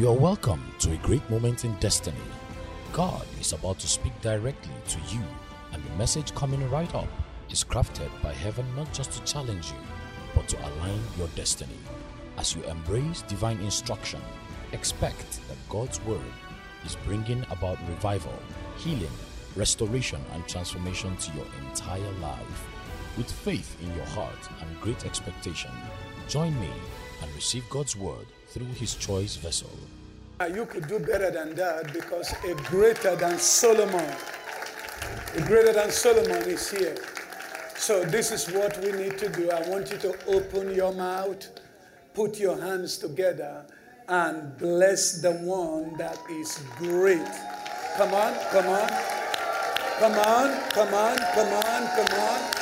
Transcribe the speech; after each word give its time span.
You 0.00 0.08
are 0.08 0.16
welcome 0.16 0.64
to 0.78 0.92
a 0.92 0.96
great 0.96 1.28
moment 1.28 1.66
in 1.66 1.74
destiny. 1.74 2.16
God 2.90 3.26
is 3.38 3.52
about 3.52 3.78
to 3.80 3.86
speak 3.86 4.18
directly 4.22 4.72
to 4.88 4.98
you, 5.14 5.20
and 5.74 5.84
the 5.84 5.96
message 5.96 6.34
coming 6.34 6.70
right 6.70 6.94
up 6.94 7.10
is 7.50 7.62
crafted 7.62 8.08
by 8.22 8.32
heaven 8.32 8.64
not 8.74 8.90
just 8.94 9.12
to 9.12 9.24
challenge 9.30 9.68
you, 9.68 9.76
but 10.34 10.48
to 10.48 10.56
align 10.56 11.02
your 11.18 11.28
destiny. 11.36 11.76
As 12.38 12.56
you 12.56 12.62
embrace 12.62 13.20
divine 13.28 13.60
instruction, 13.60 14.22
expect 14.72 15.46
that 15.48 15.68
God's 15.68 16.02
word 16.06 16.32
is 16.86 16.96
bringing 17.04 17.44
about 17.50 17.76
revival, 17.86 18.42
healing, 18.78 19.12
restoration, 19.54 20.22
and 20.32 20.48
transformation 20.48 21.14
to 21.18 21.32
your 21.32 21.46
entire 21.68 22.12
life. 22.22 22.66
With 23.18 23.30
faith 23.30 23.76
in 23.82 23.94
your 23.94 24.06
heart 24.06 24.48
and 24.62 24.80
great 24.80 25.04
expectation, 25.04 25.72
join 26.26 26.58
me 26.58 26.72
and 27.20 27.34
receive 27.34 27.68
God's 27.68 27.96
word 27.96 28.28
through 28.50 28.72
his 28.74 28.94
choice 28.96 29.36
vessel. 29.36 29.70
Ah, 30.40 30.46
you 30.46 30.66
could 30.66 30.88
do 30.88 30.98
better 30.98 31.30
than 31.30 31.54
that 31.54 31.92
because 31.92 32.32
a 32.44 32.54
greater 32.68 33.14
than 33.14 33.38
Solomon, 33.38 34.10
a 35.36 35.40
greater 35.42 35.72
than 35.72 35.90
Solomon 35.90 36.42
is 36.48 36.70
here. 36.70 36.96
So, 37.76 38.04
this 38.04 38.30
is 38.32 38.50
what 38.52 38.76
we 38.82 38.92
need 38.92 39.16
to 39.18 39.28
do. 39.28 39.50
I 39.50 39.66
want 39.68 39.90
you 39.90 39.98
to 39.98 40.14
open 40.26 40.74
your 40.74 40.92
mouth, 40.92 41.48
put 42.12 42.38
your 42.38 42.60
hands 42.60 42.98
together, 42.98 43.64
and 44.08 44.56
bless 44.58 45.22
the 45.22 45.32
one 45.32 45.96
that 45.96 46.18
is 46.30 46.60
great. 46.76 47.24
Come 47.96 48.12
on, 48.12 48.34
come 48.50 48.66
on. 48.66 48.88
Come 49.98 50.12
on, 50.12 50.70
come 50.70 50.94
on, 50.94 51.16
come 51.16 51.52
on, 51.52 51.82
come 51.94 52.18
on. 52.18 52.60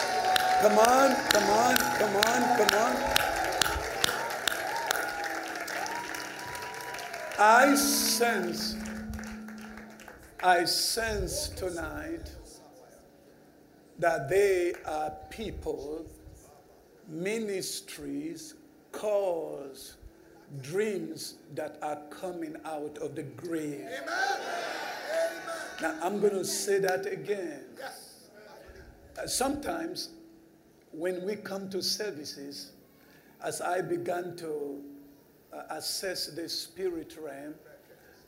Come 0.60 0.78
on, 0.78 1.16
come 1.30 1.50
on, 1.50 1.76
come 1.76 2.16
on, 2.16 2.58
come 2.58 2.78
on. 2.78 3.17
I 7.40 7.76
sense, 7.76 8.74
I 10.42 10.64
sense 10.64 11.50
tonight 11.50 12.32
that 14.00 14.28
they 14.28 14.72
are 14.84 15.12
people, 15.30 16.04
ministries, 17.06 18.54
cause, 18.90 19.98
dreams 20.62 21.36
that 21.54 21.78
are 21.80 22.00
coming 22.10 22.56
out 22.64 22.98
of 22.98 23.14
the 23.14 23.22
grave. 23.22 23.86
Now, 25.80 25.94
I'm 26.02 26.20
going 26.20 26.32
to 26.32 26.44
say 26.44 26.80
that 26.80 27.06
again. 27.06 27.62
Uh, 29.16 29.28
Sometimes, 29.28 30.08
when 30.90 31.24
we 31.24 31.36
come 31.36 31.70
to 31.70 31.80
services, 31.82 32.72
as 33.44 33.60
I 33.60 33.80
began 33.80 34.34
to 34.38 34.82
assess 35.70 36.26
the 36.26 36.48
spirit 36.48 37.16
realm, 37.20 37.54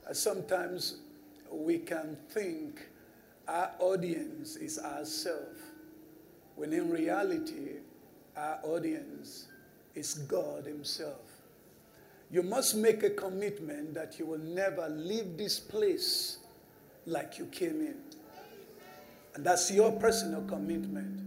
uh, 0.09 0.13
sometimes 0.13 0.99
we 1.51 1.79
can 1.79 2.17
think 2.31 2.89
our 3.49 3.73
audience 3.79 4.57
is 4.57 4.79
ourselves, 4.79 5.61
when 6.57 6.73
in 6.73 6.91
reality, 6.91 7.79
our 8.37 8.61
audience 8.63 9.47
is 9.95 10.15
God 10.15 10.67
Himself. 10.67 11.21
You 12.31 12.43
must 12.45 12.77
make 12.77 13.03
a 13.03 13.11
commitment 13.11 13.95
that 13.95 14.19
you 14.19 14.27
will 14.27 14.39
never 14.39 14.89
leave 14.89 15.37
this 15.37 15.59
place 15.59 16.39
like 17.07 17.39
you 17.39 17.47
came 17.47 17.81
in. 17.81 17.97
And 19.35 19.45
that's 19.45 19.71
your 19.71 19.93
personal 19.93 20.43
commitment. 20.43 21.21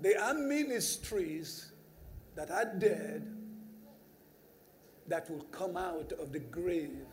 There 0.00 0.20
are 0.22 0.34
ministries 0.34 1.72
that 2.36 2.50
are 2.50 2.64
dead 2.64 3.39
that 5.10 5.28
will 5.28 5.44
come 5.50 5.76
out 5.76 6.12
of 6.18 6.32
the 6.32 6.38
grave 6.38 7.04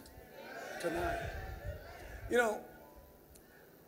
tonight. 0.80 1.20
You 2.30 2.38
know, 2.38 2.60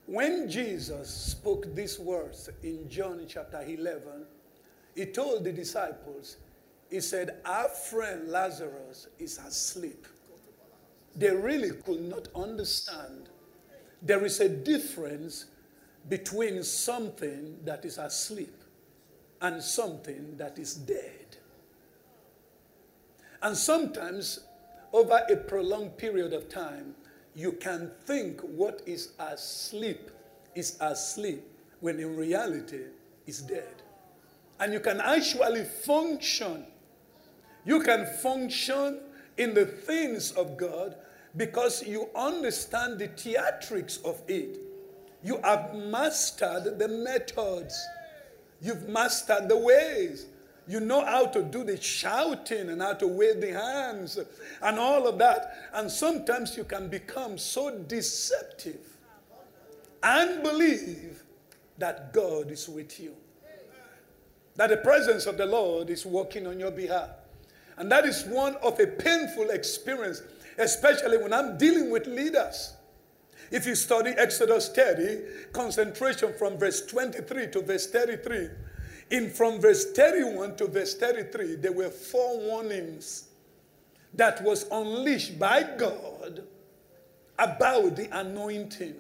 when 0.08 0.50
Jesus 0.50 1.10
spoke 1.10 1.74
these 1.76 2.00
words 2.00 2.50
in 2.64 2.90
John 2.90 3.26
chapter 3.28 3.62
11, 3.62 4.25
he 4.96 5.06
told 5.06 5.44
the 5.44 5.52
disciples, 5.52 6.38
he 6.90 7.00
said, 7.00 7.38
Our 7.46 7.69
friend 7.69 8.28
Lazarus 8.28 9.08
is 9.19 9.38
asleep. 9.38 10.08
They 11.16 11.30
really 11.30 11.72
could 11.72 12.02
not 12.02 12.30
understand. 12.36 13.30
There 14.02 14.25
is 14.25 14.40
a 14.40 14.50
difference 14.50 15.46
between 16.08 16.64
something 16.64 17.59
that 17.64 17.86
is 17.86 18.00
asleep 18.00 18.56
and 19.40 19.62
something 19.62 20.36
that 20.38 20.58
is 20.58 20.74
dead. 20.74 21.28
And 23.41 23.55
sometimes, 23.55 24.41
over 24.91 25.22
a 25.29 25.35
prolonged 25.35 25.97
period 25.97 26.33
of 26.33 26.50
time, 26.50 26.95
you 27.35 27.53
can 27.53 27.91
think 28.05 28.41
what 28.41 28.81
is 28.85 29.13
asleep 29.19 30.11
is 30.55 30.77
asleep 30.81 31.44
when 31.79 32.00
in 32.00 32.16
reality 32.16 32.83
is 33.27 33.41
dead. 33.41 33.81
And 34.59 34.73
you 34.73 34.79
can 34.79 35.00
actually 35.00 35.63
function. 35.63 36.66
You 37.66 37.81
can 37.81 38.05
function 38.22 39.00
in 39.38 39.53
the 39.53 39.66
things 39.66 40.31
of 40.31 40.57
God 40.57 40.95
because 41.38 41.85
you 41.88 42.09
understand 42.16 43.00
the 43.00 43.07
theatrics 43.07 44.03
of 44.03 44.21
it. 44.27 44.59
You 45.23 45.39
have 45.44 45.75
mastered 45.75 46.79
the 46.79 46.88
methods. 46.88 47.81
You've 48.61 48.89
mastered 48.89 49.47
the 49.47 49.57
ways. 49.57 50.25
You 50.69 50.80
know 50.80 51.03
how 51.03 51.25
to 51.25 51.41
do 51.41 51.63
the 51.63 51.81
shouting 51.81 52.69
and 52.69 52.80
how 52.80 52.94
to 52.94 53.07
wave 53.07 53.41
the 53.41 53.53
hands 53.53 54.19
and 54.62 54.78
all 54.78 55.07
of 55.07 55.18
that. 55.18 55.69
And 55.74 55.90
sometimes 55.90 56.56
you 56.56 56.63
can 56.63 56.90
become 56.90 57.40
so 57.40 57.75
deceptive 57.75 58.80
and 60.03 60.44
believe 60.44 61.24
that 61.80 62.13
God 62.13 62.52
is 62.52 62.69
with 62.69 63.00
you, 63.00 63.16
that 64.57 64.69
the 64.69 64.78
presence 64.78 65.25
of 65.25 65.38
the 65.38 65.47
Lord 65.47 65.90
is 65.90 66.06
working 66.06 66.46
on 66.46 66.59
your 66.59 66.69
behalf. 66.69 67.09
And 67.78 67.91
that 67.91 68.06
is 68.06 68.25
one 68.25 68.56
of 68.57 68.80
a 68.80 68.86
painful 68.86 69.50
experience, 69.50 70.22
especially 70.59 71.18
when 71.18 71.34
I'm 71.34 71.57
dealing 71.57 71.90
with 71.90 72.06
leaders. 72.06 72.74
If 73.50 73.66
you 73.66 73.74
study 73.74 74.12
Exodus 74.12 74.69
30, 74.69 75.51
concentration 75.51 76.31
from 76.38 76.59
verse 76.59 76.86
23 76.86 77.47
to 77.47 77.62
verse 77.62 77.88
33, 77.88 78.50
in 79.09 79.30
from 79.30 79.59
verse 79.59 79.92
31 79.92 80.56
to 80.58 80.68
verse 80.68 80.96
33, 80.96 81.56
there 81.56 81.72
were 81.72 81.90
four 81.90 82.40
warnings 82.40 83.30
that 84.14 84.44
was 84.44 84.66
unleashed 84.72 85.40
by 85.40 85.64
God 85.78 86.44
about 87.38 87.96
the 87.96 88.08
anointing. 88.18 88.96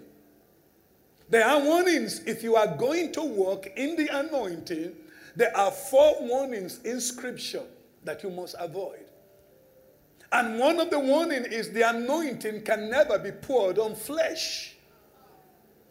There 1.29 1.45
are 1.45 1.61
warnings 1.61 2.21
if 2.25 2.41
you 2.41 2.55
are 2.55 2.75
going 2.75 3.11
to 3.13 3.21
walk 3.21 3.67
in 3.75 3.95
the 3.95 4.07
anointing, 4.07 4.93
there 5.35 5.55
are 5.55 5.71
four 5.71 6.15
warnings 6.21 6.79
in 6.83 6.99
scripture 6.99 7.63
that 8.03 8.23
you 8.23 8.31
must 8.31 8.55
avoid. 8.59 9.05
And 10.31 10.59
one 10.59 10.79
of 10.79 10.89
the 10.89 10.99
warning 10.99 11.45
is 11.45 11.71
the 11.71 11.87
anointing 11.89 12.63
can 12.63 12.89
never 12.89 13.17
be 13.17 13.31
poured 13.31 13.79
on 13.79 13.95
flesh. 13.95 14.75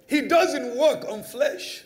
He 0.06 0.22
doesn't 0.22 0.76
work 0.76 1.04
on 1.08 1.22
flesh. 1.22 1.84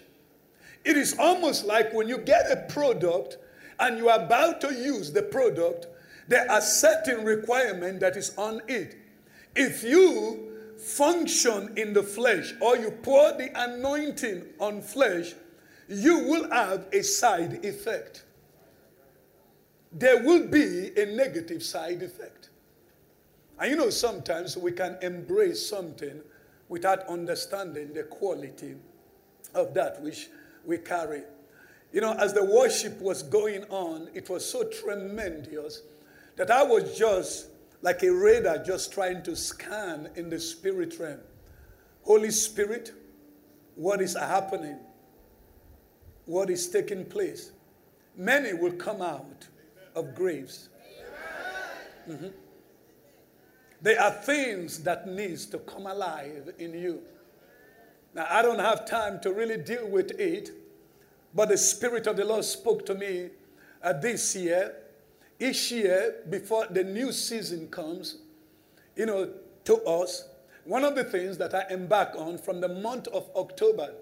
It 0.85 0.97
is 0.97 1.17
almost 1.19 1.65
like 1.65 1.93
when 1.93 2.09
you 2.09 2.19
get 2.19 2.51
a 2.51 2.73
product 2.73 3.39
and 3.79 3.99
you 3.99 4.09
are 4.09 4.21
about 4.21 4.61
to 4.63 4.75
use 4.75 5.13
the 5.13 5.23
product, 5.23 5.87
there 6.29 6.51
are 6.51 6.61
certain 6.61 7.25
requirements 7.25 8.01
that 8.01 8.17
is 8.17 8.37
on 8.37 8.63
it. 8.69 8.97
If 9.55 9.83
you 9.83 10.53
function 10.79 11.73
in 11.77 11.93
the 11.93 12.03
flesh 12.03 12.55
or 12.61 12.77
you 12.77 12.91
pour 12.91 13.33
the 13.33 13.51
anointing 13.55 14.45
on 14.59 14.83
flesh, 14.83 15.35
you 15.89 16.19
will 16.21 16.51
have 16.51 16.87
a 16.93 17.03
side 17.03 17.65
effect. 17.65 18.25
There 19.93 20.23
will 20.23 20.47
be 20.47 20.91
a 20.97 21.07
negative 21.07 21.63
side 21.63 22.03
effect. 22.03 22.49
And 23.59 23.71
you 23.71 23.77
know, 23.77 23.91
sometimes 23.91 24.57
we 24.57 24.73
can 24.73 24.97
embrace 25.03 25.65
something 25.69 26.21
without 26.69 27.07
understanding 27.09 27.93
the 27.93 28.05
quality 28.05 28.75
of 29.55 29.75
that 29.75 30.01
which 30.01 30.31
we 30.67 30.79
carry. 30.79 31.23
You 31.93 32.01
know, 32.01 32.15
as 32.15 32.33
the 32.33 32.45
worship 32.45 33.01
was 33.01 33.23
going 33.23 33.65
on, 33.65 34.09
it 34.15 34.31
was 34.31 34.49
so 34.49 34.65
tremendous 34.65 35.83
that 36.37 36.51
I 36.51 36.63
was 36.63 36.97
just 36.97 37.49
like 37.83 38.03
a 38.03 38.11
radar 38.11 38.59
just 38.59 38.93
trying 38.93 39.23
to 39.25 39.37
scan 39.37 40.09
in 40.17 40.31
the 40.31 40.41
spirit 40.41 40.99
realm. 40.99 41.21
Holy 42.03 42.31
Spirit, 42.31 42.93
what 43.75 44.01
is 44.01 44.15
happening? 44.15 44.79
What 46.27 46.51
is 46.51 46.69
taking 46.69 47.05
place? 47.05 47.53
Many 48.17 48.55
will 48.55 48.73
come 48.73 49.03
out 49.03 49.49
of 49.95 50.15
graves. 50.15 50.69
Mhm. 52.09 52.33
There 53.81 54.01
are 54.01 54.13
things 54.13 54.83
that 54.85 55.09
needs 55.09 55.47
to 55.47 55.59
come 55.59 55.87
alive 55.87 56.55
in 56.59 56.73
you. 56.75 57.03
Now, 58.15 58.27
I 58.29 58.43
don't 58.43 58.59
have 58.59 58.87
time 58.87 59.21
to 59.21 59.33
really 59.33 59.57
deal 59.57 59.89
with 59.89 60.11
it, 60.21 60.51
but 61.35 61.49
the 61.49 61.57
Spirit 61.57 62.07
of 62.07 62.17
the 62.17 62.25
Lord 62.25 62.45
spoke 62.45 62.85
to 62.87 62.95
me 62.95 63.31
uh, 63.83 63.95
this 63.95 64.37
year. 64.37 64.75
Each 65.41 65.73
year, 65.73 66.17
before 66.29 66.67
the 66.67 66.85
new 66.85 67.11
season 67.11 67.69
comes, 67.69 68.19
you 68.97 69.07
know, 69.07 69.31
to 69.65 69.77
us, 69.85 70.29
one 70.65 70.85
of 70.85 70.95
the 70.95 71.05
things 71.05 71.39
that 71.39 71.55
I 71.55 71.65
embark 71.71 72.15
on 72.17 72.39
from 72.39 72.61
the 72.61 72.69
month 72.69 73.09
of 73.09 73.29
October 73.35 73.95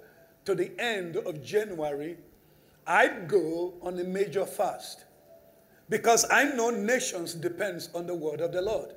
to 0.44 0.54
the 0.54 0.72
end 0.78 1.16
of 1.16 1.42
January, 1.42 2.18
I 2.86 3.08
go 3.08 3.74
on 3.80 3.98
a 3.98 4.04
major 4.04 4.44
fast 4.44 5.04
because 5.88 6.26
I 6.30 6.44
know 6.44 6.70
nations 6.70 7.34
depends 7.34 7.90
on 7.94 8.06
the 8.06 8.14
word 8.14 8.40
of 8.40 8.52
the 8.52 8.62
Lord. 8.62 8.94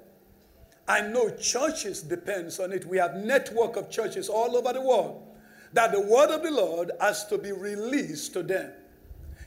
I 0.88 1.02
know 1.02 1.30
churches 1.30 2.02
depends 2.02 2.60
on 2.60 2.72
it. 2.72 2.86
We 2.86 2.98
have 2.98 3.16
network 3.16 3.78
of 3.78 3.90
churches 3.90 4.30
all 4.30 4.58
over 4.58 4.74
the 4.74 4.82
world 4.82 5.24
that 5.72 5.92
the 5.92 6.02
word 6.02 6.30
of 6.30 6.44
the 6.44 6.52
Lord 6.52 6.92
has 7.00 7.26
to 7.28 7.38
be 7.38 7.52
released 7.52 8.34
to 8.34 8.44
them. 8.44 8.72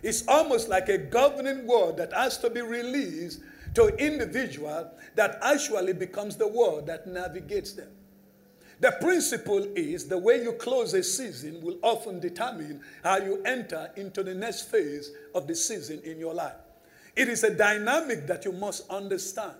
It's 0.02 0.26
almost 0.28 0.68
like 0.68 0.88
a 0.88 0.98
governing 0.98 1.66
word 1.66 1.96
that 1.98 2.12
has 2.12 2.38
to 2.38 2.50
be 2.50 2.60
released 2.60 3.40
to 3.74 3.88
individual 3.96 4.90
that 5.14 5.38
actually 5.42 5.92
becomes 5.92 6.36
the 6.36 6.48
word 6.48 6.86
that 6.86 7.06
navigates 7.06 7.72
them. 7.72 7.88
The 8.80 8.92
principle 9.00 9.66
is 9.74 10.06
the 10.06 10.18
way 10.18 10.42
you 10.42 10.52
close 10.52 10.92
a 10.94 11.02
season 11.02 11.62
will 11.62 11.78
often 11.82 12.20
determine 12.20 12.82
how 13.02 13.18
you 13.18 13.42
enter 13.44 13.90
into 13.96 14.22
the 14.22 14.34
next 14.34 14.70
phase 14.70 15.12
of 15.34 15.46
the 15.46 15.54
season 15.54 16.00
in 16.04 16.18
your 16.18 16.34
life. 16.34 16.56
It 17.14 17.28
is 17.28 17.42
a 17.44 17.54
dynamic 17.54 18.26
that 18.26 18.44
you 18.44 18.52
must 18.52 18.88
understand. 18.90 19.54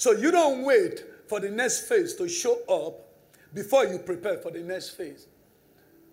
So 0.00 0.12
you 0.12 0.30
don't 0.30 0.62
wait 0.62 1.04
for 1.28 1.40
the 1.40 1.50
next 1.50 1.86
phase 1.86 2.14
to 2.14 2.26
show 2.26 2.62
up 2.70 3.06
before 3.52 3.84
you 3.84 3.98
prepare 3.98 4.38
for 4.38 4.50
the 4.50 4.60
next 4.60 4.96
phase. 4.96 5.26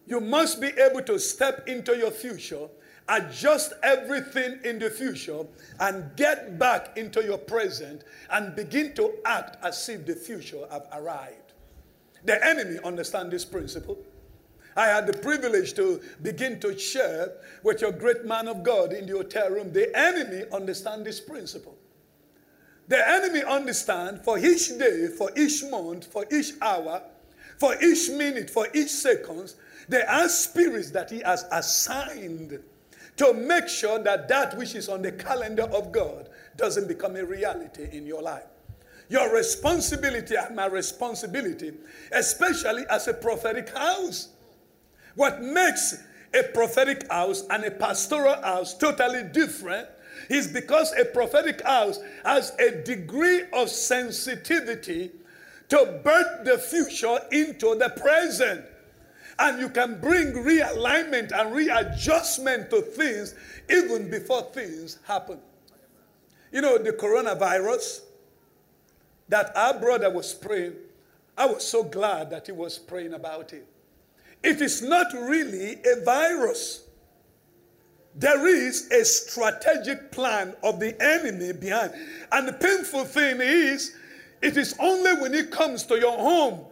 You 0.05 0.19
must 0.19 0.59
be 0.59 0.67
able 0.67 1.01
to 1.03 1.17
step 1.17 1.69
into 1.69 1.95
your 1.95 2.11
future, 2.11 2.67
adjust 3.07 3.71
everything 3.83 4.59
in 4.65 4.77
the 4.77 4.89
future, 4.89 5.45
and 5.79 6.13
get 6.17 6.59
back 6.59 6.97
into 6.97 7.23
your 7.23 7.37
present 7.37 8.03
and 8.29 8.57
begin 8.57 8.93
to 8.95 9.13
act 9.23 9.55
as 9.63 9.87
if 9.87 10.05
the 10.05 10.15
future 10.15 10.67
have 10.69 10.89
arrived. 10.91 11.53
The 12.25 12.45
enemy 12.45 12.79
understand 12.83 13.31
this 13.31 13.45
principle. 13.45 13.97
I 14.75 14.87
had 14.87 15.07
the 15.07 15.17
privilege 15.17 15.75
to 15.75 16.01
begin 16.21 16.59
to 16.59 16.77
share 16.77 17.31
with 17.63 17.79
your 17.79 17.93
great 17.93 18.25
man 18.25 18.49
of 18.49 18.63
God 18.63 18.91
in 18.91 19.05
the 19.05 19.13
hotel 19.13 19.49
room. 19.49 19.71
The 19.71 19.97
enemy 19.97 20.43
understand 20.51 21.05
this 21.05 21.21
principle. 21.21 21.77
The 22.87 23.09
enemy 23.09 23.43
understand 23.43 24.21
for 24.23 24.37
each 24.37 24.69
day, 24.77 25.07
for 25.07 25.29
each 25.35 25.63
month, 25.69 26.05
for 26.05 26.25
each 26.31 26.53
hour, 26.61 27.01
for 27.57 27.75
each 27.81 28.09
minute, 28.09 28.49
for 28.49 28.67
each 28.73 28.89
second, 28.89 29.53
there 29.89 30.09
are 30.09 30.29
spirits 30.29 30.91
that 30.91 31.09
he 31.09 31.19
has 31.19 31.45
assigned 31.51 32.59
to 33.17 33.33
make 33.33 33.67
sure 33.67 33.99
that 33.99 34.27
that 34.27 34.57
which 34.57 34.75
is 34.75 34.87
on 34.89 35.01
the 35.01 35.11
calendar 35.11 35.63
of 35.63 35.91
God 35.91 36.29
doesn't 36.55 36.87
become 36.87 37.15
a 37.15 37.25
reality 37.25 37.87
in 37.91 38.05
your 38.05 38.21
life. 38.21 38.45
Your 39.09 39.33
responsibility 39.33 40.35
and 40.35 40.55
my 40.55 40.67
responsibility, 40.67 41.73
especially 42.11 42.83
as 42.89 43.07
a 43.07 43.13
prophetic 43.13 43.75
house. 43.75 44.29
What 45.15 45.41
makes 45.41 46.03
a 46.33 46.43
prophetic 46.43 47.09
house 47.09 47.43
and 47.49 47.63
a 47.63 47.71
pastoral 47.71 48.39
house 48.41 48.77
totally 48.77 49.23
different 49.23 49.87
is 50.29 50.47
because 50.47 50.93
a 50.93 51.05
prophetic 51.05 51.61
house 51.61 51.99
has 52.23 52.53
a 52.59 52.83
degree 52.83 53.43
of 53.53 53.69
sensitivity 53.69 55.11
to 55.69 55.99
birth 56.03 56.45
the 56.45 56.57
future 56.57 57.19
into 57.31 57.75
the 57.75 57.89
present. 57.97 58.63
And 59.39 59.59
you 59.59 59.69
can 59.69 59.99
bring 59.99 60.33
realignment 60.33 61.31
and 61.31 61.53
readjustment 61.53 62.69
to 62.71 62.81
things 62.81 63.35
even 63.69 64.09
before 64.09 64.43
things 64.53 64.97
happen. 65.05 65.39
You 66.51 66.61
know, 66.61 66.77
the 66.77 66.91
coronavirus 66.91 68.01
that 69.29 69.55
our 69.55 69.77
brother 69.79 70.09
was 70.09 70.33
praying, 70.33 70.73
I 71.37 71.45
was 71.45 71.67
so 71.67 71.83
glad 71.83 72.31
that 72.31 72.47
he 72.47 72.51
was 72.51 72.79
praying 72.79 73.13
about 73.13 73.53
it. 73.53 73.67
It 74.41 74.61
is 74.61 74.81
not 74.81 75.11
really 75.13 75.73
a 75.73 76.03
virus. 76.03 76.86
There 78.17 78.47
is 78.47 78.89
a 78.91 79.05
strategic 79.05 80.11
plan 80.11 80.55
of 80.63 80.79
the 80.79 80.99
enemy 81.01 81.53
behind. 81.53 81.93
And 82.31 82.47
the 82.47 82.53
painful 82.53 83.05
thing 83.05 83.41
is, 83.41 83.95
it 84.41 84.57
is 84.57 84.75
only 84.79 85.13
when 85.21 85.33
it 85.35 85.51
comes 85.51 85.83
to 85.83 85.99
your 85.99 86.17
home 86.17 86.65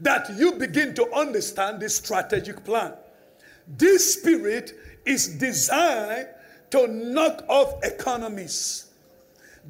that 0.00 0.30
you 0.36 0.52
begin 0.52 0.94
to 0.94 1.12
understand 1.12 1.80
this 1.80 1.96
strategic 1.96 2.64
plan. 2.64 2.92
This 3.66 4.14
spirit 4.14 4.74
is 5.04 5.28
designed 5.38 6.28
to 6.70 6.86
knock 6.86 7.44
off 7.48 7.82
economies. 7.84 8.86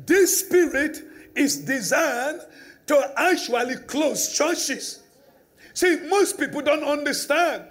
This 0.07 0.41
spirit 0.41 1.03
is 1.35 1.57
designed 1.57 2.41
to 2.87 3.13
actually 3.17 3.77
close 3.77 4.37
churches. 4.37 5.03
See, 5.75 5.97
most 6.09 6.39
people 6.39 6.61
don't 6.61 6.85
understand. 6.85 7.65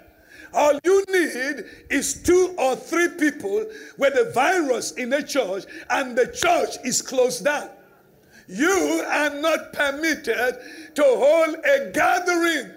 All 0.54 0.78
you 0.84 1.04
need 1.08 1.64
is 1.90 2.22
two 2.22 2.54
or 2.58 2.76
three 2.76 3.08
people 3.08 3.66
with 3.96 4.14
a 4.14 4.32
virus 4.32 4.92
in 4.92 5.12
a 5.12 5.22
church, 5.22 5.64
and 5.90 6.16
the 6.16 6.26
church 6.26 6.76
is 6.84 7.00
closed 7.00 7.44
down. 7.44 7.70
You 8.48 9.04
are 9.08 9.30
not 9.30 9.72
permitted 9.72 10.58
to 10.94 11.02
hold 11.02 11.56
a 11.64 11.90
gathering. 11.92 12.70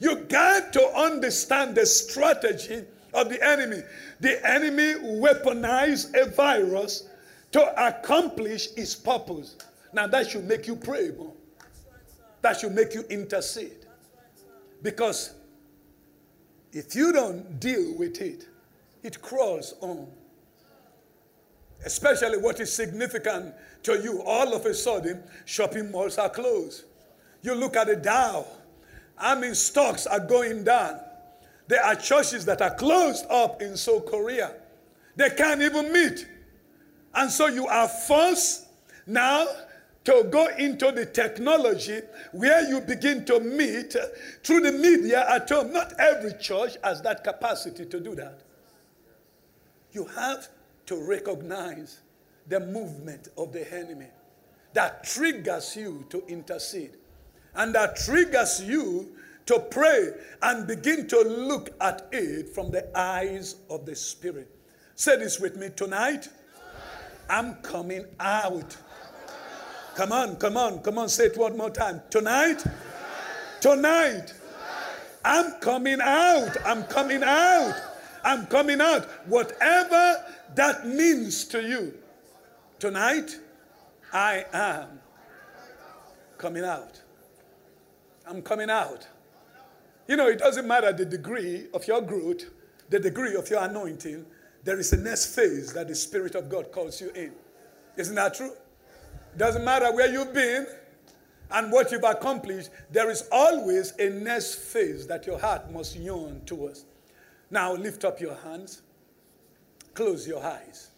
You 0.00 0.16
got 0.16 0.72
to 0.74 0.82
understand 0.96 1.74
the 1.74 1.84
strategy 1.84 2.84
of 3.12 3.28
the 3.28 3.44
enemy. 3.44 3.82
The 4.20 4.48
enemy 4.48 4.94
weaponized 4.94 6.14
a 6.20 6.30
virus 6.30 7.08
to 7.52 7.86
accomplish 7.88 8.70
his 8.74 8.94
purpose. 8.94 9.56
Now 9.92 10.06
that 10.06 10.30
should 10.30 10.46
make 10.46 10.66
you 10.66 10.76
pray 10.76 11.10
more. 11.16 11.32
That 12.42 12.60
should 12.60 12.74
make 12.74 12.94
you 12.94 13.02
intercede. 13.10 13.86
Because 14.82 15.34
if 16.72 16.94
you 16.94 17.12
don't 17.12 17.58
deal 17.60 17.96
with 17.96 18.20
it, 18.20 18.46
it 19.02 19.20
crawls 19.22 19.74
on. 19.80 20.08
Especially 21.84 22.38
what 22.38 22.60
is 22.60 22.72
significant 22.72 23.54
to 23.84 24.00
you, 24.00 24.22
all 24.22 24.52
of 24.52 24.66
a 24.66 24.74
sudden, 24.74 25.22
shopping 25.44 25.90
malls 25.90 26.18
are 26.18 26.28
closed. 26.28 26.84
You 27.42 27.54
look 27.54 27.76
at 27.76 27.86
the 27.86 27.96
Dow, 27.96 28.44
I 29.16 29.34
mean, 29.34 29.54
stocks 29.54 30.06
are 30.06 30.20
going 30.20 30.64
down. 30.64 31.00
There 31.68 31.84
are 31.84 31.94
churches 31.94 32.44
that 32.46 32.62
are 32.62 32.74
closed 32.74 33.26
up 33.30 33.62
in 33.62 33.76
South 33.76 34.06
Korea. 34.06 34.54
They 35.16 35.30
can't 35.30 35.62
even 35.62 35.92
meet. 35.92 36.26
And 37.14 37.30
so 37.30 37.46
you 37.46 37.66
are 37.66 37.88
forced 37.88 38.66
now 39.06 39.46
to 40.08 40.24
go 40.30 40.46
into 40.56 40.90
the 40.90 41.04
technology 41.04 42.00
where 42.32 42.66
you 42.66 42.80
begin 42.80 43.26
to 43.26 43.38
meet 43.40 43.94
through 44.42 44.60
the 44.60 44.72
media 44.72 45.28
at 45.28 45.46
home. 45.50 45.70
Not 45.70 45.92
every 45.98 46.32
church 46.40 46.78
has 46.82 47.02
that 47.02 47.22
capacity 47.22 47.84
to 47.84 48.00
do 48.00 48.14
that. 48.14 48.40
You 49.92 50.06
have 50.06 50.48
to 50.86 50.96
recognize 50.96 52.00
the 52.46 52.58
movement 52.58 53.28
of 53.36 53.52
the 53.52 53.70
enemy 53.70 54.06
that 54.72 55.04
triggers 55.04 55.76
you 55.76 56.06
to 56.08 56.24
intercede 56.26 56.96
and 57.54 57.74
that 57.74 57.96
triggers 57.96 58.62
you 58.62 59.10
to 59.44 59.58
pray 59.58 60.08
and 60.40 60.66
begin 60.66 61.06
to 61.08 61.20
look 61.20 61.68
at 61.82 62.08
it 62.12 62.48
from 62.54 62.70
the 62.70 62.98
eyes 62.98 63.56
of 63.68 63.84
the 63.84 63.94
Spirit. 63.94 64.48
Say 64.94 65.18
this 65.18 65.38
with 65.38 65.58
me 65.58 65.68
tonight. 65.76 66.30
I'm 67.28 67.56
coming 67.56 68.06
out 68.18 68.74
Come 69.98 70.12
on, 70.12 70.36
come 70.36 70.56
on, 70.56 70.78
come 70.78 70.96
on, 70.96 71.08
say 71.08 71.24
it 71.24 71.36
one 71.36 71.56
more 71.56 71.70
time. 71.70 72.00
Tonight? 72.08 72.62
Tonight. 73.60 74.32
I'm 75.24 75.58
coming 75.58 75.98
out. 76.00 76.56
I'm 76.64 76.84
coming 76.84 77.24
out. 77.24 77.74
I'm 78.22 78.46
coming 78.46 78.80
out. 78.80 79.06
Whatever 79.26 80.24
that 80.54 80.86
means 80.86 81.46
to 81.46 81.60
you. 81.60 81.94
Tonight, 82.78 83.40
I 84.12 84.44
am 84.52 85.00
coming 86.38 86.62
out. 86.62 87.00
I'm 88.24 88.40
coming 88.40 88.70
out. 88.70 89.04
You 90.06 90.14
know, 90.14 90.28
it 90.28 90.38
doesn't 90.38 90.68
matter 90.68 90.92
the 90.92 91.06
degree 91.06 91.66
of 91.74 91.88
your 91.88 92.02
growth, 92.02 92.44
the 92.88 93.00
degree 93.00 93.34
of 93.34 93.50
your 93.50 93.64
anointing, 93.64 94.24
there 94.62 94.78
is 94.78 94.92
a 94.92 94.96
next 94.96 95.34
phase 95.34 95.72
that 95.72 95.88
the 95.88 95.96
Spirit 95.96 96.36
of 96.36 96.48
God 96.48 96.70
calls 96.70 97.00
you 97.00 97.10
in. 97.16 97.32
Isn't 97.96 98.14
that 98.14 98.34
true? 98.34 98.52
Doesn't 99.36 99.64
matter 99.64 99.92
where 99.94 100.10
you've 100.10 100.32
been 100.32 100.66
and 101.50 101.72
what 101.72 101.92
you've 101.92 102.04
accomplished, 102.04 102.70
there 102.90 103.10
is 103.10 103.28
always 103.32 103.92
a 103.98 104.10
next 104.10 104.56
phase 104.56 105.06
that 105.06 105.26
your 105.26 105.38
heart 105.38 105.70
must 105.72 105.96
yearn 105.96 106.40
towards. 106.44 106.84
Now 107.50 107.74
lift 107.74 108.04
up 108.04 108.20
your 108.20 108.34
hands, 108.34 108.82
close 109.94 110.26
your 110.26 110.44
eyes. 110.44 110.90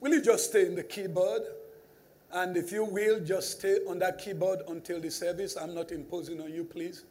Will 0.00 0.14
you 0.14 0.22
just 0.22 0.50
stay 0.50 0.66
in 0.66 0.74
the 0.74 0.84
keyboard? 0.84 1.42
And 2.30 2.56
if 2.56 2.70
you 2.72 2.84
will, 2.84 3.20
just 3.20 3.58
stay 3.58 3.78
on 3.88 3.98
that 4.00 4.18
keyboard 4.18 4.60
until 4.68 5.00
the 5.00 5.10
service. 5.10 5.56
I'm 5.56 5.74
not 5.74 5.90
imposing 5.92 6.40
on 6.40 6.52
you, 6.52 6.62
please. 6.62 7.04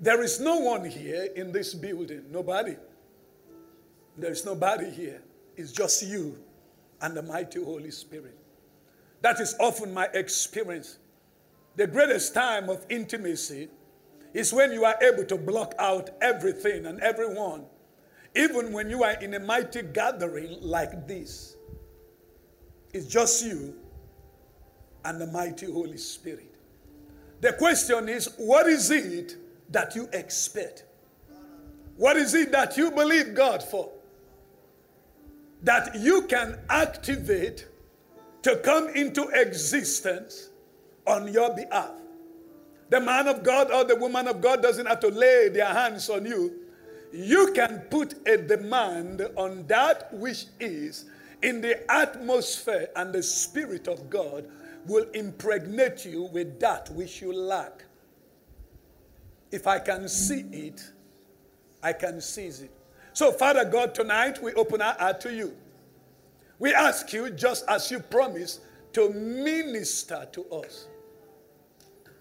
There 0.00 0.22
is 0.22 0.40
no 0.40 0.58
one 0.58 0.84
here 0.84 1.28
in 1.36 1.52
this 1.52 1.74
building. 1.74 2.24
Nobody. 2.30 2.76
There 4.16 4.32
is 4.32 4.44
nobody 4.44 4.90
here. 4.90 5.22
It's 5.56 5.70
just 5.70 6.02
you 6.02 6.38
and 7.02 7.16
the 7.16 7.22
mighty 7.22 7.62
Holy 7.62 7.90
Spirit. 7.90 8.38
That 9.20 9.40
is 9.40 9.54
often 9.60 9.92
my 9.92 10.06
experience. 10.14 10.98
The 11.76 11.86
greatest 11.86 12.34
time 12.34 12.68
of 12.68 12.84
intimacy 12.88 13.68
is 14.34 14.52
when 14.52 14.72
you 14.72 14.84
are 14.84 14.96
able 15.02 15.24
to 15.24 15.36
block 15.36 15.74
out 15.78 16.10
everything 16.20 16.86
and 16.86 17.00
everyone, 17.00 17.64
even 18.34 18.72
when 18.72 18.88
you 18.88 19.02
are 19.04 19.20
in 19.20 19.34
a 19.34 19.40
mighty 19.40 19.82
gathering 19.82 20.58
like 20.60 21.06
this. 21.06 21.56
It's 22.92 23.06
just 23.06 23.44
you 23.44 23.74
and 25.04 25.20
the 25.20 25.26
mighty 25.26 25.70
Holy 25.70 25.96
Spirit. 25.96 26.54
The 27.40 27.52
question 27.54 28.08
is 28.08 28.28
what 28.36 28.66
is 28.66 28.90
it 28.90 29.36
that 29.70 29.96
you 29.96 30.08
expect? 30.12 30.84
What 31.96 32.16
is 32.16 32.34
it 32.34 32.52
that 32.52 32.76
you 32.76 32.90
believe 32.90 33.34
God 33.34 33.62
for? 33.62 33.90
That 35.62 35.94
you 35.94 36.22
can 36.22 36.58
activate 36.68 37.68
to 38.42 38.56
come 38.56 38.88
into 38.88 39.28
existence 39.28 40.50
on 41.06 41.32
your 41.32 41.54
behalf. 41.54 41.92
The 42.90 43.00
man 43.00 43.28
of 43.28 43.42
God 43.42 43.70
or 43.70 43.84
the 43.84 43.96
woman 43.96 44.28
of 44.28 44.40
God 44.40 44.62
doesn't 44.62 44.86
have 44.86 45.00
to 45.00 45.08
lay 45.08 45.48
their 45.48 45.72
hands 45.72 46.10
on 46.10 46.26
you. 46.26 46.58
You 47.12 47.52
can 47.54 47.80
put 47.90 48.14
a 48.26 48.36
demand 48.36 49.26
on 49.36 49.66
that 49.68 50.12
which 50.12 50.46
is 50.60 51.06
in 51.42 51.60
the 51.60 51.90
atmosphere, 51.90 52.88
and 52.94 53.12
the 53.12 53.22
Spirit 53.22 53.88
of 53.88 54.08
God 54.08 54.48
will 54.86 55.06
impregnate 55.12 56.04
you 56.04 56.24
with 56.24 56.60
that 56.60 56.90
which 56.90 57.20
you 57.20 57.32
lack. 57.32 57.84
If 59.50 59.66
I 59.66 59.78
can 59.78 60.08
see 60.08 60.40
it, 60.52 60.82
I 61.82 61.92
can 61.92 62.20
seize 62.20 62.62
it. 62.62 62.70
So, 63.12 63.30
Father 63.30 63.64
God, 63.64 63.94
tonight 63.94 64.42
we 64.42 64.52
open 64.54 64.80
our 64.80 64.94
heart 64.94 65.20
to 65.22 65.34
you. 65.34 65.54
We 66.58 66.72
ask 66.72 67.12
you, 67.12 67.30
just 67.30 67.64
as 67.68 67.90
you 67.90 67.98
promised, 67.98 68.60
to 68.94 69.10
minister 69.10 70.26
to 70.32 70.44
us. 70.50 70.86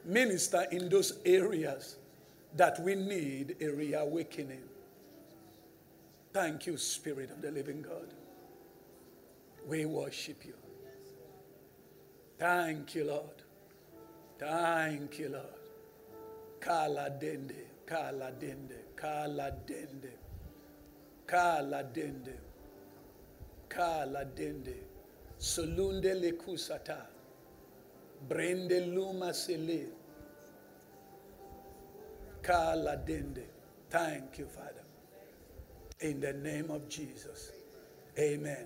Minister 0.03 0.65
in 0.71 0.89
those 0.89 1.19
areas 1.25 1.97
that 2.55 2.79
we 2.81 2.95
need 2.95 3.55
a 3.61 3.67
reawakening. 3.67 4.63
Thank 6.33 6.65
you, 6.65 6.77
Spirit 6.77 7.29
of 7.31 7.41
the 7.41 7.51
living 7.51 7.81
God. 7.81 8.13
We 9.67 9.85
worship 9.85 10.45
you. 10.45 10.53
Thank 12.39 12.95
you, 12.95 13.05
Lord. 13.05 13.43
Thank 14.39 15.19
you, 15.19 15.29
Lord. 15.29 15.45
Kala 16.59 17.11
dende, 17.21 17.65
kala 17.85 18.31
dende, 18.39 18.77
kala 18.95 19.53
dende, 19.67 20.11
kala 21.31 21.83
dende, 21.83 22.33
kala 23.69 24.25
dende. 24.25 24.75
Solunde 25.39 26.13
le 26.21 26.33
kusata. 26.33 26.97
Brende 28.27 28.93
luma 28.93 29.33
sele. 29.33 29.87
Kala 32.41 32.97
dende. 32.97 33.43
Thank 33.89 34.39
you, 34.39 34.45
Father. 34.45 34.83
In 36.01 36.19
the 36.19 36.33
name 36.33 36.69
of 36.69 36.89
Jesus. 36.89 37.51
Amen. 38.19 38.65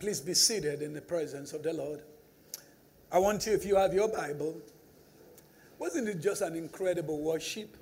Please 0.00 0.20
be 0.20 0.34
seated 0.34 0.82
in 0.82 0.94
the 0.94 1.00
presence 1.00 1.52
of 1.52 1.62
the 1.62 1.72
Lord. 1.72 2.02
I 3.12 3.18
want 3.18 3.46
you, 3.46 3.52
if 3.52 3.64
you 3.64 3.76
have 3.76 3.92
your 3.92 4.08
Bible, 4.08 4.60
wasn't 5.78 6.08
it 6.08 6.20
just 6.20 6.40
an 6.42 6.56
incredible 6.56 7.20
worship? 7.20 7.76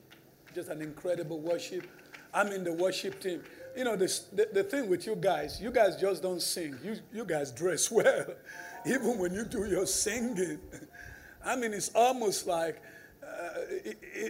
Just 0.54 0.68
an 0.68 0.82
incredible 0.82 1.40
worship. 1.40 1.86
I'm 2.34 2.48
in 2.48 2.64
the 2.64 2.72
worship 2.72 3.20
team. 3.20 3.42
You 3.76 3.84
know, 3.84 3.94
this, 3.94 4.20
the, 4.32 4.48
the 4.52 4.64
thing 4.64 4.88
with 4.88 5.06
you 5.06 5.16
guys, 5.16 5.60
you 5.60 5.70
guys 5.70 5.96
just 5.96 6.22
don't 6.22 6.40
sing. 6.40 6.78
You, 6.82 6.96
you 7.12 7.24
guys 7.26 7.52
dress 7.52 7.90
well, 7.90 8.24
even 8.86 9.18
when 9.18 9.34
you 9.34 9.44
do 9.44 9.66
your 9.66 9.86
singing. 9.86 10.58
I 11.44 11.56
mean, 11.56 11.74
it's 11.74 11.90
almost 11.94 12.46
like, 12.46 12.82
uh, 13.22 13.60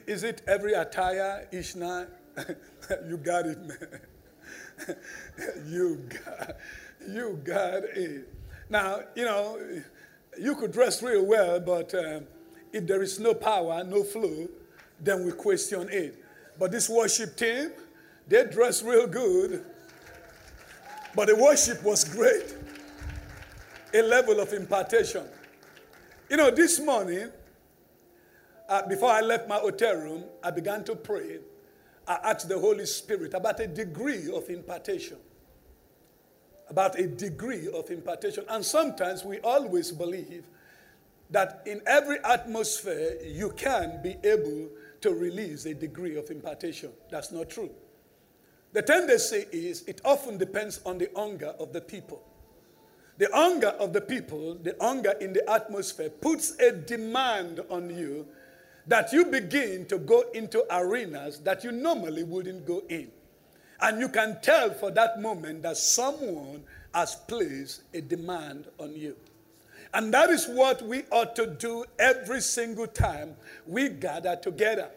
is 0.06 0.24
it 0.24 0.42
every 0.48 0.72
attire 0.72 1.48
night? 1.76 2.08
you 3.08 3.16
got 3.18 3.46
it, 3.46 3.58
man. 3.60 4.00
you 5.66 6.04
got, 6.24 6.56
you 7.08 7.40
got 7.44 7.84
it. 7.84 8.28
Now, 8.68 9.00
you 9.14 9.24
know, 9.24 9.60
you 10.38 10.56
could 10.56 10.72
dress 10.72 11.02
real 11.02 11.24
well, 11.24 11.60
but 11.60 11.94
um, 11.94 12.26
if 12.72 12.86
there 12.86 13.00
is 13.00 13.20
no 13.20 13.32
power, 13.32 13.84
no 13.84 14.02
flow, 14.02 14.48
then 15.00 15.24
we 15.24 15.32
question 15.32 15.88
it. 15.90 16.22
But 16.58 16.72
this 16.72 16.88
worship 16.88 17.36
team, 17.36 17.70
they 18.26 18.44
dress 18.46 18.82
real 18.82 19.06
good, 19.06 19.64
but 21.14 21.28
the 21.28 21.36
worship 21.36 21.82
was 21.82 22.04
great. 22.04 22.54
A 23.94 24.02
level 24.02 24.40
of 24.40 24.52
impartation. 24.52 25.24
You 26.28 26.36
know, 26.36 26.50
this 26.50 26.80
morning, 26.80 27.30
uh, 28.68 28.86
before 28.86 29.10
I 29.10 29.20
left 29.20 29.48
my 29.48 29.56
hotel 29.56 29.94
room, 29.94 30.24
I 30.42 30.50
began 30.50 30.84
to 30.84 30.96
pray. 30.96 31.38
I 32.06 32.18
asked 32.24 32.48
the 32.48 32.58
Holy 32.58 32.84
Spirit 32.86 33.32
about 33.32 33.60
a 33.60 33.66
degree 33.66 34.30
of 34.32 34.50
impartation 34.50 35.18
about 36.68 36.98
a 36.98 37.06
degree 37.06 37.68
of 37.68 37.90
impartation. 37.90 38.44
And 38.48 38.64
sometimes 38.64 39.24
we 39.24 39.38
always 39.40 39.92
believe 39.92 40.44
that 41.30 41.62
in 41.66 41.80
every 41.86 42.18
atmosphere 42.24 43.18
you 43.24 43.50
can 43.50 44.00
be 44.02 44.16
able 44.24 44.68
to 45.00 45.10
release 45.10 45.66
a 45.66 45.74
degree 45.74 46.16
of 46.16 46.30
impartation. 46.30 46.90
That's 47.10 47.32
not 47.32 47.50
true. 47.50 47.70
The 48.72 48.82
tendency 48.82 49.46
is 49.52 49.82
it 49.86 50.00
often 50.04 50.38
depends 50.38 50.80
on 50.84 50.98
the 50.98 51.08
hunger 51.16 51.54
of 51.58 51.72
the 51.72 51.80
people. 51.80 52.22
The 53.18 53.28
hunger 53.32 53.68
of 53.68 53.92
the 53.92 54.00
people, 54.00 54.54
the 54.54 54.76
hunger 54.80 55.12
in 55.20 55.32
the 55.32 55.48
atmosphere, 55.50 56.10
puts 56.10 56.58
a 56.58 56.72
demand 56.72 57.60
on 57.70 57.88
you 57.88 58.26
that 58.86 59.12
you 59.12 59.24
begin 59.24 59.86
to 59.86 59.98
go 59.98 60.24
into 60.34 60.64
arenas 60.70 61.40
that 61.40 61.64
you 61.64 61.72
normally 61.72 62.22
wouldn't 62.22 62.66
go 62.66 62.82
in. 62.88 63.10
And 63.80 64.00
you 64.00 64.08
can 64.08 64.38
tell 64.42 64.70
for 64.70 64.90
that 64.92 65.20
moment 65.20 65.62
that 65.62 65.76
someone 65.76 66.62
has 66.94 67.14
placed 67.14 67.82
a 67.94 68.00
demand 68.00 68.66
on 68.78 68.94
you. 68.94 69.16
And 69.92 70.12
that 70.14 70.30
is 70.30 70.46
what 70.46 70.82
we 70.82 71.04
ought 71.10 71.36
to 71.36 71.46
do 71.46 71.84
every 71.98 72.40
single 72.40 72.86
time 72.86 73.36
we 73.66 73.88
gather 73.88 74.36
together. 74.36 74.90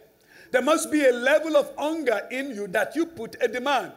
There 0.51 0.61
must 0.61 0.91
be 0.91 1.05
a 1.05 1.11
level 1.11 1.55
of 1.55 1.71
hunger 1.77 2.27
in 2.31 2.51
you 2.51 2.67
that 2.67 2.95
you 2.95 3.05
put 3.05 3.35
a 3.41 3.47
demand. 3.47 3.91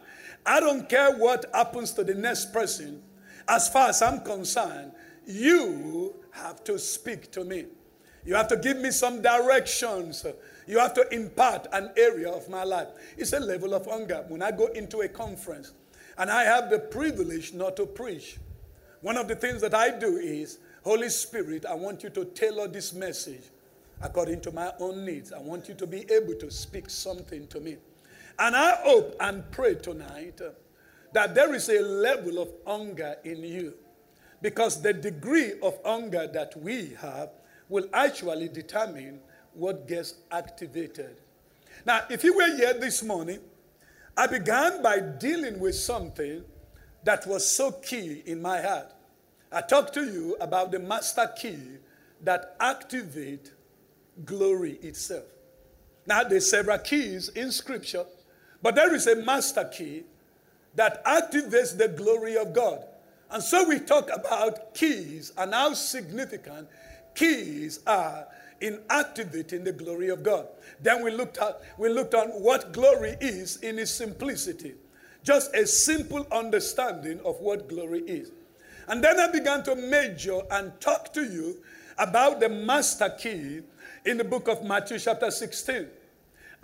I 0.45 0.61
don't 0.61 0.89
care 0.89 1.17
what 1.17 1.47
happens 1.55 1.93
to 1.93 2.05
the 2.05 2.15
next 2.15 2.53
person. 2.53 3.03
As 3.49 3.69
far 3.69 3.89
as 3.89 4.03
I'm 4.03 4.21
concerned, 4.21 4.93
you 5.27 6.15
have 6.33 6.63
to 6.65 6.79
speak 6.79 7.31
to 7.33 7.45
me. 7.45 7.67
You 8.25 8.35
have 8.35 8.49
to 8.49 8.57
give 8.57 8.77
me 8.77 8.91
some 8.91 9.23
directions. 9.23 10.25
You 10.67 10.79
have 10.79 10.95
to 10.95 11.09
impart 11.13 11.67
an 11.73 11.91
area 11.97 12.31
of 12.31 12.49
my 12.49 12.65
life. 12.65 12.89
It's 13.17 13.33
a 13.33 13.41
level 13.41 13.75
of 13.75 13.87
hunger. 13.87 14.25
When 14.29 14.43
I 14.43 14.51
go 14.53 14.67
into 14.67 15.01
a 15.01 15.09
conference 15.09 15.73
and 16.19 16.31
I 16.31 16.45
have 16.45 16.71
the 16.71 16.79
privilege 16.79 17.53
not 17.53 17.77
to 17.77 17.87
preach, 17.87 18.39
one 19.01 19.17
of 19.17 19.27
the 19.27 19.35
things 19.35 19.61
that 19.63 19.75
I 19.75 19.91
do 19.91 20.19
is, 20.19 20.59
Holy 20.85 21.09
Spirit, 21.09 21.67
I 21.67 21.75
want 21.75 22.03
you 22.03 22.11
to 22.11 22.25
tailor 22.27 22.69
this 22.69 22.93
message 22.93 23.43
according 24.03 24.41
to 24.43 24.53
my 24.53 24.73
own 24.81 25.05
needs. 25.05 25.33
I 25.33 25.39
want 25.39 25.69
you 25.69 25.75
to 25.75 25.87
be 25.87 26.05
able 26.11 26.35
to 26.35 26.51
speak 26.51 26.91
something 26.91 27.47
to 27.49 27.61
me. 27.61 27.77
And 28.39 28.57
I 28.57 28.77
hope 28.83 29.17
and 29.21 29.49
pray 29.51 29.75
tonight 29.77 30.41
uh, 30.41 30.51
that 31.13 31.35
there 31.35 31.55
is 31.55 31.69
a 31.69 31.81
level 31.81 32.39
of 32.39 32.51
hunger 32.67 33.17
in 33.25 33.45
you 33.45 33.75
because 34.41 34.83
the 34.83 34.93
degree 34.93 35.53
of 35.63 35.79
hunger 35.85 36.27
that 36.27 36.61
we 36.61 36.95
have 37.01 37.31
will 37.69 37.89
actually 37.93 38.49
determine 38.49 39.21
what 39.55 39.87
gets 39.87 40.15
activated. 40.31 41.21
Now, 41.87 42.03
if 42.11 42.25
you 42.25 42.35
were 42.37 42.57
here 42.57 42.75
this 42.75 43.03
morning, 43.03 43.41
I 44.17 44.27
began 44.27 44.83
by 44.83 45.01
dealing 45.01 45.59
with 45.59 45.75
something 45.75 46.45
that 47.05 47.27
was 47.27 47.49
so 47.49 47.73
key 47.73 48.23
in 48.27 48.43
my 48.43 48.61
heart. 48.61 48.93
I 49.51 49.61
talked 49.61 49.95
to 49.95 50.05
you 50.05 50.37
about 50.41 50.71
the 50.71 50.79
master 50.79 51.31
key 51.37 51.59
that 52.23 52.57
activate 52.61 53.53
glory 54.25 54.73
itself. 54.83 55.25
Now, 56.07 56.25
there's 56.25 56.49
several 56.49 56.79
keys 56.79 57.29
in 57.31 57.53
scripture, 57.53 58.05
but 58.61 58.75
there 58.75 58.95
is 58.95 59.07
a 59.07 59.17
master 59.17 59.65
key 59.65 60.05
that 60.75 61.05
activates 61.05 61.77
the 61.77 61.89
glory 61.89 62.37
of 62.37 62.53
God. 62.53 62.83
And 63.31 63.43
so 63.43 63.67
we 63.67 63.79
talk 63.79 64.11
about 64.13 64.75
keys 64.75 65.33
and 65.37 65.55
how 65.55 65.75
significant 65.75 66.69
keys 67.15 67.81
are 67.87 68.27
in 68.61 68.81
activating 68.91 69.65
the 69.65 69.73
glory 69.73 70.09
of 70.09 70.23
God. 70.23 70.47
Then 70.81 71.03
we 71.03 71.11
looked 71.11 71.39
at 71.39 71.61
we 71.79 71.89
looked 71.89 72.15
on 72.15 72.29
what 72.29 72.73
glory 72.73 73.17
is 73.21 73.57
in 73.59 73.79
its 73.79 73.91
simplicity. 73.91 74.75
Just 75.25 75.55
a 75.55 75.67
simple 75.67 76.27
understanding 76.33 77.21
of 77.25 77.41
what 77.41 77.69
glory 77.69 78.01
is. 78.03 78.31
And 78.89 79.03
then 79.03 79.19
I 79.19 79.31
began 79.31 79.63
to 79.65 79.77
major 79.77 80.41
and 80.51 80.79
talk 80.81 81.13
to 81.15 81.25
you 81.25 81.63
about 81.99 82.41
the 82.41 82.49
master 82.49 83.09
key 83.11 83.61
in 84.05 84.17
the 84.19 84.25
book 84.25 84.49
of 84.49 84.65
Matthew, 84.65 84.99
chapter 84.99 85.31
16. 85.31 85.87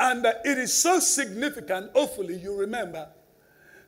And 0.00 0.26
uh, 0.26 0.34
it 0.44 0.58
is 0.58 0.72
so 0.72 0.98
significant, 1.00 1.92
hopefully, 1.92 2.36
you 2.36 2.54
remember, 2.54 3.08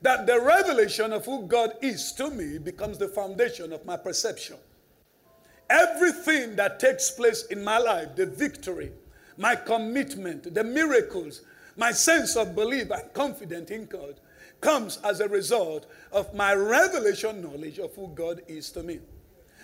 that 0.03 0.27
the 0.27 0.41
revelation 0.41 1.13
of 1.13 1.25
who 1.25 1.47
God 1.47 1.75
is 1.83 2.13
to 2.13 2.31
me 2.31 2.59
becomes 2.59 2.99
the 2.99 3.09
foundation 3.09 3.73
of 3.73 3.85
my 3.85 3.97
perception. 3.97 4.57
Everything 5.69 6.57
that 6.57 6.81
takes 6.81 7.11
place 7.11 7.47
in 7.47 7.63
my 7.63 7.79
life, 7.79 8.17
the 8.17 8.27
victory, 8.27 8.93
my 9.37 9.55
commitment, 9.55 10.53
the 10.53 10.65
miracles, 10.65 11.43
my 11.77 11.93
sense 11.93 12.35
of 12.37 12.55
belief 12.55 12.91
and 12.91 13.13
confidence 13.13 13.71
in 13.71 13.87
God, 13.87 14.21
comes 14.61 14.99
as 15.05 15.21
a 15.21 15.29
result 15.29 15.87
of 16.13 16.35
my 16.35 16.55
revelation 16.55 17.41
knowledge 17.43 17.79
of 17.79 17.95
who 17.95 18.09
God 18.09 18.43
is 18.49 18.71
to 18.73 18.83
me. 18.83 19.01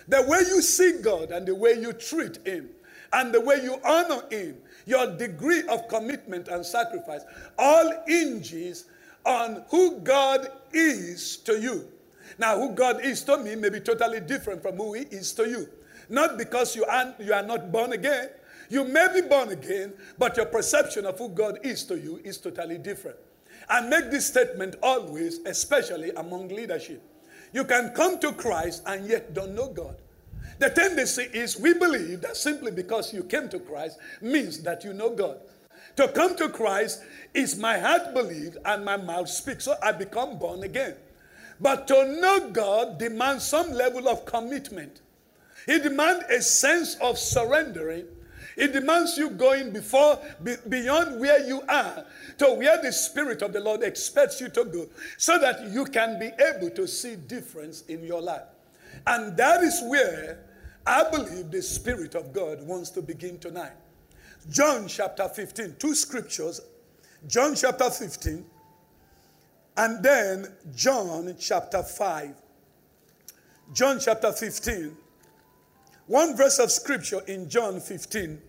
The 0.08 0.22
way 0.22 0.38
you 0.38 0.62
see 0.62 1.00
God 1.02 1.32
and 1.32 1.46
the 1.46 1.54
way 1.54 1.72
you 1.72 1.92
treat 1.92 2.38
Him 2.46 2.70
and 3.16 3.32
the 3.32 3.40
way 3.40 3.60
you 3.62 3.80
honor 3.82 4.22
Him, 4.30 4.58
your 4.84 5.16
degree 5.16 5.62
of 5.68 5.88
commitment 5.88 6.48
and 6.48 6.64
sacrifice, 6.64 7.22
all 7.58 7.90
hinges 8.06 8.84
on 9.24 9.64
who 9.70 9.98
God 10.00 10.48
is 10.72 11.38
to 11.38 11.58
you. 11.58 11.88
Now, 12.38 12.58
who 12.58 12.74
God 12.74 13.02
is 13.02 13.24
to 13.24 13.38
me 13.38 13.56
may 13.56 13.70
be 13.70 13.80
totally 13.80 14.20
different 14.20 14.60
from 14.62 14.76
who 14.76 14.92
He 14.92 15.02
is 15.04 15.32
to 15.34 15.48
you. 15.48 15.66
Not 16.10 16.36
because 16.36 16.76
you 16.76 16.84
are, 16.84 17.14
you 17.18 17.32
are 17.32 17.42
not 17.42 17.72
born 17.72 17.94
again. 17.94 18.28
You 18.68 18.84
may 18.84 19.08
be 19.14 19.26
born 19.26 19.48
again, 19.48 19.94
but 20.18 20.36
your 20.36 20.46
perception 20.46 21.06
of 21.06 21.18
who 21.18 21.30
God 21.30 21.58
is 21.62 21.84
to 21.84 21.98
you 21.98 22.20
is 22.22 22.36
totally 22.36 22.76
different. 22.76 23.16
I 23.68 23.80
make 23.80 24.10
this 24.10 24.26
statement 24.26 24.76
always, 24.82 25.38
especially 25.46 26.10
among 26.10 26.48
leadership. 26.48 27.02
You 27.52 27.64
can 27.64 27.90
come 27.94 28.18
to 28.18 28.32
Christ 28.32 28.82
and 28.86 29.08
yet 29.08 29.32
don't 29.32 29.54
know 29.54 29.68
God. 29.68 29.96
The 30.58 30.70
tendency 30.70 31.28
is 31.32 31.58
we 31.58 31.74
believe 31.74 32.22
that 32.22 32.36
simply 32.36 32.70
because 32.70 33.12
you 33.12 33.22
came 33.22 33.48
to 33.50 33.58
Christ 33.58 33.98
means 34.20 34.62
that 34.62 34.84
you 34.84 34.92
know 34.92 35.10
God. 35.10 35.38
To 35.96 36.08
come 36.08 36.36
to 36.36 36.48
Christ 36.48 37.02
is 37.34 37.56
my 37.56 37.78
heart 37.78 38.14
believes 38.14 38.56
and 38.64 38.84
my 38.84 38.96
mouth 38.96 39.28
speaks, 39.28 39.64
so 39.64 39.74
I 39.82 39.92
become 39.92 40.38
born 40.38 40.62
again. 40.62 40.94
But 41.60 41.88
to 41.88 42.20
know 42.20 42.50
God 42.50 42.98
demands 42.98 43.44
some 43.44 43.72
level 43.72 44.08
of 44.08 44.26
commitment. 44.26 45.00
It 45.66 45.82
demands 45.82 46.24
a 46.30 46.42
sense 46.42 46.96
of 46.96 47.18
surrendering 47.18 48.06
it 48.56 48.72
demands 48.72 49.18
you 49.18 49.30
going 49.30 49.70
before, 49.70 50.18
be, 50.42 50.56
beyond 50.68 51.20
where 51.20 51.46
you 51.46 51.60
are 51.68 52.04
to 52.38 52.54
where 52.54 52.80
the 52.80 52.90
Spirit 52.90 53.42
of 53.42 53.52
the 53.52 53.60
Lord 53.60 53.82
expects 53.82 54.40
you 54.40 54.48
to 54.48 54.64
go 54.64 54.86
so 55.18 55.38
that 55.38 55.70
you 55.70 55.84
can 55.84 56.18
be 56.18 56.30
able 56.42 56.70
to 56.70 56.88
see 56.88 57.16
difference 57.16 57.82
in 57.82 58.02
your 58.02 58.22
life. 58.22 58.46
And 59.06 59.36
that 59.36 59.62
is 59.62 59.82
where 59.84 60.38
I 60.86 61.10
believe 61.10 61.50
the 61.50 61.62
Spirit 61.62 62.14
of 62.14 62.32
God 62.32 62.62
wants 62.62 62.90
to 62.90 63.02
begin 63.02 63.38
tonight. 63.38 63.72
John 64.50 64.86
chapter 64.86 65.28
15, 65.28 65.76
two 65.78 65.94
scriptures. 65.94 66.60
John 67.26 67.56
chapter 67.56 67.90
15, 67.90 68.44
and 69.76 70.02
then 70.02 70.46
John 70.74 71.34
chapter 71.38 71.82
5. 71.82 72.34
John 73.72 73.98
chapter 73.98 74.30
15. 74.30 74.96
One 76.06 76.36
verse 76.36 76.60
of 76.60 76.70
scripture 76.70 77.20
in 77.26 77.48
John 77.48 77.80
15 77.80 78.40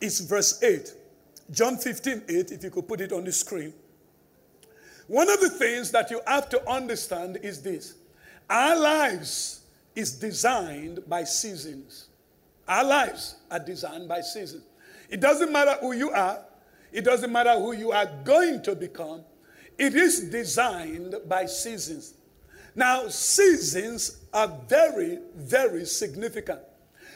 is 0.00 0.20
verse 0.20 0.62
8. 0.62 0.94
John 1.50 1.76
15, 1.76 2.22
8, 2.28 2.52
if 2.52 2.62
you 2.62 2.70
could 2.70 2.86
put 2.86 3.00
it 3.00 3.12
on 3.12 3.24
the 3.24 3.32
screen. 3.32 3.72
One 5.08 5.28
of 5.28 5.40
the 5.40 5.50
things 5.50 5.90
that 5.90 6.12
you 6.12 6.20
have 6.26 6.48
to 6.50 6.70
understand 6.70 7.38
is 7.42 7.60
this 7.60 7.94
our 8.48 8.78
lives 8.78 9.59
is 9.94 10.12
designed 10.12 11.00
by 11.08 11.24
seasons. 11.24 12.08
Our 12.68 12.84
lives 12.84 13.36
are 13.50 13.58
designed 13.58 14.08
by 14.08 14.20
seasons. 14.20 14.62
It 15.08 15.20
doesn't 15.20 15.50
matter 15.50 15.76
who 15.80 15.92
you 15.92 16.10
are, 16.10 16.38
it 16.92 17.04
doesn't 17.04 17.32
matter 17.32 17.54
who 17.54 17.72
you 17.72 17.92
are 17.92 18.06
going 18.24 18.62
to 18.62 18.74
become, 18.74 19.22
it 19.76 19.94
is 19.94 20.30
designed 20.30 21.16
by 21.26 21.46
seasons. 21.46 22.14
Now, 22.74 23.08
seasons 23.08 24.18
are 24.32 24.48
very, 24.68 25.18
very 25.34 25.84
significant. 25.84 26.60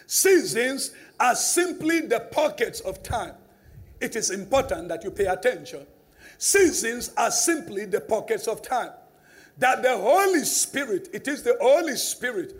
Seasons 0.06 0.90
are 1.20 1.34
simply 1.34 2.00
the 2.00 2.20
pockets 2.20 2.80
of 2.80 3.02
time. 3.02 3.34
It 4.00 4.16
is 4.16 4.30
important 4.30 4.88
that 4.88 5.04
you 5.04 5.10
pay 5.10 5.26
attention. 5.26 5.86
Seasons 6.38 7.12
are 7.16 7.30
simply 7.30 7.84
the 7.84 8.00
pockets 8.00 8.48
of 8.48 8.60
time. 8.60 8.90
That 9.58 9.82
the 9.82 9.96
Holy 9.96 10.44
Spirit, 10.44 11.08
it 11.12 11.28
is 11.28 11.42
the 11.42 11.56
Holy 11.60 11.96
Spirit, 11.96 12.54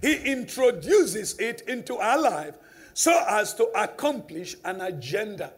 He 0.00 0.16
introduces 0.16 1.38
it 1.38 1.62
into 1.62 1.96
our 1.96 2.20
life 2.20 2.54
so 2.94 3.24
as 3.28 3.54
to 3.54 3.64
accomplish 3.76 4.56
an 4.64 4.80
agenda. 4.80 5.52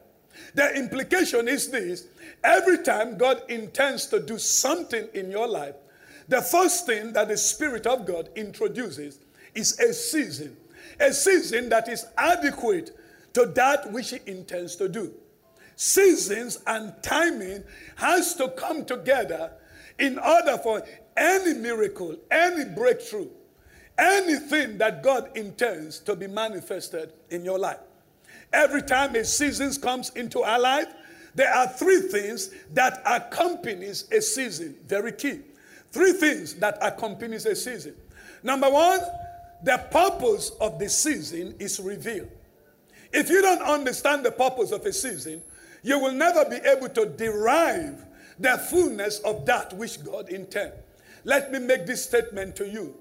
The 0.55 0.75
implication 0.77 1.49
is 1.49 1.71
this 1.71 2.07
every 2.43 2.83
time 2.83 3.19
God 3.19 3.43
intends 3.49 4.07
to 4.07 4.21
do 4.21 4.39
something 4.39 5.09
in 5.15 5.31
your 5.31 5.47
life, 5.47 5.75
the 6.29 6.43
first 6.43 6.87
thing 6.87 7.13
that 7.13 7.29
the 7.29 7.37
Spirit 7.37 7.87
of 7.87 8.07
God 8.07 8.31
introduces 8.35 9.19
is 9.55 9.79
a 9.79 9.93
season 9.93 10.57
a 11.01 11.13
season 11.13 11.69
that 11.71 11.89
is 11.89 12.07
adequate 12.17 12.97
to 13.35 13.47
that 13.47 13.91
which 13.93 14.11
he 14.11 14.21
intends 14.27 14.77
to 14.77 14.89
do. 14.89 15.13
Seasons 15.77 16.59
and 16.67 16.93
timing 17.03 17.65
has 17.97 18.35
to 18.35 18.49
come 18.51 18.85
together 18.85 19.53
in 19.99 20.19
order 20.19 20.59
for 20.59 20.83
any 21.17 21.55
miracle, 21.55 22.17
any 22.31 22.65
breakthrough, 22.65 23.29
anything 23.99 24.79
that 24.79 25.03
God 25.03 25.37
intends 25.37 25.99
to 26.01 26.17
be 26.17 26.27
manifested 26.27 27.13
in 27.31 27.45
your 27.45 27.59
life. 27.59 27.81
Every 28.53 28.83
time 28.83 29.15
a 29.15 29.25
season 29.25 29.73
comes 29.81 30.11
into 30.11 30.43
our 30.43 30.59
life, 30.59 30.89
there 31.35 31.53
are 31.53 31.67
three 31.69 32.01
things 32.01 32.51
that 32.75 33.03
accompanies 33.07 34.11
a 34.13 34.21
season. 34.21 34.77
Very 34.87 35.13
key. 35.13 35.41
Three 35.91 36.13
things 36.13 36.55
that 36.55 36.79
accompanies 36.83 37.47
a 37.47 37.57
season. 37.57 37.95
Number 38.43 38.71
one, 38.71 39.01
the 39.63 39.79
purpose 39.91 40.51
of 40.61 40.79
the 40.79 40.89
season 40.89 41.55
is 41.59 41.81
revealed. 41.81 42.29
If 43.13 43.31
you 43.31 43.41
don't 43.43 43.63
understand 43.63 44.25
the 44.25 44.33
purpose 44.33 44.73
of 44.73 44.85
a 44.85 44.93
season, 44.93 45.43
you 45.83 45.99
will 45.99 46.13
never 46.13 46.45
be 46.45 46.57
able 46.57 46.89
to 46.91 47.07
derive 47.07 48.05
the 48.39 48.59
fullness 48.71 49.19
of 49.21 49.47
that 49.47 49.73
which 49.75 50.03
God 50.05 50.29
intends. 50.31 50.75
Let 51.25 51.53
me 51.53 51.59
make 51.61 51.87
this 51.87 52.05
statement 52.05 52.57
to 52.57 52.69
you. 52.69 52.95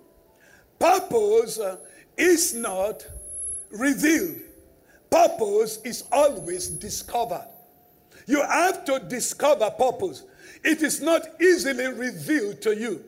Purpose 0.81 1.59
uh, 1.59 1.77
is 2.17 2.55
not 2.55 3.05
revealed. 3.69 4.39
Purpose 5.11 5.77
is 5.83 6.05
always 6.11 6.69
discovered. 6.69 7.47
You 8.25 8.41
have 8.41 8.83
to 8.85 8.99
discover 8.99 9.69
purpose. 9.69 10.23
It 10.63 10.81
is 10.81 10.99
not 10.99 11.39
easily 11.39 11.85
revealed 11.85 12.63
to 12.63 12.75
you. 12.75 13.05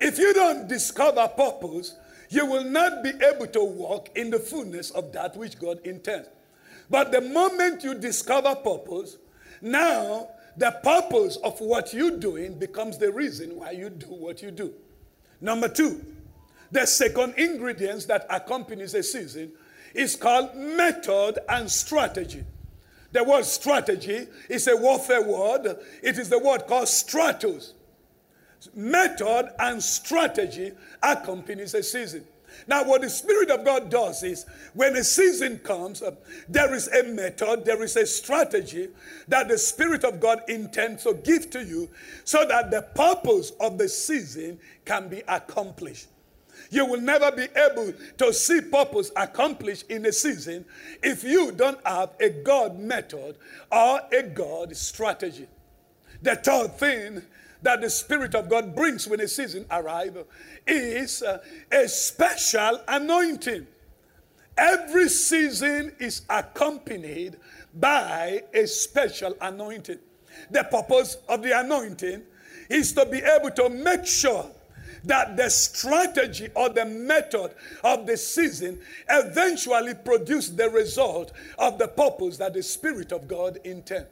If 0.00 0.18
you 0.18 0.32
don't 0.34 0.68
discover 0.68 1.26
purpose, 1.26 1.96
you 2.30 2.46
will 2.46 2.64
not 2.64 3.02
be 3.02 3.10
able 3.24 3.48
to 3.48 3.64
walk 3.64 4.10
in 4.14 4.30
the 4.30 4.38
fullness 4.38 4.92
of 4.92 5.12
that 5.14 5.36
which 5.36 5.58
God 5.58 5.80
intends. 5.84 6.28
But 6.88 7.10
the 7.10 7.22
moment 7.22 7.82
you 7.82 7.94
discover 7.94 8.54
purpose, 8.54 9.16
now 9.60 10.28
the 10.56 10.70
purpose 10.84 11.38
of 11.38 11.60
what 11.60 11.92
you're 11.92 12.18
doing 12.18 12.56
becomes 12.56 12.98
the 12.98 13.10
reason 13.10 13.56
why 13.56 13.72
you 13.72 13.90
do 13.90 14.06
what 14.06 14.42
you 14.42 14.52
do. 14.52 14.72
Number 15.40 15.68
two, 15.68 16.04
the 16.74 16.86
second 16.86 17.34
ingredient 17.36 18.06
that 18.08 18.26
accompanies 18.28 18.94
a 18.94 19.02
season 19.02 19.52
is 19.94 20.16
called 20.16 20.54
method 20.54 21.38
and 21.48 21.70
strategy. 21.70 22.44
The 23.12 23.24
word 23.24 23.44
strategy 23.44 24.26
is 24.48 24.66
a 24.66 24.76
warfare 24.76 25.22
word. 25.22 25.78
It 26.02 26.18
is 26.18 26.28
the 26.28 26.38
word 26.38 26.66
called 26.66 26.86
stratos 26.86 27.72
method 28.74 29.52
and 29.58 29.82
strategy 29.82 30.72
accompanies 31.02 31.74
a 31.74 31.82
season. 31.82 32.24
Now, 32.68 32.84
what 32.84 33.00
the 33.00 33.10
Spirit 33.10 33.50
of 33.50 33.64
God 33.64 33.90
does 33.90 34.22
is 34.22 34.46
when 34.74 34.94
a 34.94 35.02
season 35.02 35.58
comes, 35.58 36.02
uh, 36.02 36.12
there 36.48 36.72
is 36.72 36.86
a 36.88 37.02
method, 37.02 37.64
there 37.64 37.82
is 37.82 37.96
a 37.96 38.06
strategy 38.06 38.88
that 39.26 39.48
the 39.48 39.58
Spirit 39.58 40.04
of 40.04 40.20
God 40.20 40.42
intends 40.48 41.02
to 41.02 41.14
give 41.14 41.50
to 41.50 41.64
you 41.64 41.90
so 42.22 42.46
that 42.46 42.70
the 42.70 42.82
purpose 42.94 43.50
of 43.60 43.76
the 43.76 43.88
season 43.88 44.60
can 44.84 45.08
be 45.08 45.22
accomplished. 45.26 46.06
You 46.70 46.86
will 46.86 47.00
never 47.00 47.30
be 47.30 47.46
able 47.56 47.92
to 48.18 48.32
see 48.32 48.60
purpose 48.60 49.10
accomplished 49.16 49.90
in 49.90 50.06
a 50.06 50.12
season 50.12 50.64
if 51.02 51.24
you 51.24 51.52
don't 51.52 51.78
have 51.86 52.10
a 52.20 52.30
God 52.30 52.78
method 52.78 53.36
or 53.70 54.00
a 54.12 54.22
God 54.22 54.76
strategy. 54.76 55.46
The 56.22 56.36
third 56.36 56.78
thing 56.78 57.22
that 57.62 57.80
the 57.80 57.90
Spirit 57.90 58.34
of 58.34 58.48
God 58.48 58.74
brings 58.74 59.08
when 59.08 59.20
a 59.20 59.28
season 59.28 59.66
arrives 59.70 60.16
is 60.66 61.22
uh, 61.22 61.38
a 61.72 61.88
special 61.88 62.80
anointing. 62.86 63.66
Every 64.56 65.08
season 65.08 65.92
is 65.98 66.22
accompanied 66.30 67.36
by 67.74 68.42
a 68.52 68.66
special 68.66 69.34
anointing. 69.40 69.98
The 70.50 70.64
purpose 70.64 71.16
of 71.28 71.42
the 71.42 71.58
anointing 71.58 72.22
is 72.68 72.92
to 72.92 73.06
be 73.06 73.18
able 73.18 73.50
to 73.52 73.68
make 73.68 74.06
sure 74.06 74.46
that 75.04 75.36
the 75.36 75.50
strategy 75.50 76.48
or 76.54 76.68
the 76.68 76.84
method 76.84 77.54
of 77.82 78.06
the 78.06 78.16
season 78.16 78.80
eventually 79.08 79.94
produce 79.94 80.48
the 80.48 80.68
result 80.70 81.32
of 81.58 81.78
the 81.78 81.88
purpose 81.88 82.38
that 82.38 82.54
the 82.54 82.62
Spirit 82.62 83.12
of 83.12 83.28
God 83.28 83.58
intends. 83.64 84.08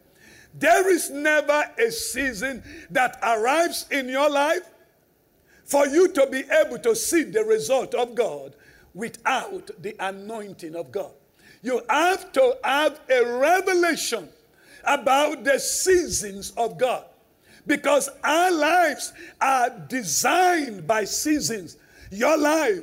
There 0.55 0.93
is 0.93 1.11
never 1.11 1.65
a 1.79 1.91
season 1.91 2.63
that 2.91 3.19
arrives 3.23 3.87
in 3.91 4.09
your 4.09 4.29
life 4.29 4.69
for 5.65 5.87
you 5.87 6.09
to 6.09 6.27
be 6.27 6.45
able 6.51 6.79
to 6.81 6.95
see 6.95 7.23
the 7.23 7.45
result 7.45 7.95
of 7.95 8.15
God 8.15 8.55
without 8.93 9.71
the 9.81 9.97
anointing 9.99 10.77
of 10.77 10.93
God. 10.93 11.13
You 11.63 11.81
have 11.89 12.33
to 12.33 12.59
have 12.63 13.01
a 13.09 13.25
revelation 13.25 14.29
about 14.85 15.45
the 15.45 15.59
seasons 15.59 16.53
of 16.57 16.77
God 16.77 17.05
because 17.67 18.09
our 18.25 18.51
lives 18.51 19.13
are 19.41 19.71
designed 19.89 20.87
by 20.87 21.05
seasons. 21.05 21.77
Your 22.11 22.37
life 22.37 22.83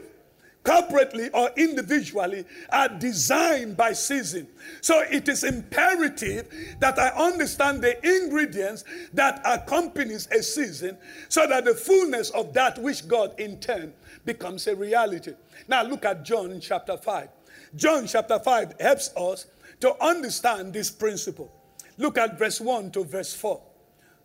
corporately 0.64 1.30
or 1.34 1.50
individually 1.58 2.46
are 2.72 2.90
designed 2.90 3.78
by 3.78 3.94
season. 3.94 4.48
So 4.82 5.02
it 5.10 5.28
is 5.28 5.44
imperative 5.44 6.48
that 6.80 7.00
I 7.00 7.10
understand 7.10 7.82
the 7.82 7.98
ingredients 8.06 8.84
that 9.14 9.42
accompanies 9.46 10.28
a 10.28 10.44
season 10.44 10.98
so 11.30 11.48
that 11.48 11.66
the 11.66 11.74
fullness 11.74 12.30
of 12.32 12.54
that 12.54 12.78
which 12.82 13.08
God 13.08 13.40
intends 13.40 13.94
becomes 14.26 14.68
a 14.68 14.76
reality. 14.76 15.34
Now 15.68 15.84
look 15.84 16.06
at 16.06 16.24
John 16.24 16.60
chapter 16.60 16.98
5. 16.98 17.30
John 17.76 18.08
chapter 18.08 18.40
5 18.40 18.76
helps 18.80 19.16
us 19.16 19.48
to 19.80 19.96
understand 20.04 20.74
this 20.74 20.92
principle. 20.92 21.52
Look 21.98 22.18
at 22.18 22.38
verse 22.38 22.60
1 22.60 22.92
to 22.92 23.04
verse 23.04 23.34
4. 23.34 23.62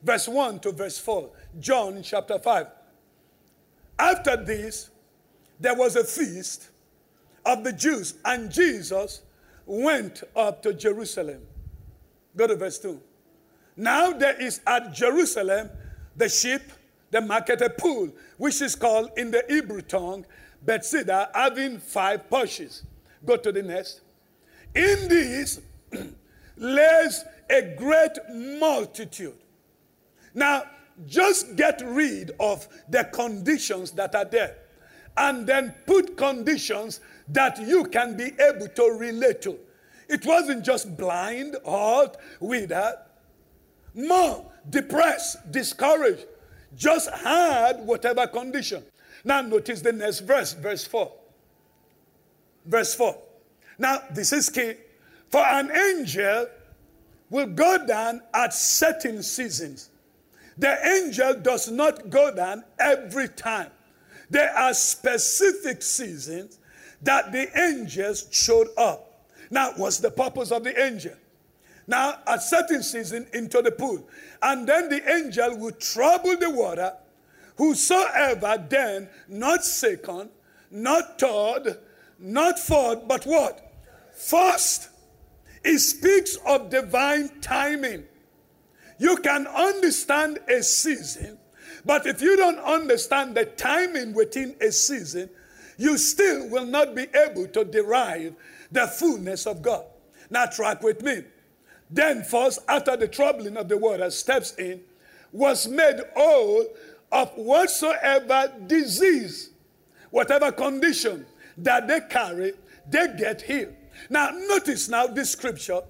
Verse 0.05 0.29
1 0.29 0.61
to 0.61 0.71
verse 0.71 0.99
4. 0.99 1.31
John 1.59 2.03
chapter 2.03 2.39
5. 2.39 2.67
After 3.99 4.37
this, 4.37 4.91
there 5.59 5.75
was 5.75 5.97
a 5.97 6.05
feast 6.05 6.69
of 7.47 7.65
the 7.65 7.73
Jews, 7.73 8.15
and 8.25 8.53
Jesus 8.53 9.23
went 9.65 10.23
up 10.37 10.63
to 10.63 10.75
Jerusalem. 10.75 11.41
Go 12.37 12.47
to 12.47 12.55
verse 12.55 12.79
2. 12.79 13.01
Now 13.77 14.13
there 14.13 14.41
is 14.41 14.61
at 14.67 14.93
Jerusalem 14.93 15.71
the 16.17 16.29
sheep, 16.29 16.63
the 17.11 17.23
market, 17.23 17.63
a 17.63 17.71
pool, 17.71 18.11
which 18.37 18.61
is 18.61 18.77
called 18.77 19.11
in 19.17 19.31
the 19.31 19.43
Hebrew 19.49 19.81
tongue 19.81 20.27
Bethesda, 20.63 21.31
having 21.35 21.79
five 21.79 22.29
porches. 22.29 22.83
Go 23.25 23.37
to 23.37 23.53
the 23.53 23.63
next. 23.63 24.03
In 24.75 25.09
this 25.09 25.61
lays 26.57 27.25
a 27.49 27.75
great 27.77 28.19
multitude. 28.33 29.39
Now, 30.35 30.65
just 31.07 31.57
get 31.57 31.83
rid 31.85 32.33
of 32.39 32.69
the 32.89 33.05
conditions 33.05 33.93
that 33.93 34.15
are 34.15 34.25
there 34.25 34.57
and 35.17 35.47
then 35.47 35.75
put 35.87 36.17
conditions 36.17 37.01
that 37.29 37.61
you 37.61 37.85
can 37.85 38.17
be 38.17 38.33
able 38.41 38.69
to 38.69 38.97
relate 38.99 39.43
to. 39.43 39.59
It 40.09 40.27
wasn't 40.27 40.65
just 40.65 40.97
blind, 40.97 41.57
hurt, 41.65 42.17
withered, 42.41 42.97
more 43.95 44.51
depressed, 44.69 45.51
discouraged, 45.51 46.27
just 46.77 47.11
had 47.11 47.81
whatever 47.87 48.27
condition. 48.27 48.83
Now, 49.25 49.41
notice 49.41 49.81
the 49.81 49.93
next 49.93 50.21
verse, 50.21 50.53
verse 50.53 50.85
4. 50.85 51.11
Verse 52.67 52.95
4. 52.95 53.17
Now, 53.79 54.03
this 54.13 54.33
is 54.33 54.51
key. 54.51 54.75
For 55.31 55.41
an 55.41 55.71
angel 55.71 56.49
will 57.31 57.47
go 57.47 57.87
down 57.87 58.23
at 58.35 58.53
certain 58.53 59.23
seasons. 59.23 59.91
The 60.59 60.87
angel 60.87 61.35
does 61.35 61.71
not 61.71 62.11
go 62.11 62.35
down 62.35 62.65
every 62.79 63.29
time. 63.29 63.71
There 64.31 64.51
are 64.57 64.75
specific 64.75 65.83
seasons 65.83 66.59
that 67.03 67.33
the 67.33 67.49
angels 67.59 68.27
showed 68.31 68.69
up. 68.77 69.29
Now, 69.51 69.73
what's 69.77 69.99
the 69.99 70.11
purpose 70.11 70.51
of 70.51 70.65
the 70.65 70.81
angel? 70.83 71.15
Now, 71.87 72.19
at 72.27 72.43
certain 72.43 72.83
season 72.83 73.27
into 73.35 73.61
the 73.61 73.71
pool, 73.71 74.09
and 74.43 74.67
then 74.67 74.89
the 74.89 75.09
angel 75.15 75.59
will 75.59 75.73
trouble 75.73 76.37
the 76.37 76.51
water. 76.51 76.95
Whosoever 77.57 78.65
then, 78.69 79.09
not 79.29 79.65
second, 79.65 80.31
not 80.71 81.21
third, 81.21 81.79
not 82.19 82.59
fourth, 82.59 83.07
but 83.07 83.25
what? 83.25 83.73
First. 84.15 84.89
It 85.63 85.79
speaks 85.79 86.37
of 86.47 86.69
divine 86.69 87.41
timing. 87.41 88.05
You 89.05 89.17
can 89.19 89.47
understand 89.47 90.39
a 90.49 90.63
season 90.63 91.39
but 91.85 92.07
if 92.07 92.23
you 92.23 92.37
don't 92.37 92.59
understand 92.59 93.35
the 93.35 93.45
timing 93.45 94.15
within 94.15 94.57
a 94.61 94.73
season, 94.73 95.29
you 95.77 95.99
still 95.99 96.49
will 96.49 96.65
not 96.65 96.95
be 96.95 97.07
able 97.15 97.47
to 97.49 97.65
derive 97.65 98.35
the 98.73 98.87
fullness 98.87 99.47
of 99.47 99.61
God. 99.61 99.85
Now, 100.31 100.47
track 100.47 100.83
with 100.83 101.03
me. 101.03 101.25
Then, 101.91 102.25
first, 102.25 102.61
after 102.69 102.97
the 102.97 103.07
troubling 103.07 103.57
of 103.57 103.69
the 103.69 103.77
water, 103.77 104.11
steps 104.11 104.55
in, 104.55 104.81
was 105.33 105.69
made 105.69 106.01
whole 106.17 106.67
of 107.13 107.31
whatsoever 107.33 108.53
disease, 108.67 109.51
whatever 110.11 110.51
condition 110.51 111.27
that 111.59 111.87
they 111.87 112.01
carry, 112.09 112.55
they 112.89 113.09
get 113.19 113.43
healed. 113.43 113.75
Now, 114.09 114.31
notice 114.31 114.89
now 114.89 115.07
this 115.07 115.31
scripture 115.31 115.83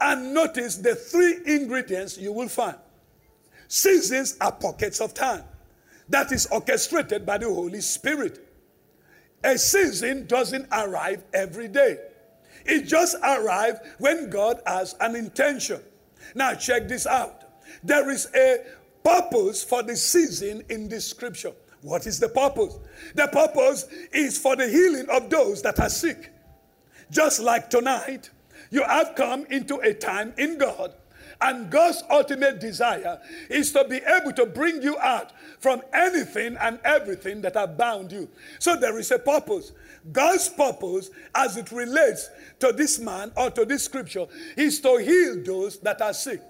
and 0.00 0.34
notice 0.34 0.76
the 0.76 0.94
three 0.94 1.38
ingredients 1.46 2.18
you 2.18 2.32
will 2.32 2.48
find. 2.48 2.76
Seasons 3.68 4.36
are 4.40 4.52
pockets 4.52 5.00
of 5.00 5.14
time 5.14 5.44
that 6.08 6.32
is 6.32 6.46
orchestrated 6.46 7.24
by 7.24 7.38
the 7.38 7.46
Holy 7.46 7.80
Spirit. 7.80 8.46
A 9.42 9.58
season 9.58 10.26
doesn't 10.26 10.66
arrive 10.72 11.24
every 11.32 11.68
day. 11.68 11.98
It 12.64 12.86
just 12.86 13.16
arrives 13.22 13.80
when 13.98 14.30
God 14.30 14.60
has 14.66 14.94
an 15.00 15.16
intention. 15.16 15.80
Now, 16.34 16.54
check 16.54 16.88
this 16.88 17.06
out. 17.06 17.42
There 17.82 18.10
is 18.10 18.28
a 18.34 18.64
purpose 19.02 19.62
for 19.62 19.82
the 19.82 19.96
season 19.96 20.62
in 20.70 20.88
this 20.88 21.06
scripture. 21.06 21.52
What 21.82 22.06
is 22.06 22.18
the 22.18 22.30
purpose? 22.30 22.78
The 23.14 23.28
purpose 23.28 23.86
is 24.12 24.38
for 24.38 24.56
the 24.56 24.66
healing 24.66 25.06
of 25.10 25.28
those 25.28 25.60
that 25.62 25.78
are 25.80 25.90
sick. 25.90 26.32
Just 27.10 27.40
like 27.40 27.68
tonight, 27.68 28.30
you 28.70 28.82
have 28.82 29.14
come 29.14 29.46
into 29.46 29.78
a 29.78 29.94
time 29.94 30.34
in 30.36 30.58
God 30.58 30.94
and 31.40 31.70
God's 31.70 32.02
ultimate 32.10 32.60
desire 32.60 33.20
is 33.50 33.72
to 33.72 33.84
be 33.84 33.96
able 33.96 34.32
to 34.32 34.46
bring 34.46 34.82
you 34.82 34.98
out 34.98 35.32
from 35.58 35.82
anything 35.92 36.56
and 36.60 36.78
everything 36.84 37.40
that 37.42 37.54
have 37.54 37.76
bound 37.76 38.12
you. 38.12 38.28
So 38.58 38.76
there 38.76 38.98
is 38.98 39.10
a 39.10 39.18
purpose. 39.18 39.72
God's 40.12 40.48
purpose, 40.48 41.10
as 41.34 41.56
it 41.56 41.72
relates 41.72 42.30
to 42.60 42.72
this 42.72 42.98
man 42.98 43.32
or 43.36 43.50
to 43.50 43.64
this 43.64 43.84
scripture, 43.84 44.26
is 44.56 44.80
to 44.80 44.98
heal 44.98 45.42
those 45.44 45.78
that 45.80 46.00
are 46.00 46.14
sick. 46.14 46.42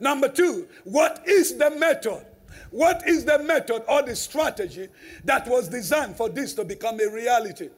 Number 0.00 0.28
two, 0.28 0.68
what 0.84 1.22
is 1.26 1.56
the 1.56 1.70
method? 1.70 2.26
What 2.70 3.06
is 3.06 3.24
the 3.24 3.38
method 3.38 3.84
or 3.88 4.02
the 4.02 4.16
strategy 4.16 4.88
that 5.24 5.46
was 5.46 5.68
designed 5.68 6.16
for 6.16 6.28
this 6.28 6.54
to 6.54 6.64
become 6.64 6.98
a 7.00 7.08
reality? 7.08 7.68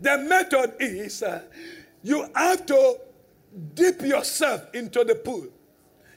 The 0.00 0.18
method 0.18 0.74
is 0.80 1.22
uh, 1.22 1.42
you 2.02 2.28
have 2.34 2.64
to 2.66 2.98
dip 3.74 4.02
yourself 4.02 4.74
into 4.74 5.04
the 5.04 5.14
pool. 5.14 5.46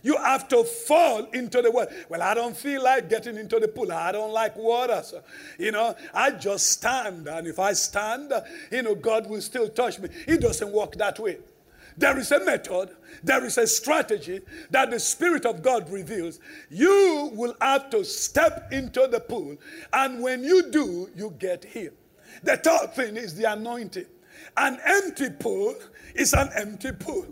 You 0.03 0.17
have 0.17 0.47
to 0.49 0.63
fall 0.63 1.25
into 1.33 1.61
the 1.61 1.71
water. 1.71 1.91
Well, 2.07 2.21
I 2.21 2.33
don't 2.33 2.55
feel 2.55 2.83
like 2.83 3.09
getting 3.09 3.35
into 3.35 3.59
the 3.59 3.67
pool. 3.67 3.91
I 3.91 4.11
don't 4.11 4.31
like 4.31 4.55
water. 4.55 5.01
So, 5.03 5.21
you 5.57 5.71
know, 5.71 5.95
I 6.13 6.31
just 6.31 6.71
stand. 6.71 7.27
And 7.27 7.47
if 7.47 7.59
I 7.59 7.73
stand, 7.73 8.31
you 8.71 8.83
know, 8.83 8.95
God 8.95 9.27
will 9.27 9.41
still 9.41 9.67
touch 9.67 9.99
me. 9.99 10.09
He 10.25 10.37
doesn't 10.37 10.71
work 10.71 10.95
that 10.95 11.19
way. 11.19 11.39
There 11.97 12.17
is 12.19 12.31
a 12.31 12.45
method, 12.45 12.95
there 13.23 13.43
is 13.43 13.57
a 13.57 13.65
strategy 13.65 14.41
that 14.69 14.91
the 14.91 14.99
Spirit 14.99 15.47
of 15.47 15.63
God 15.63 15.89
reveals. 15.89 16.39
You 16.69 17.31
will 17.33 17.55
have 17.59 17.89
to 17.89 18.05
step 18.05 18.71
into 18.71 19.07
the 19.11 19.19
pool, 19.19 19.57
and 19.91 20.21
when 20.21 20.43
you 20.43 20.69
do, 20.69 21.09
you 21.15 21.33
get 21.39 21.65
healed. 21.65 21.95
The 22.43 22.57
third 22.57 22.93
thing 22.93 23.17
is 23.17 23.33
the 23.33 23.51
anointing. 23.51 24.05
An 24.55 24.79
empty 24.85 25.31
pool 25.31 25.75
is 26.17 26.33
an 26.33 26.49
empty 26.55 26.91
pool. 26.91 27.25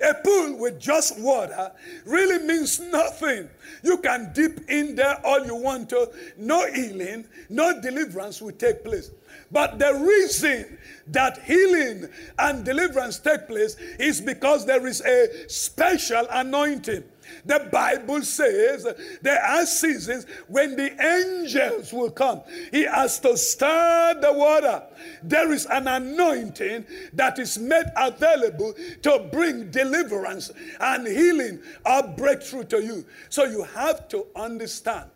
A 0.00 0.14
pool 0.14 0.58
with 0.58 0.78
just 0.78 1.18
water 1.18 1.72
really 2.04 2.44
means 2.46 2.78
nothing. 2.78 3.48
You 3.82 3.98
can 3.98 4.32
dip 4.32 4.60
in 4.70 4.94
there 4.94 5.20
all 5.24 5.44
you 5.44 5.56
want 5.56 5.90
to, 5.90 6.10
no 6.36 6.72
healing, 6.72 7.26
no 7.48 7.80
deliverance 7.80 8.40
will 8.40 8.52
take 8.52 8.84
place. 8.84 9.10
But 9.50 9.78
the 9.78 9.94
reason 9.94 10.78
that 11.08 11.42
healing 11.42 12.08
and 12.38 12.64
deliverance 12.64 13.18
take 13.18 13.48
place 13.48 13.76
is 13.98 14.20
because 14.20 14.66
there 14.66 14.86
is 14.86 15.00
a 15.00 15.48
special 15.48 16.26
anointing. 16.30 17.02
The 17.44 17.68
Bible 17.70 18.22
says 18.22 18.86
there 19.22 19.42
are 19.42 19.66
seasons 19.66 20.26
when 20.46 20.76
the 20.76 20.90
angels 21.02 21.92
will 21.92 22.10
come. 22.10 22.42
He 22.70 22.82
has 22.82 23.18
to 23.20 23.36
stir 23.36 24.18
the 24.20 24.32
water. 24.32 24.82
There 25.22 25.52
is 25.52 25.66
an 25.66 25.88
anointing 25.88 26.86
that 27.14 27.38
is 27.38 27.58
made 27.58 27.86
available 27.96 28.74
to 29.02 29.28
bring 29.32 29.70
deliverance 29.70 30.50
and 30.80 31.06
healing 31.06 31.60
or 31.84 32.02
breakthrough 32.02 32.64
to 32.64 32.82
you. 32.82 33.04
So 33.28 33.44
you 33.44 33.64
have 33.64 34.08
to 34.08 34.26
understand 34.36 35.10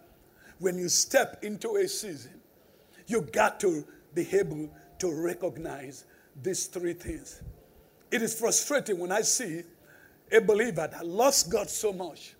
when 0.58 0.78
you 0.78 0.88
step 0.88 1.42
into 1.42 1.76
a 1.76 1.88
season, 1.88 2.40
you 3.06 3.22
got 3.22 3.58
to 3.60 3.84
be 4.14 4.28
able 4.36 4.70
to 4.98 5.12
recognize 5.12 6.04
these 6.40 6.66
three 6.66 6.94
things. 6.94 7.42
It 8.10 8.22
is 8.22 8.38
frustrating 8.38 8.98
when 8.98 9.10
I 9.10 9.22
see 9.22 9.62
a 10.32 10.40
believer 10.40 10.88
that 10.90 11.06
loves 11.06 11.44
God 11.44 11.70
so 11.70 11.92
much 11.92 12.34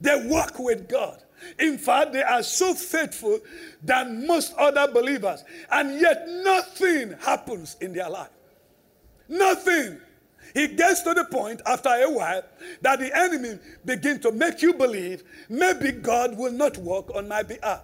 They 0.00 0.26
walk 0.28 0.58
with 0.58 0.88
God. 0.88 1.22
In 1.58 1.78
fact, 1.78 2.12
they 2.12 2.22
are 2.22 2.42
so 2.42 2.74
faithful 2.74 3.40
than 3.82 4.26
most 4.26 4.54
other 4.56 4.92
believers, 4.92 5.44
and 5.70 6.00
yet 6.00 6.26
nothing 6.28 7.14
happens 7.20 7.76
in 7.80 7.92
their 7.92 8.10
life. 8.10 8.30
Nothing. 9.28 10.00
It 10.54 10.76
gets 10.76 11.02
to 11.02 11.14
the 11.14 11.24
point 11.24 11.62
after 11.66 11.90
a 11.90 12.10
while 12.10 12.42
that 12.82 13.00
the 13.00 13.16
enemy 13.16 13.58
begins 13.84 14.20
to 14.20 14.32
make 14.32 14.62
you 14.62 14.74
believe 14.74 15.24
maybe 15.48 15.92
God 15.92 16.38
will 16.38 16.52
not 16.52 16.78
work 16.78 17.14
on 17.14 17.28
my 17.28 17.42
behalf. 17.42 17.82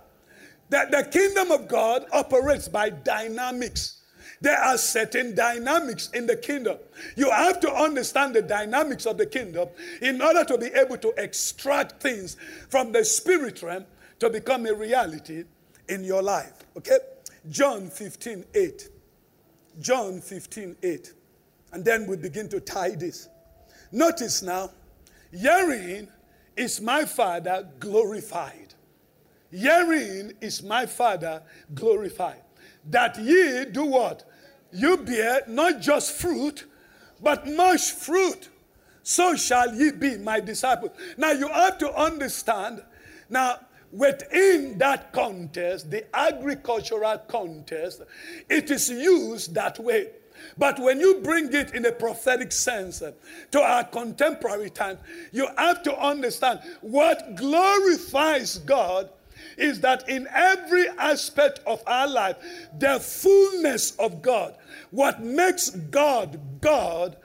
That 0.70 0.90
the 0.90 1.05
kingdom 1.05 1.50
of 1.53 1.68
God 1.68 2.07
operates 2.12 2.68
by 2.68 2.90
dynamics. 2.90 3.99
There 4.40 4.59
are 4.59 4.79
certain 4.79 5.35
dynamics 5.35 6.09
in 6.14 6.26
the 6.26 6.37
kingdom. 6.37 6.79
You 7.14 7.31
have 7.31 7.61
to 7.61 7.72
understand 7.72 8.35
the 8.35 8.42
dynamics 8.42 9.05
of 9.05 9.18
the 9.18 9.26
kingdom 9.26 9.68
in 10.00 10.22
order 10.22 10.44
to 10.44 10.57
be 10.57 10.66
able 10.66 10.96
to 10.98 11.12
extract 11.18 12.03
things 12.03 12.37
from 12.70 12.92
the 12.92 13.05
spirit 13.05 13.62
realm 13.62 13.85
to 14.18 14.31
become 14.31 14.64
a 14.66 14.72
reality 14.72 15.44
in 15.88 16.05
your 16.05 16.22
life. 16.22 16.53
Okay? 16.76 16.98
John 17.50 17.88
15 17.88 18.44
8. 18.55 18.88
John 19.81 20.20
15 20.20 20.76
8. 20.83 21.12
And 21.72 21.85
then 21.85 22.07
we 22.07 22.16
begin 22.16 22.48
to 22.48 22.61
tie 22.61 22.90
this. 22.90 23.29
Notice 23.92 24.42
now, 24.42 24.70
herein 25.33 26.09
is 26.57 26.81
my 26.81 27.05
Father 27.05 27.68
glorified. 27.79 28.74
Herein 29.50 30.33
is 30.40 30.62
my 30.62 30.87
Father 30.87 31.42
glorified. 31.74 32.42
That 32.88 33.18
ye 33.18 33.66
do 33.66 33.85
what? 33.85 34.24
You 34.72 34.98
bear 34.98 35.42
not 35.46 35.80
just 35.80 36.12
fruit, 36.12 36.66
but 37.20 37.46
much 37.46 37.92
fruit. 37.92 38.48
So 39.02 39.35
shall 39.35 39.74
ye 39.74 39.92
be 39.92 40.18
my 40.18 40.40
disciples. 40.40 40.92
Now 41.16 41.33
you 41.33 41.48
have 41.48 41.78
to 41.78 41.92
understand. 41.92 42.83
Now, 43.28 43.61
within 43.92 44.78
that 44.78 45.12
contest, 45.12 45.90
the 45.90 46.04
agricultural 46.16 47.18
contest, 47.18 48.02
it 48.48 48.70
is 48.70 48.90
used 48.90 49.54
that 49.54 49.78
way. 49.78 50.11
But 50.56 50.78
when 50.78 51.00
you 51.00 51.20
bring 51.22 51.52
it 51.52 51.74
in 51.74 51.85
a 51.87 51.92
prophetic 51.92 52.52
sense 52.52 53.02
uh, 53.02 53.12
to 53.50 53.61
our 53.61 53.85
contemporary 53.85 54.70
time, 54.70 54.98
you 55.33 55.46
have 55.56 55.83
to 55.83 55.98
understand 55.98 56.61
what 56.80 57.35
glorifies 57.37 58.59
God 58.59 59.11
is 59.61 59.81
that 59.81 60.09
in 60.09 60.27
every 60.33 60.88
aspect 60.99 61.61
of 61.66 61.83
our 61.87 62.09
life, 62.09 62.37
the 62.79 62.99
fullness 62.99 63.92
of 63.96 64.23
God, 64.23 64.57
what 64.90 65.23
makes 65.23 65.70
God 65.70 66.40
God, 66.61 67.16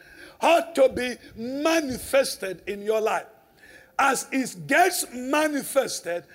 ought 0.41 0.75
to 0.75 0.89
be 0.89 1.15
manifested 1.35 2.61
in 2.67 2.81
your 2.81 3.01
life. 3.01 3.25
As 3.97 4.27
it 4.31 4.67
gets 4.67 5.05
manifested, 5.13 6.25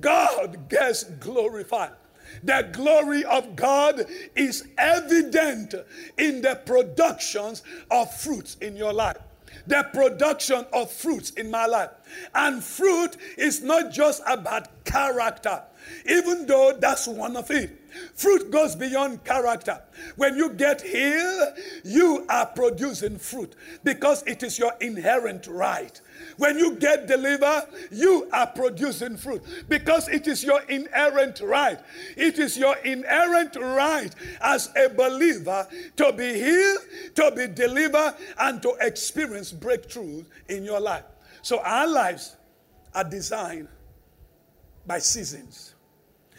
God 0.00 0.68
gets 0.68 1.04
glorified. 1.04 1.92
The 2.42 2.68
glory 2.72 3.24
of 3.24 3.56
God 3.56 4.06
is 4.34 4.66
evident 4.78 5.74
in 6.16 6.40
the 6.42 6.60
productions 6.64 7.62
of 7.90 8.12
fruits 8.14 8.56
in 8.60 8.76
your 8.76 8.92
life. 8.92 9.18
The 9.70 9.86
production 9.92 10.66
of 10.72 10.90
fruits 10.90 11.30
in 11.30 11.48
my 11.48 11.64
life. 11.64 11.90
And 12.34 12.60
fruit 12.62 13.16
is 13.38 13.62
not 13.62 13.92
just 13.92 14.20
about 14.26 14.84
character, 14.84 15.62
even 16.06 16.44
though 16.46 16.76
that's 16.76 17.06
one 17.06 17.36
of 17.36 17.52
it. 17.52 17.80
Fruit 18.16 18.50
goes 18.50 18.74
beyond 18.74 19.22
character. 19.22 19.80
When 20.16 20.36
you 20.36 20.50
get 20.50 20.82
healed, 20.82 21.54
you 21.84 22.26
are 22.28 22.46
producing 22.46 23.16
fruit 23.18 23.54
because 23.84 24.24
it 24.26 24.42
is 24.42 24.58
your 24.58 24.72
inherent 24.80 25.46
right. 25.46 26.00
When 26.40 26.58
you 26.58 26.76
get 26.76 27.06
delivered, 27.06 27.64
you 27.90 28.26
are 28.32 28.46
producing 28.46 29.18
fruit 29.18 29.42
because 29.68 30.08
it 30.08 30.26
is 30.26 30.42
your 30.42 30.62
inherent 30.62 31.40
right. 31.42 31.78
It 32.16 32.38
is 32.38 32.56
your 32.56 32.78
inherent 32.78 33.56
right 33.56 34.10
as 34.40 34.70
a 34.74 34.88
believer 34.88 35.68
to 35.96 36.12
be 36.14 36.32
healed, 36.32 36.78
to 37.16 37.30
be 37.36 37.46
delivered, 37.46 38.14
and 38.38 38.62
to 38.62 38.74
experience 38.80 39.52
breakthrough 39.52 40.24
in 40.48 40.64
your 40.64 40.80
life. 40.80 41.04
So 41.42 41.60
our 41.60 41.86
lives 41.86 42.36
are 42.94 43.04
designed 43.04 43.68
by 44.86 45.00
seasons. 45.00 45.74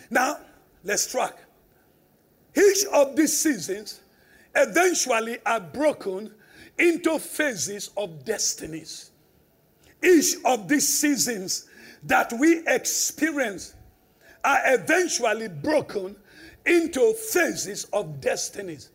Now, 0.09 0.39
let's 0.83 1.11
track. 1.11 1.37
Each 2.57 2.85
of 2.91 3.15
these 3.15 3.37
seasons 3.37 4.01
eventually 4.55 5.37
are 5.45 5.59
broken 5.59 6.33
into 6.79 7.19
phases 7.19 7.91
of 7.95 8.25
destinies. 8.25 9.10
Each 10.03 10.35
of 10.45 10.67
these 10.67 10.99
seasons 10.99 11.67
that 12.03 12.33
we 12.33 12.63
experience 12.67 13.75
are 14.43 14.59
eventually 14.65 15.47
broken 15.47 16.15
into 16.65 17.13
phases 17.13 17.85
of 17.93 18.21
destinies. 18.21 18.89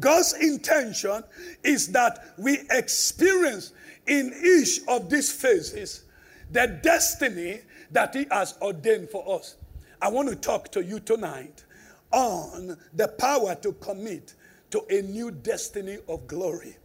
God's 0.00 0.34
intention 0.34 1.22
is 1.62 1.88
that 1.92 2.34
we 2.36 2.60
experience 2.70 3.72
in 4.06 4.34
each 4.44 4.80
of 4.88 5.08
these 5.08 5.32
phases 5.32 6.04
the 6.50 6.78
destiny 6.82 7.60
that 7.90 8.14
He 8.14 8.26
has 8.30 8.54
ordained 8.60 9.10
for 9.10 9.38
us. 9.38 9.56
I 10.00 10.08
want 10.08 10.28
to 10.28 10.36
talk 10.36 10.70
to 10.72 10.84
you 10.84 11.00
tonight 11.00 11.64
on 12.12 12.76
the 12.92 13.08
power 13.08 13.54
to 13.56 13.72
commit 13.72 14.34
to 14.70 14.82
a 14.90 15.02
new 15.02 15.30
destiny 15.30 15.98
of 16.08 16.26
glory. 16.26 16.76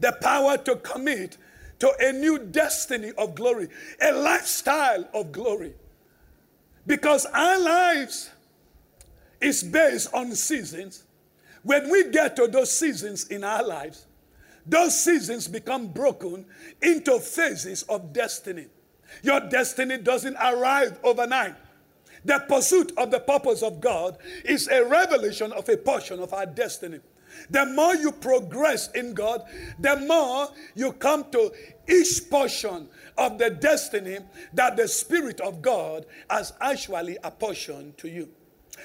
The 0.00 0.12
power 0.20 0.56
to 0.58 0.76
commit 0.76 1.36
to 1.82 1.92
a 1.98 2.12
new 2.12 2.38
destiny 2.38 3.10
of 3.18 3.34
glory, 3.34 3.66
a 4.00 4.12
lifestyle 4.12 5.04
of 5.12 5.32
glory. 5.32 5.74
Because 6.86 7.26
our 7.26 7.58
lives 7.58 8.30
is 9.40 9.64
based 9.64 10.14
on 10.14 10.32
seasons. 10.36 11.02
When 11.64 11.90
we 11.90 12.08
get 12.10 12.36
to 12.36 12.46
those 12.46 12.70
seasons 12.70 13.26
in 13.26 13.42
our 13.42 13.64
lives, 13.64 14.06
those 14.64 14.96
seasons 14.96 15.48
become 15.48 15.88
broken 15.88 16.46
into 16.80 17.18
phases 17.18 17.82
of 17.88 18.12
destiny. 18.12 18.66
Your 19.24 19.40
destiny 19.40 19.98
doesn't 19.98 20.36
arrive 20.36 21.00
overnight. 21.02 21.56
The 22.24 22.44
pursuit 22.48 22.92
of 22.96 23.10
the 23.10 23.18
purpose 23.18 23.64
of 23.64 23.80
God 23.80 24.18
is 24.44 24.68
a 24.68 24.84
revelation 24.84 25.50
of 25.50 25.68
a 25.68 25.76
portion 25.76 26.20
of 26.20 26.32
our 26.32 26.46
destiny. 26.46 27.00
The 27.50 27.66
more 27.66 27.94
you 27.94 28.12
progress 28.12 28.90
in 28.92 29.14
God, 29.14 29.42
the 29.78 29.96
more 29.96 30.48
you 30.74 30.92
come 30.92 31.24
to 31.32 31.52
each 31.88 32.28
portion 32.30 32.88
of 33.18 33.38
the 33.38 33.50
destiny 33.50 34.18
that 34.54 34.76
the 34.76 34.88
Spirit 34.88 35.40
of 35.40 35.62
God 35.62 36.06
has 36.30 36.52
actually 36.60 37.18
apportioned 37.24 37.98
to 37.98 38.08
you. 38.08 38.28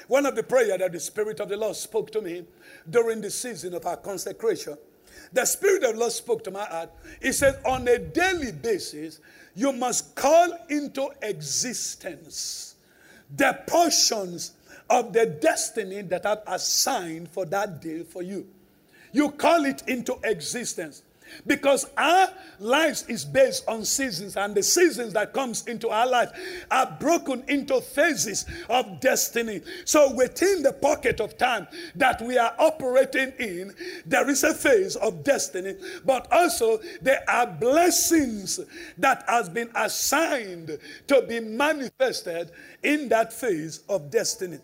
One 0.08 0.26
of 0.26 0.36
the 0.36 0.44
prayer 0.44 0.78
that 0.78 0.92
the 0.92 1.00
Spirit 1.00 1.40
of 1.40 1.50
the 1.50 1.58
Lord 1.58 1.76
spoke 1.76 2.12
to 2.12 2.22
me 2.22 2.46
during 2.90 3.22
the 3.22 3.32
season 3.32 3.74
of 3.74 3.86
our 3.86 3.98
consecration, 3.98 4.78
the 5.34 5.46
Spirit 5.46 5.84
of 5.84 5.94
the 5.94 6.00
Lord 6.00 6.12
spoke 6.12 6.44
to 6.46 6.52
my 6.52 6.66
heart. 6.66 6.92
He 7.22 7.32
said, 7.32 7.60
on 7.66 7.88
a 7.88 7.98
daily 8.00 8.52
basis, 8.52 9.20
you 9.56 9.74
must 9.74 10.16
call 10.16 10.58
into 10.70 11.10
existence 11.22 12.76
the 13.36 13.60
portions 13.68 14.54
of 14.90 15.12
the 15.12 15.26
destiny 15.26 16.02
that 16.04 16.26
I've 16.26 16.44
assigned 16.48 17.30
for 17.30 17.46
that 17.48 17.82
day 17.82 18.04
for 18.04 18.22
you. 18.22 18.48
You 19.12 19.32
call 19.32 19.66
it 19.66 19.84
into 19.88 20.18
existence 20.24 21.02
because 21.46 21.86
our 21.98 22.30
lives 22.60 23.06
is 23.08 23.26
based 23.26 23.68
on 23.68 23.86
seasons 23.86 24.36
and 24.36 24.56
the 24.56 24.64
seasons 24.64 25.14
that 25.14 25.34
comes 25.34 25.66
into 25.68 25.90
our 25.90 26.08
life 26.08 26.32
are 26.72 26.98
broken 27.00 27.44
into 27.48 27.80
phases 27.82 28.46
of 28.70 29.00
destiny. 29.00 29.62
So 29.86 30.14
within 30.14 30.64
the 30.64 30.74
pocket 30.74 31.20
of 31.20 31.38
time 31.38 31.68
that 31.96 32.22
we 32.22 32.38
are 32.38 32.54
operating 32.60 33.34
in 33.40 33.74
there 34.06 34.30
is 34.30 34.44
a 34.44 34.54
phase 34.54 34.96
of 34.96 35.24
destiny 35.24 35.76
but 36.06 36.28
also 36.32 36.80
there 37.02 37.24
are 37.30 37.48
blessings 37.48 38.60
that 38.98 39.24
has 39.28 39.50
been 39.50 39.70
assigned 39.76 40.78
to 41.08 41.22
be 41.24 41.40
manifested 41.40 42.52
in 42.84 43.10
that 43.10 43.34
phase 43.34 43.84
of 43.90 44.10
destiny 44.12 44.60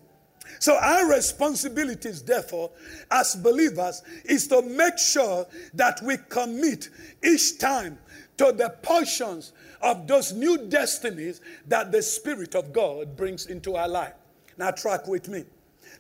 so, 0.63 0.77
our 0.77 1.09
responsibilities, 1.09 2.23
therefore, 2.23 2.71
as 3.11 3.35
believers, 3.35 4.01
is 4.23 4.47
to 4.47 4.61
make 4.61 4.97
sure 4.97 5.45
that 5.73 6.01
we 6.01 6.15
commit 6.29 6.87
each 7.21 7.57
time 7.59 7.97
to 8.37 8.53
the 8.53 8.69
portions 8.81 9.51
of 9.81 10.07
those 10.07 10.31
new 10.31 10.69
destinies 10.69 11.41
that 11.67 11.91
the 11.91 12.01
Spirit 12.01 12.55
of 12.55 12.71
God 12.71 13.17
brings 13.17 13.47
into 13.47 13.75
our 13.75 13.89
life. 13.89 14.13
Now, 14.57 14.71
track 14.71 15.05
with 15.05 15.27
me. 15.27 15.43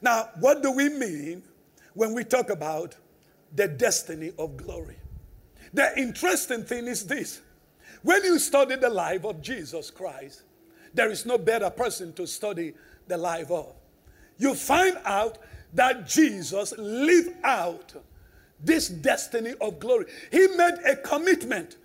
Now, 0.01 0.29
what 0.39 0.63
do 0.63 0.71
we 0.71 0.87
mean 0.87 1.43
when 1.93 2.13
we 2.13 2.23
talk 2.23 2.49
about 2.49 2.95
the 3.53 3.67
destiny 3.67 4.31
of 4.39 4.55
glory? 4.55 4.95
The 5.73 5.91
interesting 5.99 6.63
thing 6.63 6.87
is 6.87 7.05
this 7.05 7.41
when 8.01 8.23
you 8.23 8.39
study 8.39 8.77
the 8.77 8.89
life 8.89 9.25
of 9.25 9.41
Jesus 9.41 9.91
Christ, 9.91 10.43
there 10.93 11.11
is 11.11 11.25
no 11.25 11.37
better 11.37 11.69
person 11.69 12.13
to 12.13 12.25
study 12.25 12.75
the 13.09 13.17
life 13.17 13.51
of 13.51 13.75
you 14.43 14.53
find 14.53 14.97
out 15.05 15.39
that 15.73 16.07
Jesus 16.07 16.73
lived 16.77 17.35
out 17.43 17.93
this 18.59 18.89
destiny 18.89 19.53
of 19.59 19.79
glory. 19.79 20.05
He 20.31 20.47
made 20.55 20.75
a 20.85 20.95
commitment. 20.97 21.77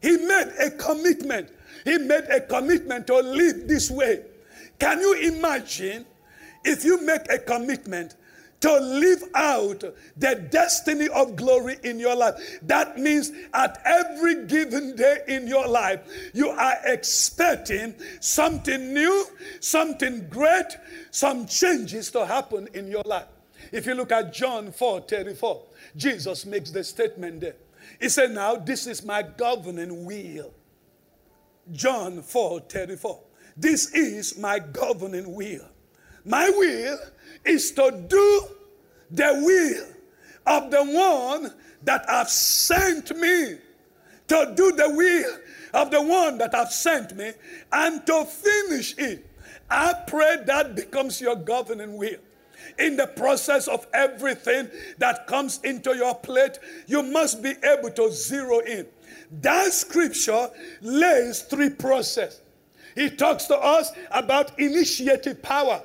He 0.00 0.16
made 0.16 0.52
a 0.60 0.70
commitment. 0.70 1.50
He 1.84 1.98
made 1.98 2.24
a 2.24 2.40
commitment 2.40 3.06
to 3.08 3.18
live 3.18 3.66
this 3.66 3.90
way. 3.90 4.24
Can 4.78 5.00
you 5.00 5.14
imagine 5.14 6.06
if 6.64 6.84
you 6.84 7.00
make 7.04 7.30
a 7.30 7.38
commitment 7.38 8.16
to 8.62 8.78
live 8.78 9.24
out 9.34 9.84
the 10.16 10.46
destiny 10.50 11.08
of 11.08 11.36
glory 11.36 11.76
in 11.82 11.98
your 11.98 12.14
life. 12.14 12.34
That 12.62 12.96
means 12.98 13.32
at 13.52 13.82
every 13.84 14.46
given 14.46 14.94
day 14.96 15.18
in 15.26 15.48
your 15.48 15.66
life, 15.66 16.00
you 16.32 16.48
are 16.48 16.76
expecting 16.84 17.94
something 18.20 18.94
new, 18.94 19.26
something 19.60 20.28
great, 20.28 20.78
some 21.10 21.46
changes 21.46 22.10
to 22.12 22.24
happen 22.24 22.68
in 22.72 22.86
your 22.86 23.02
life. 23.04 23.26
If 23.72 23.86
you 23.86 23.94
look 23.94 24.12
at 24.12 24.32
John 24.32 24.70
4 24.70 25.02
34, 25.02 25.62
Jesus 25.96 26.46
makes 26.46 26.70
the 26.70 26.84
statement 26.84 27.40
there. 27.40 27.56
He 28.00 28.08
said, 28.08 28.30
Now 28.30 28.56
this 28.56 28.86
is 28.86 29.04
my 29.04 29.22
governing 29.22 30.04
will. 30.04 30.54
John 31.72 32.22
4 32.22 32.60
34. 32.60 33.20
This 33.56 33.92
is 33.92 34.38
my 34.38 34.60
governing 34.60 35.34
will. 35.34 35.68
My 36.24 36.48
will 36.50 36.98
is 37.44 37.72
to 37.72 38.04
do 38.08 38.46
the 39.10 39.32
will 39.44 39.86
of 40.46 40.70
the 40.70 40.82
one 40.82 41.52
that 41.84 42.08
have 42.08 42.28
sent 42.28 43.16
me. 43.16 43.58
To 44.28 44.52
do 44.56 44.72
the 44.72 44.88
will 44.88 45.38
of 45.74 45.90
the 45.90 46.00
one 46.00 46.38
that 46.38 46.54
have 46.54 46.72
sent 46.72 47.16
me 47.16 47.32
and 47.72 48.06
to 48.06 48.24
finish 48.24 48.96
it. 48.96 49.26
I 49.68 49.94
pray 50.06 50.36
that 50.46 50.74
becomes 50.74 51.20
your 51.20 51.36
governing 51.36 51.96
will. 51.96 52.16
In 52.78 52.96
the 52.96 53.06
process 53.08 53.68
of 53.68 53.86
everything 53.92 54.68
that 54.98 55.26
comes 55.26 55.60
into 55.64 55.94
your 55.96 56.14
plate, 56.14 56.58
you 56.86 57.02
must 57.02 57.42
be 57.42 57.54
able 57.64 57.90
to 57.90 58.10
zero 58.10 58.60
in. 58.60 58.86
That 59.40 59.72
scripture 59.72 60.48
lays 60.80 61.42
three 61.42 61.70
process. 61.70 62.40
He 62.94 63.10
talks 63.10 63.46
to 63.46 63.56
us 63.56 63.90
about 64.10 64.58
initiative 64.58 65.42
power. 65.42 65.82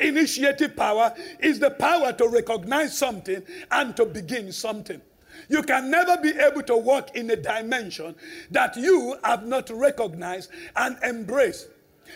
Initiative 0.00 0.76
power 0.76 1.14
is 1.40 1.58
the 1.58 1.70
power 1.70 2.12
to 2.12 2.28
recognize 2.28 2.96
something 2.96 3.42
and 3.70 3.96
to 3.96 4.06
begin 4.06 4.52
something. 4.52 5.00
You 5.48 5.62
can 5.62 5.90
never 5.90 6.16
be 6.16 6.30
able 6.30 6.62
to 6.62 6.76
walk 6.76 7.14
in 7.14 7.30
a 7.30 7.36
dimension 7.36 8.14
that 8.50 8.76
you 8.76 9.16
have 9.22 9.46
not 9.46 9.70
recognized 9.70 10.50
and 10.74 10.96
embraced. 11.02 11.68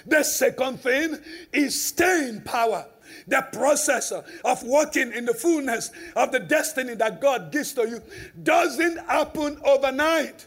The 0.06 0.22
second 0.22 0.80
thing 0.80 1.18
is 1.52 1.82
staying 1.82 2.42
power. 2.42 2.86
The 3.26 3.46
process 3.52 4.12
of 4.12 4.62
walking 4.62 5.12
in 5.12 5.24
the 5.24 5.34
fullness 5.34 5.90
of 6.14 6.30
the 6.30 6.38
destiny 6.38 6.94
that 6.94 7.20
God 7.20 7.50
gives 7.50 7.72
to 7.74 7.88
you 7.88 8.00
doesn't 8.42 8.98
happen 8.98 9.60
overnight. 9.64 10.46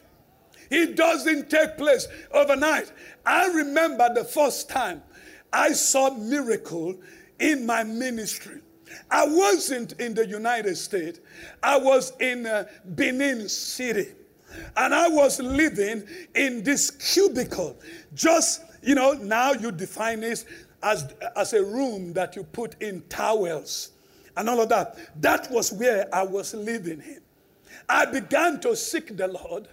It 0.70 0.96
doesn't 0.96 1.50
take 1.50 1.78
place 1.78 2.08
overnight. 2.32 2.92
I 3.26 3.48
remember 3.48 4.10
the 4.14 4.24
first 4.24 4.70
time 4.70 5.04
I 5.54 5.72
saw 5.74 6.10
miracle 6.10 6.96
in 7.39 7.66
my 7.66 7.84
ministry. 7.84 8.60
I 9.10 9.26
wasn't 9.26 9.94
in 9.94 10.13
the 10.13 10.28
United 10.28 10.76
States. 10.76 11.20
I 11.62 11.78
was 11.78 12.13
in 12.20 12.46
uh, 12.46 12.66
Benin 12.84 13.48
City. 13.48 14.10
And 14.76 14.94
I 14.94 15.08
was 15.08 15.39
living 15.39 16.04
in 16.36 16.63
this 16.63 16.92
cubicle. 16.92 17.78
Just, 18.13 18.62
you 18.82 18.96
know, 18.96 19.13
now 19.13 19.54
you 19.54 19.72
define 19.72 20.20
this 20.22 20.46
as, 20.82 21.13
as 21.36 21.54
a 21.54 21.63
room 21.63 22.13
that 22.13 22.36
you 22.36 22.44
put 22.44 22.82
in 22.82 23.02
towels 23.10 23.92
and 24.38 24.50
all 24.50 24.62
of 24.62 24.70
that. 24.70 24.98
That 25.22 25.50
was 25.52 25.72
where 25.72 26.08
I 26.13 26.24
was 26.24 26.54
living 26.54 27.02
in. 27.02 27.22
I 27.89 28.06
began 28.06 28.60
to 28.62 28.76
seek 28.76 29.16
the 29.18 29.28
Lord 29.28 29.68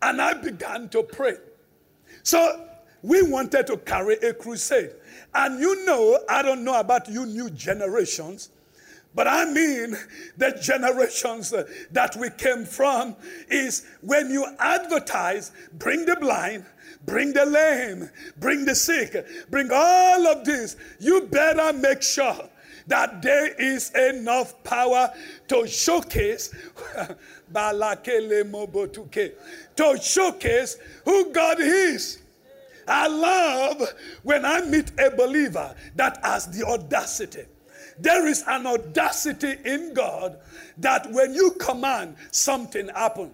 and 0.00 0.20
I 0.20 0.34
began 0.34 0.88
to 0.90 1.02
pray. 1.02 1.36
So 2.22 2.68
we 3.02 3.22
wanted 3.22 3.66
to 3.68 3.76
carry 3.78 4.14
a 4.16 4.32
crusade. 4.32 4.92
And 5.34 5.60
you 5.60 5.84
know, 5.86 6.20
I 6.28 6.42
don't 6.42 6.64
know 6.64 6.78
about 6.78 7.08
you 7.08 7.26
new 7.26 7.50
generations, 7.50 8.50
but 9.14 9.26
I 9.26 9.44
mean 9.44 9.96
the 10.36 10.58
generations 10.60 11.52
uh, 11.52 11.64
that 11.90 12.16
we 12.16 12.30
came 12.30 12.64
from 12.64 13.16
is 13.48 13.86
when 14.00 14.30
you 14.30 14.46
advertise, 14.58 15.52
bring 15.74 16.04
the 16.06 16.16
blind, 16.16 16.64
bring 17.04 17.32
the 17.32 17.46
lame, 17.46 18.10
bring 18.38 18.64
the 18.64 18.74
sick, 18.74 19.26
bring 19.50 19.70
all 19.72 20.26
of 20.26 20.44
this, 20.44 20.76
you 20.98 21.22
better 21.22 21.72
make 21.72 22.02
sure 22.02 22.48
that 22.86 23.22
there 23.22 23.48
is 23.54 23.90
enough 23.94 24.62
power 24.64 25.12
to 25.48 25.66
showcase 25.66 26.54
to 29.76 29.98
showcase 30.00 30.78
who 31.04 31.32
God 31.32 31.60
is. 31.60 32.21
I 32.86 33.08
love 33.08 33.82
when 34.22 34.44
I 34.44 34.62
meet 34.62 34.92
a 34.98 35.10
believer 35.10 35.74
that 35.96 36.18
has 36.24 36.46
the 36.46 36.66
audacity. 36.66 37.44
There 37.98 38.26
is 38.26 38.44
an 38.46 38.66
audacity 38.66 39.56
in 39.64 39.94
God 39.94 40.38
that 40.78 41.10
when 41.12 41.34
you 41.34 41.52
command, 41.52 42.16
something 42.30 42.88
happens. 42.88 43.32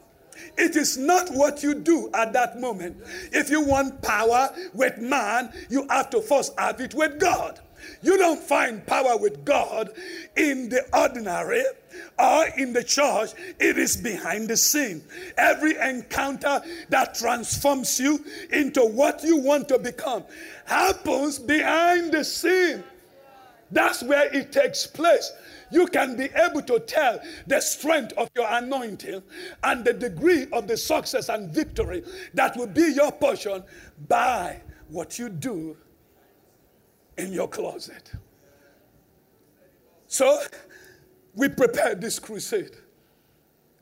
It 0.57 0.77
is 0.77 0.97
not 0.97 1.31
what 1.33 1.63
you 1.63 1.75
do 1.75 2.11
at 2.15 2.33
that 2.33 2.61
moment. 2.61 2.97
If 3.33 3.51
you 3.51 3.61
want 3.61 4.03
power 4.03 4.51
with 4.73 4.99
man, 4.99 5.53
you 5.69 5.87
have 5.89 6.11
to 6.11 6.21
first 6.21 6.59
have 6.59 6.81
it 6.81 6.95
with 6.95 7.19
God. 7.19 7.61
You 8.03 8.17
don't 8.19 8.41
find 8.41 8.85
power 8.87 9.17
with 9.17 9.45
God 9.45 9.91
in 10.37 10.69
the 10.69 10.85
ordinary 10.97 11.65
or 12.19 12.47
in 12.57 12.73
the 12.73 12.83
church, 12.83 13.31
it 13.59 13.79
is 13.79 13.97
behind 13.97 14.49
the 14.49 14.57
scene. 14.57 15.03
Every 15.37 15.77
encounter 15.77 16.61
that 16.89 17.15
transforms 17.15 17.99
you 17.99 18.25
into 18.53 18.85
what 18.85 19.23
you 19.23 19.37
want 19.37 19.69
to 19.69 19.79
become 19.79 20.25
happens 20.65 21.39
behind 21.39 22.13
the 22.13 22.25
scene. 22.25 22.85
That's 23.71 24.03
where 24.03 24.35
it 24.35 24.53
takes 24.53 24.87
place. 24.87 25.33
You 25.71 25.87
can 25.87 26.17
be 26.17 26.31
able 26.35 26.63
to 26.63 26.81
tell 26.81 27.21
the 27.47 27.61
strength 27.61 28.13
of 28.17 28.31
your 28.35 28.47
anointing 28.49 29.23
and 29.63 29.85
the 29.85 29.93
degree 29.93 30.47
of 30.53 30.67
the 30.67 30.77
success 30.77 31.29
and 31.29 31.51
victory 31.51 32.03
that 32.35 32.57
will 32.57 32.67
be 32.67 32.93
your 32.95 33.13
portion 33.13 33.63
by 34.09 34.63
what 34.89 35.19
you 35.19 35.29
do 35.29 35.77
in 37.19 37.33
your 37.33 37.49
closet. 37.49 38.11
So, 40.07 40.41
we 41.35 41.49
prepared 41.49 42.01
this 42.01 42.19
crusade. 42.19 42.77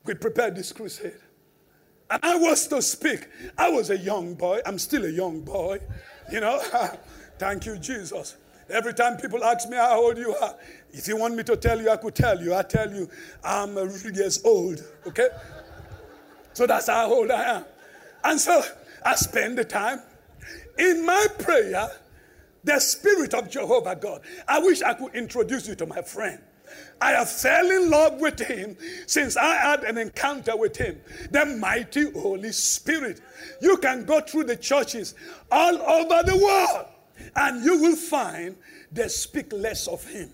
We 0.05 0.15
prepared 0.15 0.57
this 0.57 0.73
crusade. 0.73 1.21
And 2.11 2.21
I 2.23 2.37
was 2.37 2.69
to 2.69 2.81
speak. 2.81 3.29
I 3.59 3.69
was 3.71 3.91
a 3.91 3.99
young 3.99 4.35
boy. 4.35 4.61
I'm 4.65 4.79
still 4.79 5.05
a 5.05 5.11
young 5.11 5.41
boy. 5.41 5.81
You 6.31 6.41
know, 6.41 6.61
thank 7.39 7.67
you, 7.67 7.79
Jesus. 7.79 8.37
Every 8.69 8.95
time 8.95 9.17
people 9.17 9.43
ask 9.45 9.69
me 9.69 9.77
how 9.77 10.01
old 10.01 10.19
you 10.19 10.35
are, 10.35 10.55
if 10.91 11.07
you 11.07 11.17
want 11.17 11.37
me 11.37 11.45
to 11.45 11.57
tell 11.57 11.81
you, 11.81 11.91
I 11.91 11.97
could 11.97 12.15
tell 12.15 12.41
you. 12.41 12.55
I 12.55 12.63
tell 12.63 12.93
you, 12.93 13.09
I'm 13.45 13.77
years 13.77 14.45
old. 14.45 14.83
Okay? 15.07 15.29
So 16.53 16.67
that's 16.67 16.89
how 16.89 17.13
old 17.13 17.31
I 17.31 17.57
am. 17.57 17.65
And 18.25 18.41
so 18.41 18.63
I 19.05 19.15
spend 19.15 19.59
the 19.59 19.65
time 19.65 20.01
in 20.79 21.05
my 21.07 21.27
prayer 21.39 21.89
the 22.65 22.81
Spirit 22.81 23.35
of 23.35 23.49
Jehovah 23.49 23.95
God. 23.95 24.23
I 24.49 24.59
wish 24.59 24.83
I 24.83 24.95
could 24.95 25.15
introduce 25.15 25.69
you 25.69 25.77
to 25.77 25.87
my 25.87 26.03
friend. 26.03 26.41
I 27.01 27.13
have 27.13 27.31
fell 27.31 27.71
in 27.71 27.91
love 27.91 28.21
with 28.21 28.39
him 28.39 28.77
since 29.07 29.37
I 29.37 29.57
had 29.57 29.85
an 29.85 29.99
encounter 29.99 30.57
with 30.57 30.77
him. 30.77 31.01
The 31.31 31.45
mighty 31.47 32.11
Holy 32.13 32.53
Spirit. 32.53 33.21
You 33.61 33.77
can 33.79 34.05
go 34.05 34.21
through 34.21 34.45
the 34.45 34.57
churches 34.57 35.15
all 35.51 35.77
over 35.77 36.23
the 36.23 36.37
world 36.37 36.87
and 37.35 37.65
you 37.65 37.81
will 37.81 37.97
find 37.97 38.57
they 38.93 39.09
speak 39.09 39.53
less 39.53 39.89
of 39.89 40.07
him. 40.07 40.33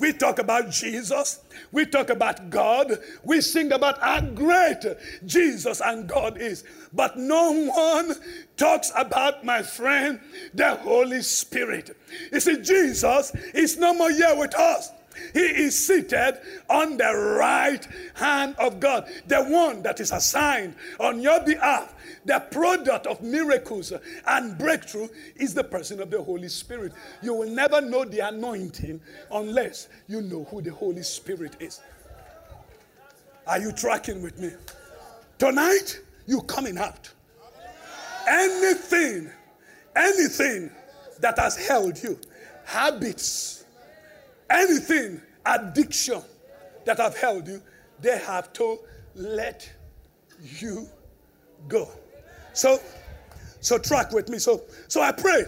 We 0.00 0.12
talk 0.12 0.38
about 0.38 0.70
Jesus. 0.70 1.40
We 1.70 1.86
talk 1.86 2.10
about 2.10 2.50
God. 2.50 2.98
We 3.22 3.40
sing 3.40 3.72
about 3.72 4.00
how 4.00 4.20
great 4.20 4.82
Jesus 5.24 5.80
and 5.80 6.08
God 6.08 6.40
is. 6.40 6.64
But 6.92 7.18
no 7.18 7.52
one 7.52 8.14
talks 8.56 8.92
about, 8.96 9.44
my 9.44 9.62
friend, 9.62 10.20
the 10.52 10.76
Holy 10.76 11.22
Spirit. 11.22 11.96
You 12.32 12.40
see, 12.40 12.60
Jesus 12.60 13.32
is 13.54 13.78
no 13.78 13.94
more 13.94 14.10
here 14.10 14.36
with 14.36 14.54
us. 14.54 14.90
He 15.32 15.40
is 15.40 15.86
seated 15.86 16.38
on 16.68 16.96
the 16.96 17.12
right 17.38 17.86
hand 18.14 18.56
of 18.58 18.80
God, 18.80 19.08
the 19.26 19.42
one 19.44 19.82
that 19.82 20.00
is 20.00 20.12
assigned 20.12 20.74
on 21.00 21.20
your 21.20 21.40
behalf. 21.44 21.94
The 22.24 22.40
product 22.50 23.06
of 23.06 23.22
miracles 23.22 23.92
and 24.26 24.58
breakthrough 24.58 25.08
is 25.36 25.54
the 25.54 25.64
person 25.64 26.00
of 26.00 26.10
the 26.10 26.22
Holy 26.22 26.48
Spirit. 26.48 26.92
You 27.22 27.34
will 27.34 27.50
never 27.50 27.80
know 27.80 28.04
the 28.04 28.20
anointing 28.20 29.00
unless 29.30 29.88
you 30.08 30.22
know 30.22 30.44
who 30.44 30.62
the 30.62 30.72
Holy 30.72 31.02
Spirit 31.02 31.56
is. 31.60 31.80
Are 33.46 33.58
you 33.58 33.72
tracking 33.72 34.22
with 34.22 34.38
me? 34.38 34.52
Tonight, 35.38 36.00
you 36.26 36.40
coming 36.42 36.78
out. 36.78 37.10
Anything, 38.26 39.30
anything 39.94 40.70
that 41.20 41.38
has 41.38 41.56
held 41.56 42.02
you, 42.02 42.18
habits, 42.64 43.63
anything, 44.54 45.20
addiction 45.44 46.22
that 46.84 46.98
have 46.98 47.16
held 47.16 47.48
you, 47.48 47.60
they 48.00 48.18
have 48.18 48.52
to 48.54 48.78
let 49.14 49.70
you 50.40 50.88
go. 51.68 51.88
So, 52.52 52.80
so 53.60 53.78
track 53.78 54.12
with 54.12 54.28
me. 54.28 54.38
So, 54.38 54.62
so 54.88 55.00
I 55.00 55.12
prayed. 55.12 55.46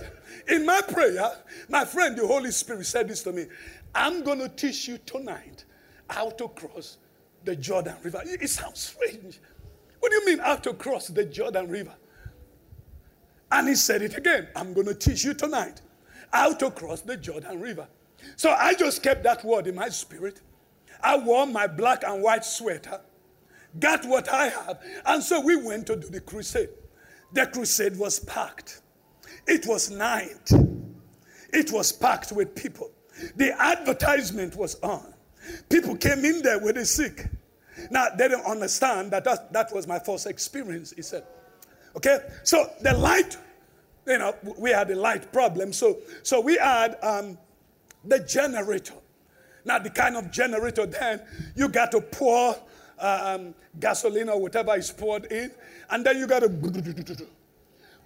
In 0.49 0.65
my 0.65 0.81
prayer, 0.81 1.31
my 1.69 1.85
friend, 1.85 2.17
the 2.17 2.27
Holy 2.27 2.51
Spirit 2.51 2.87
said 2.87 3.09
this 3.09 3.23
to 3.25 3.33
me. 3.33 3.47
I'm 3.95 4.23
going 4.23 4.39
to 4.39 4.49
teach 4.49 4.87
you 4.87 4.99
tonight 4.99 5.65
how 6.09 6.31
to 6.31 6.49
cross 6.49 6.99
the 7.45 7.57
Jordan 7.57 7.97
River. 8.03 8.23
It 8.25 8.49
sounds 8.49 8.79
strange. 8.81 9.41
What 10.01 10.11
do 10.11 10.17
you 10.17 10.27
mean 10.27 10.39
how 10.39 10.57
to 10.57 10.75
cross 10.75 11.09
the 11.09 11.25
Jordan 11.25 11.69
River? 11.69 11.95
And 13.51 13.69
he 13.69 13.75
said 13.75 14.03
it 14.03 14.17
again. 14.17 14.49
I'm 14.55 14.73
going 14.73 14.87
to 14.87 14.95
teach 14.95 15.25
you 15.25 15.35
tonight 15.35 15.81
how 16.33 16.53
to 16.55 16.71
cross 16.71 17.01
the 17.01 17.17
Jordan 17.17 17.61
River. 17.61 17.89
So 18.35 18.51
I 18.51 18.75
just 18.75 19.03
kept 19.03 19.23
that 19.25 19.45
word 19.45 19.67
in 19.67 19.75
my 19.75 19.89
spirit. 19.89 20.41
I 21.03 21.17
wore 21.19 21.47
my 21.47 21.67
black 21.67 22.03
and 22.05 22.23
white 22.23 22.45
sweater, 22.45 23.01
got 23.79 24.05
what 24.07 24.29
I 24.29 24.49
have, 24.49 24.81
and 25.05 25.23
so 25.23 25.41
we 25.41 25.57
went 25.57 25.87
to 25.89 25.97
do 25.97 26.09
the 26.09 26.21
crusade. 26.21 26.71
The 27.33 27.47
crusade 27.47 27.97
was 27.97 28.19
packed. 28.19 28.81
It 29.47 29.67
was 29.67 29.91
night. 29.91 30.51
It 31.53 31.71
was 31.71 31.93
packed 31.93 32.33
with 32.33 32.55
people. 32.55 32.91
The 33.37 33.53
advertisement 33.61 34.57
was 34.57 34.77
on. 34.83 35.15
People 35.69 35.97
came 35.97 36.25
in 36.25 36.43
there 36.43 36.59
with 36.59 36.75
the 36.77 36.85
sick. 36.85 37.29
Now, 37.91 38.09
they 38.17 38.29
didn't 38.29 38.47
understand 38.47 39.11
that, 39.13 39.25
that 39.25 39.53
that 39.53 39.73
was 39.73 39.87
my 39.87 39.99
first 39.99 40.27
experience, 40.27 40.93
he 40.95 41.03
said. 41.03 41.25
Okay? 41.97 42.19
So 42.43 42.71
the 42.81 42.95
light, 42.95 43.37
you 44.07 44.19
know, 44.19 44.35
we 44.59 44.71
had 44.71 44.91
a 44.91 44.97
light 44.97 45.33
problem. 45.33 45.73
So, 45.73 45.99
so 46.23 46.41
we 46.41 46.57
had 46.57 46.97
um, 47.03 47.39
the 48.07 48.21
generator. 48.21 48.95
Now, 49.65 49.79
the 49.79 49.91
kind 49.91 50.17
of 50.17 50.31
generator 50.31 50.87
then, 50.87 51.21
you 51.57 51.69
got 51.69 51.91
to 51.93 52.01
pour 52.01 52.57
um, 52.99 53.55
gasoline 53.79 54.29
or 54.29 54.41
whatever 54.41 54.77
is 54.77 54.91
poured 54.91 55.27
in, 55.27 55.51
and 55.91 56.07
then 56.07 56.19
you 56.19 56.27
got 56.27 56.41
to. 56.41 57.27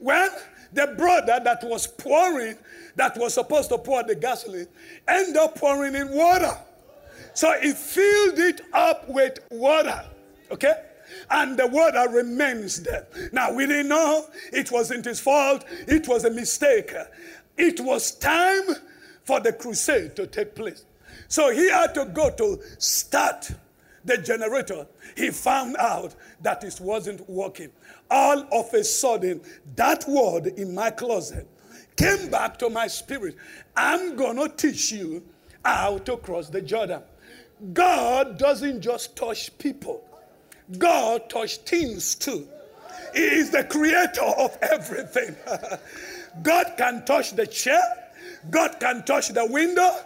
Well, 0.03 0.35
the 0.73 0.95
brother 0.97 1.41
that 1.45 1.63
was 1.63 1.87
pouring, 1.87 2.57
that 2.97 3.19
was 3.19 3.35
supposed 3.35 3.69
to 3.69 3.77
pour 3.77 4.03
the 4.03 4.15
gasoline, 4.15 4.67
ended 5.07 5.37
up 5.37 5.57
pouring 5.57 5.95
in 5.95 6.11
water. 6.11 6.57
So 7.35 7.53
he 7.61 7.73
filled 7.73 8.39
it 8.39 8.63
up 8.73 9.09
with 9.11 9.41
water. 9.51 10.03
Okay? 10.51 10.73
And 11.31 11.57
the 11.57 11.67
water 11.67 12.09
remains 12.09 12.83
there. 12.83 13.07
Now, 13.31 13.53
we 13.53 13.67
didn't 13.67 13.89
know 13.89 14.27
it 14.53 14.73
wasn't 14.73 15.05
his 15.05 15.21
fault, 15.21 15.65
it 15.87 16.09
was 16.09 16.25
a 16.25 16.31
mistake. 16.31 16.93
It 17.59 17.79
was 17.81 18.13
time 18.13 18.65
for 19.25 19.41
the 19.41 19.53
crusade 19.53 20.17
to 20.17 20.27
take 20.27 20.55
place. 20.55 20.85
So 21.29 21.51
he 21.53 21.71
had 21.71 21.95
to 21.95 22.07
go 22.07 22.31
to 22.31 22.61
start 22.79 23.51
the 24.05 24.17
generator. 24.19 24.87
He 25.17 25.31
found 25.31 25.77
out 25.77 26.15
that 26.43 26.65
it 26.65 26.81
wasn't 26.81 27.29
working. 27.29 27.71
All 28.11 28.47
of 28.53 28.73
a 28.75 28.83
sudden, 28.83 29.41
that 29.77 30.09
word 30.09 30.47
in 30.47 30.75
my 30.75 30.91
closet 30.91 31.47
came 31.97 32.31
back 32.31 32.59
to 32.59 32.71
my 32.71 32.87
spirit. 32.87 33.37
I'm 33.77 34.17
going 34.17 34.37
to 34.37 34.49
teach 34.49 34.93
you 34.93 35.23
how 35.65 35.99
to 35.99 36.17
cross 36.17 36.49
the 36.49 36.63
Jordan. 36.63 37.03
God 37.73 38.39
doesn't 38.39 38.81
just 38.81 39.17
touch 39.17 39.57
people, 39.59 40.03
God 40.79 41.29
touches 41.29 41.59
things 41.59 42.15
too. 42.15 42.49
He 43.15 43.23
is 43.23 43.51
the 43.51 43.65
creator 43.65 44.23
of 44.23 44.57
everything. 44.63 45.35
God 46.43 46.75
can 46.79 47.05
touch 47.05 47.33
the 47.33 47.47
chair, 47.47 47.81
God 48.49 48.81
can 48.81 49.05
touch 49.05 49.29
the 49.29 49.45
window, 49.45 49.97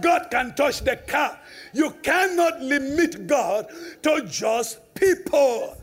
God 0.00 0.28
can 0.30 0.54
touch 0.54 0.80
the 0.80 0.96
car. 0.96 1.38
You 1.72 1.90
cannot 2.02 2.60
limit 2.60 3.26
God 3.26 3.68
to 4.02 4.26
just 4.28 4.94
people. 4.94 5.76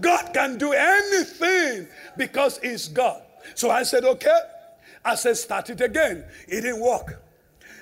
God 0.00 0.32
can 0.32 0.56
do 0.56 0.72
anything 0.72 1.88
because 2.16 2.58
He's 2.58 2.88
God. 2.88 3.22
So 3.54 3.70
I 3.70 3.82
said, 3.82 4.04
okay. 4.04 4.38
I 5.04 5.14
said, 5.14 5.36
start 5.36 5.70
it 5.70 5.80
again. 5.80 6.24
It 6.46 6.62
didn't 6.62 6.80
work. 6.80 7.22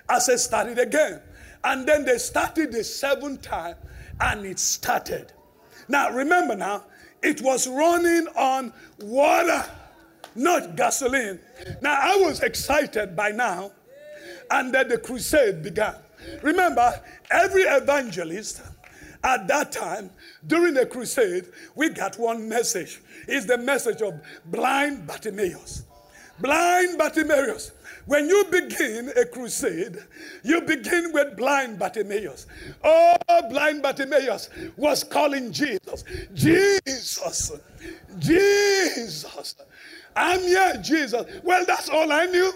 I 0.08 0.18
said, 0.18 0.40
start 0.40 0.68
it 0.68 0.78
again. 0.78 1.20
And 1.64 1.86
then 1.86 2.04
they 2.04 2.18
started 2.18 2.72
the 2.72 2.84
seventh 2.84 3.42
time 3.42 3.76
and 4.20 4.44
it 4.44 4.58
started. 4.58 5.32
Now, 5.88 6.10
remember 6.10 6.54
now, 6.54 6.84
it 7.22 7.40
was 7.42 7.66
running 7.66 8.28
on 8.36 8.72
water, 9.00 9.64
not 10.38 10.76
gasoline. 10.76 11.38
Now, 11.82 11.98
I 12.00 12.16
was 12.16 12.40
excited 12.40 13.16
by 13.16 13.30
now, 13.30 13.72
and 14.50 14.72
then 14.72 14.88
the 14.88 14.98
crusade 14.98 15.62
began. 15.62 15.94
Remember, 16.42 17.00
every 17.30 17.62
evangelist 17.62 18.62
at 19.24 19.48
that 19.48 19.72
time, 19.72 20.10
during 20.46 20.74
the 20.74 20.86
crusade, 20.86 21.46
we 21.74 21.90
got 21.90 22.18
one 22.18 22.48
message. 22.48 23.00
It's 23.26 23.46
the 23.46 23.58
message 23.58 24.00
of 24.02 24.14
blind 24.46 25.06
Bartimaeus. 25.06 25.84
Blind 26.40 26.98
Bartimaeus. 26.98 27.72
When 28.06 28.26
you 28.26 28.44
begin 28.50 29.10
a 29.16 29.26
crusade, 29.26 29.98
you 30.42 30.62
begin 30.62 31.12
with 31.12 31.36
blind 31.36 31.78
Bartimaeus. 31.78 32.46
Oh, 32.82 33.16
blind 33.50 33.82
Bartimaeus 33.82 34.48
was 34.76 35.04
calling 35.04 35.52
Jesus. 35.52 36.04
Jesus. 36.32 37.52
Jesus. 38.18 39.56
I'm 40.16 40.40
here, 40.40 40.80
Jesus. 40.82 41.24
Well, 41.42 41.64
that's 41.66 41.88
all 41.88 42.10
I 42.12 42.26
knew. 42.26 42.52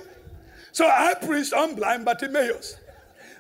So 0.72 0.86
I 0.86 1.14
preached 1.14 1.53
on 1.53 1.74
blind 1.74 2.05
Bartimaeus. 2.05 2.76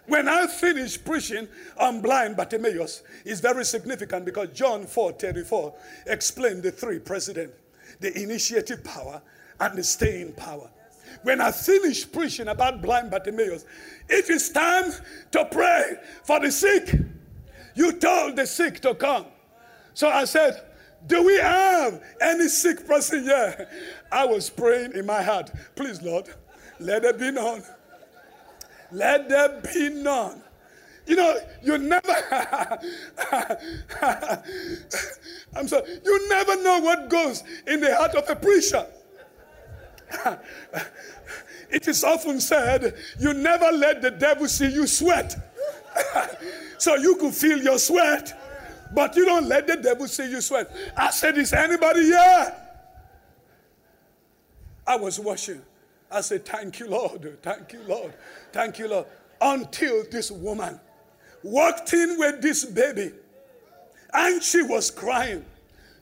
When 0.06 0.28
I 0.28 0.46
finished 0.46 1.04
preaching 1.04 1.48
on 1.78 2.00
blind 2.02 2.36
Bartimaeus, 2.36 3.02
it's 3.24 3.40
very 3.40 3.64
significant 3.64 4.24
because 4.24 4.48
John 4.50 4.84
4 4.86 5.12
34 5.12 5.74
explained 6.06 6.62
the 6.62 6.72
three 6.72 6.98
president 6.98 7.52
the 8.00 8.20
initiative 8.20 8.82
power 8.82 9.22
and 9.60 9.78
the 9.78 9.84
staying 9.84 10.32
power 10.32 10.68
when 11.22 11.40
I 11.40 11.52
finished 11.52 12.12
preaching 12.12 12.48
about 12.48 12.82
blind 12.82 13.10
Bartimaeus, 13.10 13.64
it 14.08 14.30
is 14.30 14.50
time 14.50 14.92
to 15.32 15.44
pray 15.46 15.96
for 16.24 16.40
the 16.40 16.50
sick. 16.50 16.94
You 17.74 17.92
told 17.92 18.36
the 18.36 18.46
sick 18.46 18.80
to 18.80 18.94
come. 18.94 19.26
So 19.94 20.08
I 20.08 20.24
said, 20.24 20.62
Do 21.06 21.22
we 21.24 21.36
have 21.38 22.02
any 22.20 22.48
sick 22.48 22.86
person 22.86 23.24
here? 23.24 23.68
I 24.10 24.24
was 24.24 24.48
praying 24.50 24.92
in 24.92 25.06
my 25.06 25.22
heart, 25.22 25.50
Please, 25.74 26.00
Lord, 26.02 26.28
let 26.78 27.02
there 27.02 27.12
be 27.12 27.30
none. 27.30 27.62
Let 28.90 29.28
there 29.28 29.60
be 29.72 29.88
none. 29.90 30.42
You 31.06 31.16
know, 31.16 31.36
you 31.62 31.78
never, 31.78 32.12
I'm 35.56 35.66
sorry, 35.66 35.98
you 36.04 36.28
never 36.28 36.62
know 36.62 36.78
what 36.78 37.08
goes 37.08 37.42
in 37.66 37.80
the 37.80 37.96
heart 37.96 38.14
of 38.14 38.30
a 38.30 38.36
preacher. 38.36 38.86
it 41.70 41.88
is 41.88 42.04
often 42.04 42.40
said, 42.40 42.94
you 43.18 43.34
never 43.34 43.72
let 43.72 44.00
the 44.00 44.12
devil 44.12 44.46
see 44.46 44.68
you 44.68 44.86
sweat. 44.86 45.34
so 46.78 46.94
you 46.94 47.16
could 47.16 47.34
feel 47.34 47.58
your 47.60 47.78
sweat, 47.78 48.38
but 48.94 49.16
you 49.16 49.24
don't 49.24 49.46
let 49.46 49.66
the 49.66 49.76
devil 49.76 50.06
see 50.06 50.30
you 50.30 50.40
sweat. 50.40 50.70
I 50.96 51.10
said, 51.10 51.38
Is 51.38 51.52
anybody 51.52 52.04
here? 52.04 52.56
I 54.86 54.96
was 54.96 55.18
washing. 55.18 55.62
I 56.10 56.20
said, 56.20 56.44
Thank 56.44 56.80
you, 56.80 56.88
Lord. 56.88 57.38
Thank 57.42 57.72
you, 57.72 57.80
Lord. 57.86 58.14
Thank 58.52 58.78
you, 58.78 58.88
Lord. 58.88 59.06
Until 59.40 60.04
this 60.10 60.30
woman 60.30 60.78
walked 61.42 61.92
in 61.92 62.18
with 62.18 62.40
this 62.40 62.64
baby 62.64 63.12
and 64.12 64.42
she 64.42 64.62
was 64.62 64.90
crying. 64.90 65.44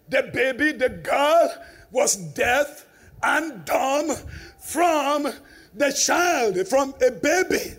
The 0.09 0.25
baby, 0.25 0.73
the 0.73 0.89
girl, 0.89 1.55
was 1.93 2.17
deaf 2.17 2.87
and 3.23 3.65
dumb 3.65 4.11
from 4.59 5.29
the 5.75 5.93
child, 5.93 6.67
from 6.67 6.95
a 7.07 7.11
baby. 7.13 7.77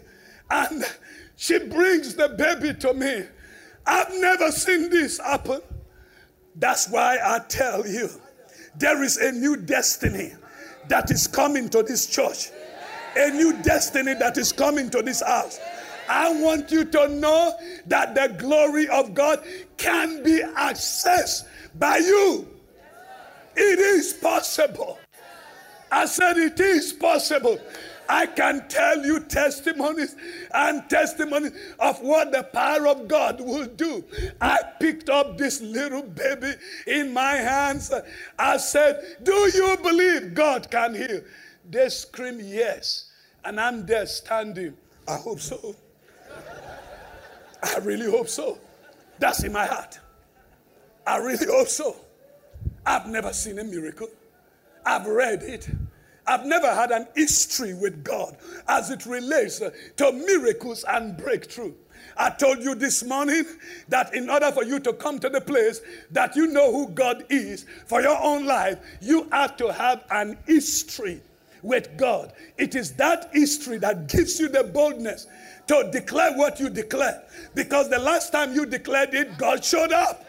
And 0.49 0.84
she 1.36 1.59
brings 1.59 2.16
the 2.16 2.30
baby 2.30 2.74
to 2.80 2.93
me. 2.93 3.26
I've 3.86 4.13
never 4.19 4.51
seen 4.51 4.89
this 4.89 5.19
happen. 5.19 5.61
That's 6.55 6.89
why 6.89 7.17
I 7.23 7.39
tell 7.47 7.88
you 7.88 8.09
there 8.75 9.03
is 9.03 9.17
a 9.17 9.32
new 9.32 9.57
destiny 9.57 10.34
that 10.88 11.11
is 11.11 11.27
coming 11.27 11.69
to 11.69 11.84
this 11.84 12.07
church, 12.07 12.49
a 13.15 13.29
new 13.32 13.53
destiny 13.61 14.13
that 14.15 14.38
is 14.38 14.51
coming 14.51 14.89
to 14.89 15.01
this 15.01 15.21
house. 15.21 15.59
I 16.09 16.34
want 16.41 16.71
you 16.71 16.84
to 16.86 17.07
know 17.07 17.53
that 17.88 18.15
the 18.15 18.36
glory 18.38 18.88
of 18.89 19.13
God 19.13 19.43
can 19.77 20.23
be 20.23 20.41
accessed 20.41 21.45
by 21.75 21.97
you. 21.97 22.47
It 23.55 23.79
is 23.79 24.13
possible. 24.13 24.99
I 25.91 26.05
said, 26.05 26.38
It 26.38 26.59
is 26.59 26.93
possible. 26.93 27.59
I 28.12 28.26
can 28.26 28.68
tell 28.68 29.05
you 29.05 29.22
testimonies 29.22 30.18
and 30.53 30.88
testimonies 30.89 31.53
of 31.80 32.01
what 32.01 32.34
the 32.34 32.43
power 32.43 32.88
of 32.88 33.07
God 33.07 33.39
will 33.39 33.68
do. 33.68 34.03
I 34.41 34.59
picked 34.82 35.09
up 35.09 35.38
this 35.38 35.62
little 35.62 36.03
baby 36.03 36.51
in 36.88 37.14
my 37.14 37.36
hands. 37.36 37.89
I 38.38 38.57
said, 38.57 39.16
Do 39.24 39.32
you 39.32 39.78
believe 39.82 40.34
God 40.34 40.70
can 40.70 40.93
heal? 40.93 41.22
They 41.70 41.88
scream, 41.88 42.41
Yes. 42.43 43.05
And 43.45 43.57
I'm 43.57 43.86
there 43.86 44.05
standing. 44.05 44.76
I 45.07 45.16
hope 45.16 45.39
so. 45.39 45.74
I 47.64 47.78
really 47.78 48.12
hope 48.12 48.28
so. 48.28 48.59
That's 49.20 49.45
in 49.45 49.53
my 49.53 49.66
heart. 49.66 49.97
I 51.07 51.16
really 51.16 51.47
hope 51.47 51.70
so. 51.70 51.95
I've 52.86 53.07
never 53.07 53.32
seen 53.32 53.57
a 53.59 53.64
miracle. 53.64 54.09
I've 54.86 55.05
read 55.05 55.43
it. 55.43 55.70
I've 56.28 56.45
never 56.45 56.74
had 56.74 56.91
an 56.91 57.07
history 57.15 57.74
with 57.74 58.03
God 58.03 58.38
as 58.67 58.89
it 58.89 59.05
relates 59.05 59.59
to 59.59 60.11
miracles 60.11 60.86
and 60.88 61.17
breakthrough. 61.17 61.74
I 62.17 62.30
told 62.30 62.59
you 62.61 62.76
this 62.76 63.03
morning 63.03 63.45
that 63.89 64.13
in 64.13 64.30
order 64.30 64.51
for 64.51 64.63
you 64.63 64.80
to 64.82 64.93
come 64.93 65.19
to 65.19 65.30
the 65.30 65.41
place 65.41 65.82
that 66.11 66.36
you 66.36 66.47
know 66.47 66.72
who 66.72 66.89
God 66.89 67.26
is 67.30 67.65
for 67.86 68.01
your 68.01 68.22
own 68.22 68.45
life, 68.45 68.80
you 69.01 69.28
have 69.32 69.57
to 69.57 69.72
have 69.72 70.03
an 70.11 70.38
history 70.45 71.22
with 71.61 71.97
God. 71.97 72.34
It 72.57 72.76
is 72.76 72.93
that 72.93 73.30
history 73.34 73.78
that 73.80 74.07
gives 74.07 74.39
you 74.39 74.49
the 74.49 74.63
boldness 74.63 75.28
to 75.67 75.89
declare 75.91 76.36
what 76.38 76.59
you 76.59 76.69
declare. 76.69 77.24
Because 77.55 77.89
the 77.89 77.99
last 77.99 78.32
time 78.32 78.53
you 78.53 78.65
declared 78.65 79.13
it, 79.13 79.38
God 79.38 79.63
showed 79.63 79.91
up. 79.91 80.26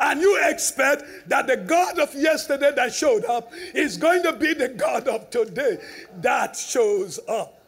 And 0.00 0.20
you 0.20 0.40
expect 0.44 1.28
that 1.28 1.46
the 1.46 1.58
God 1.58 1.98
of 1.98 2.14
yesterday 2.14 2.72
that 2.74 2.92
showed 2.92 3.24
up 3.26 3.52
is 3.74 3.96
going 3.96 4.22
to 4.22 4.32
be 4.32 4.54
the 4.54 4.68
God 4.68 5.06
of 5.06 5.28
today 5.30 5.78
that 6.22 6.56
shows 6.56 7.20
up. 7.28 7.62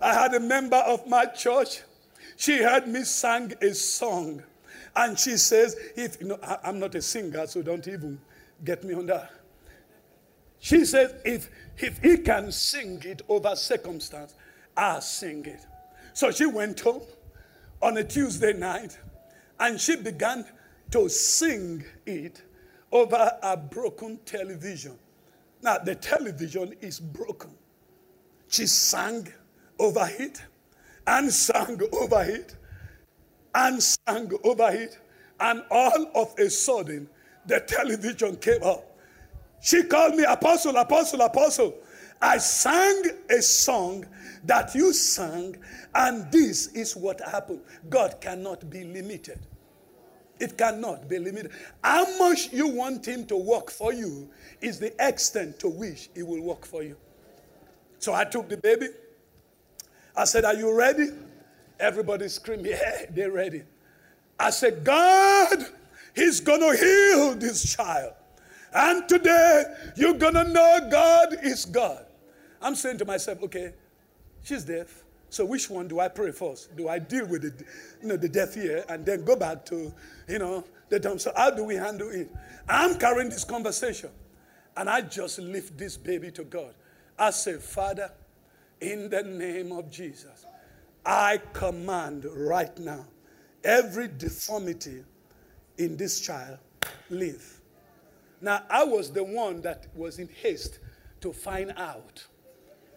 I 0.00 0.14
had 0.14 0.32
a 0.34 0.40
member 0.40 0.78
of 0.78 1.06
my 1.06 1.26
church 1.26 1.82
she 2.40 2.62
heard 2.62 2.88
me 2.88 3.04
sing 3.04 3.52
a 3.60 3.74
song. 3.74 4.42
And 4.96 5.18
she 5.18 5.36
says, 5.36 5.76
if 5.94 6.18
you 6.22 6.28
know, 6.28 6.38
I, 6.42 6.56
I'm 6.64 6.78
not 6.78 6.94
a 6.94 7.02
singer, 7.02 7.46
so 7.46 7.60
don't 7.60 7.86
even 7.86 8.18
get 8.64 8.82
me 8.82 8.94
on 8.94 9.04
that. 9.06 9.30
She 10.58 10.86
says, 10.86 11.14
if 11.22 11.50
if 11.76 11.98
he 11.98 12.16
can 12.16 12.50
sing 12.50 13.02
it 13.04 13.20
over 13.28 13.54
circumstance, 13.54 14.34
I'll 14.74 15.02
sing 15.02 15.44
it. 15.44 15.60
So 16.14 16.30
she 16.30 16.46
went 16.46 16.80
home 16.80 17.02
on 17.82 17.98
a 17.98 18.04
Tuesday 18.04 18.54
night 18.54 18.98
and 19.58 19.78
she 19.78 19.96
began 19.96 20.46
to 20.90 21.08
sing 21.08 21.84
it 22.06 22.42
over 22.92 23.30
a 23.42 23.56
broken 23.56 24.18
television. 24.24 24.98
Now, 25.62 25.78
the 25.78 25.94
television 25.94 26.74
is 26.80 26.98
broken. 26.98 27.50
She 28.48 28.66
sang 28.66 29.28
over 29.78 30.08
it 30.18 30.42
and 31.06 31.32
sang 31.32 31.80
over 31.92 32.22
it 32.22 32.56
and 33.54 33.82
sang 33.82 34.30
over 34.44 34.70
it. 34.70 34.98
And 35.38 35.62
all 35.70 36.10
of 36.14 36.38
a 36.38 36.50
sudden, 36.50 37.08
the 37.46 37.60
television 37.60 38.36
came 38.36 38.62
up. 38.62 38.84
She 39.62 39.82
called 39.84 40.16
me 40.16 40.24
Apostle, 40.24 40.76
Apostle, 40.76 41.20
Apostle. 41.20 41.74
I 42.20 42.38
sang 42.38 43.02
a 43.30 43.40
song 43.40 44.06
that 44.44 44.74
you 44.74 44.92
sang, 44.92 45.56
and 45.94 46.30
this 46.32 46.68
is 46.68 46.96
what 46.96 47.20
happened. 47.20 47.60
God 47.88 48.20
cannot 48.20 48.68
be 48.68 48.84
limited. 48.84 49.38
It 50.40 50.56
cannot 50.56 51.06
be 51.06 51.18
limited. 51.18 51.52
How 51.84 52.18
much 52.18 52.50
you 52.50 52.66
want 52.66 53.06
Him 53.06 53.26
to 53.26 53.36
work 53.36 53.70
for 53.70 53.92
you 53.92 54.30
is 54.62 54.80
the 54.80 54.92
extent 55.06 55.60
to 55.60 55.68
which 55.68 56.08
He 56.14 56.22
will 56.22 56.40
work 56.40 56.66
for 56.66 56.82
you. 56.82 56.96
So 57.98 58.14
I 58.14 58.24
took 58.24 58.48
the 58.48 58.56
baby. 58.56 58.88
I 60.16 60.24
said, 60.24 60.46
Are 60.46 60.54
you 60.54 60.76
ready? 60.76 61.10
Everybody 61.78 62.28
screamed, 62.28 62.66
Yeah, 62.66 63.04
they're 63.10 63.30
ready. 63.30 63.62
I 64.38 64.48
said, 64.48 64.82
God, 64.82 65.66
He's 66.16 66.40
going 66.40 66.60
to 66.60 66.76
heal 66.76 67.34
this 67.34 67.76
child. 67.76 68.14
And 68.72 69.06
today, 69.08 69.64
you're 69.96 70.14
going 70.14 70.34
to 70.34 70.44
know 70.44 70.88
God 70.90 71.36
is 71.42 71.66
God. 71.66 72.06
I'm 72.62 72.74
saying 72.74 72.98
to 72.98 73.04
myself, 73.04 73.42
okay, 73.42 73.74
she's 74.42 74.64
deaf. 74.64 75.04
So 75.30 75.44
which 75.44 75.70
one 75.70 75.88
do 75.88 76.00
I 76.00 76.08
pray 76.08 76.32
first? 76.32 76.76
Do 76.76 76.88
I 76.88 76.98
deal 76.98 77.24
with 77.26 77.42
the, 77.42 77.64
you 78.02 78.08
know, 78.08 78.16
the 78.16 78.28
deaf 78.28 78.54
here 78.54 78.84
and 78.88 79.06
then 79.06 79.24
go 79.24 79.36
back 79.36 79.64
to, 79.66 79.92
you 80.28 80.38
know, 80.38 80.64
the 80.88 80.98
dumb? 80.98 81.18
So 81.18 81.32
how 81.36 81.50
do 81.50 81.64
we 81.64 81.76
handle 81.76 82.10
it? 82.10 82.28
I'm 82.68 82.98
carrying 82.98 83.30
this 83.30 83.44
conversation. 83.44 84.10
And 84.76 84.90
I 84.90 85.02
just 85.02 85.38
lift 85.38 85.78
this 85.78 85.96
baby 85.96 86.30
to 86.32 86.44
God. 86.44 86.74
I 87.18 87.30
say, 87.30 87.54
Father, 87.54 88.10
in 88.80 89.08
the 89.08 89.22
name 89.22 89.72
of 89.72 89.90
Jesus, 89.90 90.46
I 91.06 91.40
command 91.52 92.24
right 92.24 92.76
now 92.78 93.06
every 93.62 94.08
deformity 94.08 95.04
in 95.78 95.96
this 95.96 96.20
child 96.20 96.58
leave. 97.08 97.60
Now, 98.40 98.64
I 98.70 98.84
was 98.84 99.12
the 99.12 99.22
one 99.22 99.60
that 99.62 99.86
was 99.94 100.18
in 100.18 100.28
haste 100.28 100.78
to 101.20 101.32
find 101.32 101.72
out 101.76 102.24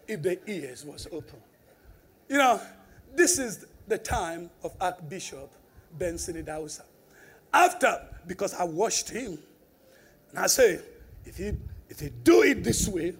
if 0.08 0.22
the 0.22 0.38
ears 0.50 0.84
was 0.84 1.06
open. 1.12 1.40
You 2.28 2.38
know, 2.38 2.60
this 3.14 3.38
is 3.38 3.66
the 3.86 3.98
time 3.98 4.50
of 4.62 4.74
Archbishop 4.80 5.50
Benson 5.98 6.42
Idahosa. 6.42 6.82
After, 7.52 8.00
because 8.26 8.54
I 8.54 8.64
watched 8.64 9.10
him, 9.10 9.38
and 10.30 10.38
I 10.38 10.46
say, 10.46 10.80
if 11.24 11.36
he, 11.36 11.52
if 11.88 12.00
he 12.00 12.10
do 12.22 12.42
it 12.42 12.64
this 12.64 12.88
way, 12.88 13.14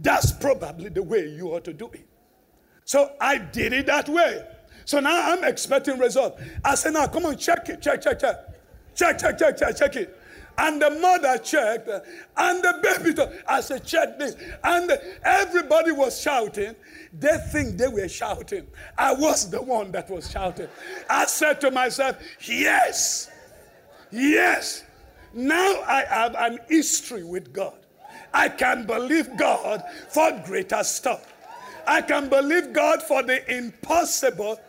that's 0.00 0.32
probably 0.32 0.88
the 0.88 1.02
way 1.02 1.28
you 1.28 1.48
ought 1.54 1.64
to 1.64 1.72
do 1.72 1.90
it. 1.92 2.06
So 2.84 3.12
I 3.20 3.38
did 3.38 3.72
it 3.72 3.86
that 3.86 4.08
way. 4.08 4.44
So 4.84 5.00
now 5.00 5.32
I'm 5.32 5.44
expecting 5.44 5.98
result. 5.98 6.38
I 6.64 6.74
said, 6.74 6.94
now 6.94 7.06
come 7.06 7.26
on, 7.26 7.36
check 7.36 7.68
it, 7.68 7.80
check, 7.80 8.02
check, 8.02 8.18
check. 8.18 8.36
Check, 8.94 9.18
check, 9.18 9.38
check, 9.38 9.56
check, 9.56 9.76
check 9.76 9.96
it. 9.96 10.19
And 10.58 10.80
the 10.80 10.90
mother 10.90 11.38
checked, 11.38 11.88
and 11.88 12.62
the 12.62 12.78
baby, 12.82 13.14
told, 13.14 13.32
I 13.48 13.60
said, 13.60 13.84
check 13.84 14.18
this. 14.18 14.36
And 14.62 14.98
everybody 15.24 15.92
was 15.92 16.20
shouting. 16.20 16.76
They 17.18 17.38
think 17.50 17.78
they 17.78 17.88
were 17.88 18.08
shouting. 18.08 18.66
I 18.98 19.14
was 19.14 19.50
the 19.50 19.62
one 19.62 19.90
that 19.92 20.10
was 20.10 20.30
shouting. 20.30 20.68
I 21.08 21.26
said 21.26 21.60
to 21.62 21.70
myself, 21.70 22.16
yes, 22.42 23.30
yes. 24.10 24.84
Now 25.32 25.82
I 25.86 26.04
have 26.08 26.34
an 26.34 26.58
history 26.68 27.24
with 27.24 27.52
God. 27.52 27.74
I 28.32 28.48
can 28.48 28.86
believe 28.86 29.36
God 29.36 29.82
for 30.08 30.30
greater 30.44 30.82
stuff. 30.84 31.32
I 31.86 32.02
can 32.02 32.28
believe 32.28 32.72
God 32.72 33.02
for 33.02 33.22
the 33.22 33.56
impossible 33.56 34.60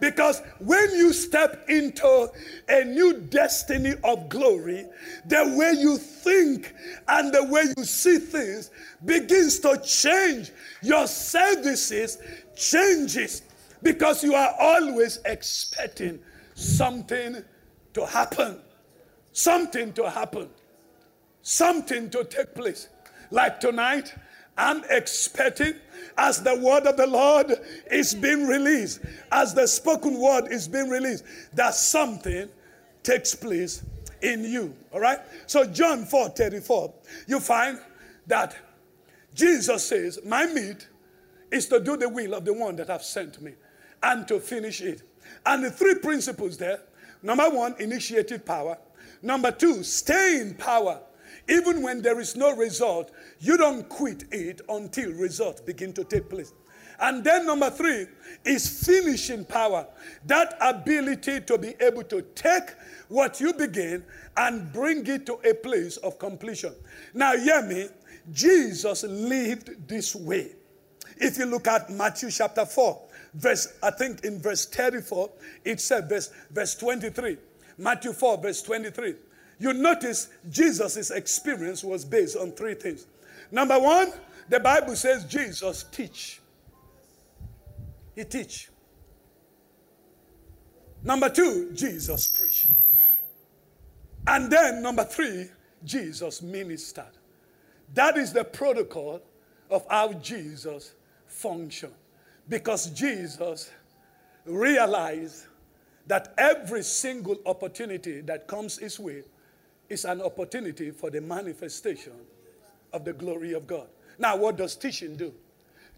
because 0.00 0.40
when 0.58 0.90
you 0.92 1.12
step 1.12 1.68
into 1.68 2.30
a 2.68 2.84
new 2.84 3.18
destiny 3.18 3.94
of 4.02 4.28
glory, 4.28 4.86
the 5.26 5.54
way 5.56 5.74
you 5.78 5.98
think 5.98 6.74
and 7.08 7.32
the 7.32 7.44
way 7.44 7.64
you 7.76 7.84
see 7.84 8.18
things 8.18 8.70
begins 9.04 9.60
to 9.60 9.80
change. 9.84 10.50
Your 10.82 11.06
services 11.06 12.18
changes 12.56 13.42
because 13.82 14.24
you 14.24 14.34
are 14.34 14.54
always 14.58 15.20
expecting 15.24 16.18
something 16.54 17.42
to 17.94 18.06
happen. 18.06 18.60
Something 19.32 19.92
to 19.94 20.10
happen. 20.10 20.48
Something 21.42 22.10
to 22.10 22.24
take 22.24 22.54
place. 22.54 22.88
Like 23.30 23.60
tonight, 23.60 24.14
I'm 24.56 24.82
expecting 24.90 25.74
as 26.16 26.42
the 26.42 26.54
word 26.54 26.86
of 26.86 26.96
the 26.96 27.06
Lord 27.06 27.52
is 27.90 28.14
being 28.14 28.46
released, 28.46 29.00
as 29.32 29.54
the 29.54 29.66
spoken 29.66 30.18
word 30.18 30.48
is 30.50 30.68
being 30.68 30.88
released, 30.88 31.24
that 31.54 31.74
something 31.74 32.48
takes 33.02 33.34
place 33.34 33.82
in 34.22 34.44
you. 34.44 34.74
All 34.92 35.00
right? 35.00 35.18
So, 35.46 35.64
John 35.64 36.04
4 36.04 36.30
34, 36.30 36.92
you 37.26 37.40
find 37.40 37.78
that 38.26 38.56
Jesus 39.34 39.86
says, 39.86 40.18
My 40.24 40.46
meat 40.46 40.88
is 41.50 41.66
to 41.66 41.80
do 41.80 41.96
the 41.96 42.08
will 42.08 42.34
of 42.34 42.44
the 42.44 42.52
one 42.52 42.76
that 42.76 42.88
have 42.88 43.02
sent 43.02 43.40
me 43.40 43.52
and 44.02 44.26
to 44.28 44.40
finish 44.40 44.80
it. 44.80 45.02
And 45.46 45.64
the 45.64 45.70
three 45.70 45.96
principles 45.96 46.56
there 46.56 46.80
number 47.22 47.48
one, 47.50 47.74
initiative 47.78 48.44
power. 48.44 48.78
Number 49.22 49.50
two, 49.50 49.82
staying 49.82 50.54
power. 50.54 51.00
Even 51.48 51.82
when 51.82 52.02
there 52.02 52.20
is 52.20 52.36
no 52.36 52.54
result, 52.54 53.10
you 53.38 53.56
don't 53.56 53.88
quit 53.88 54.24
it 54.30 54.60
until 54.68 55.12
results 55.12 55.60
begin 55.60 55.92
to 55.94 56.04
take 56.04 56.28
place. 56.28 56.52
And 57.00 57.24
then 57.24 57.46
number 57.46 57.70
three 57.70 58.06
is 58.44 58.84
finishing 58.84 59.44
power. 59.44 59.86
That 60.26 60.56
ability 60.60 61.40
to 61.40 61.56
be 61.56 61.74
able 61.80 62.04
to 62.04 62.22
take 62.34 62.74
what 63.08 63.40
you 63.40 63.54
begin 63.54 64.04
and 64.36 64.70
bring 64.72 65.06
it 65.06 65.24
to 65.26 65.38
a 65.48 65.54
place 65.54 65.96
of 65.98 66.18
completion. 66.18 66.74
Now, 67.14 67.36
hear 67.36 67.62
me. 67.62 67.88
Jesus 68.32 69.02
lived 69.04 69.88
this 69.88 70.14
way. 70.14 70.52
If 71.16 71.38
you 71.38 71.46
look 71.46 71.66
at 71.66 71.90
Matthew 71.90 72.30
chapter 72.30 72.66
4, 72.66 73.00
verse, 73.34 73.78
I 73.82 73.90
think 73.90 74.24
in 74.24 74.38
verse 74.38 74.66
34, 74.66 75.30
it 75.64 75.80
said, 75.80 76.08
verse, 76.08 76.30
verse 76.50 76.74
23. 76.74 77.38
Matthew 77.78 78.12
4, 78.12 78.38
verse 78.38 78.62
23. 78.62 79.14
You 79.60 79.74
notice 79.74 80.28
Jesus' 80.48 81.10
experience 81.10 81.84
was 81.84 82.02
based 82.04 82.36
on 82.36 82.52
three 82.52 82.74
things. 82.74 83.06
Number 83.52 83.78
one, 83.78 84.10
the 84.48 84.58
Bible 84.58 84.96
says 84.96 85.24
Jesus 85.26 85.84
teach. 85.92 86.40
He 88.16 88.24
teach. 88.24 88.70
Number 91.04 91.28
two, 91.28 91.70
Jesus 91.74 92.28
preach. 92.28 92.68
And 94.26 94.50
then 94.50 94.82
number 94.82 95.04
three, 95.04 95.50
Jesus 95.84 96.40
ministered. 96.40 97.12
That 97.92 98.16
is 98.16 98.32
the 98.32 98.44
protocol 98.44 99.20
of 99.70 99.86
how 99.90 100.14
Jesus 100.14 100.94
functioned. 101.26 101.94
Because 102.48 102.86
Jesus 102.90 103.70
realized 104.46 105.46
that 106.06 106.32
every 106.38 106.82
single 106.82 107.36
opportunity 107.44 108.22
that 108.22 108.46
comes 108.48 108.78
his 108.78 108.98
way 108.98 109.22
is 109.90 110.04
an 110.04 110.22
opportunity 110.22 110.92
for 110.92 111.10
the 111.10 111.20
manifestation 111.20 112.14
of 112.92 113.04
the 113.04 113.12
glory 113.12 113.52
of 113.52 113.66
God. 113.66 113.88
Now, 114.18 114.36
what 114.36 114.56
does 114.56 114.76
teaching 114.76 115.16
do? 115.16 115.34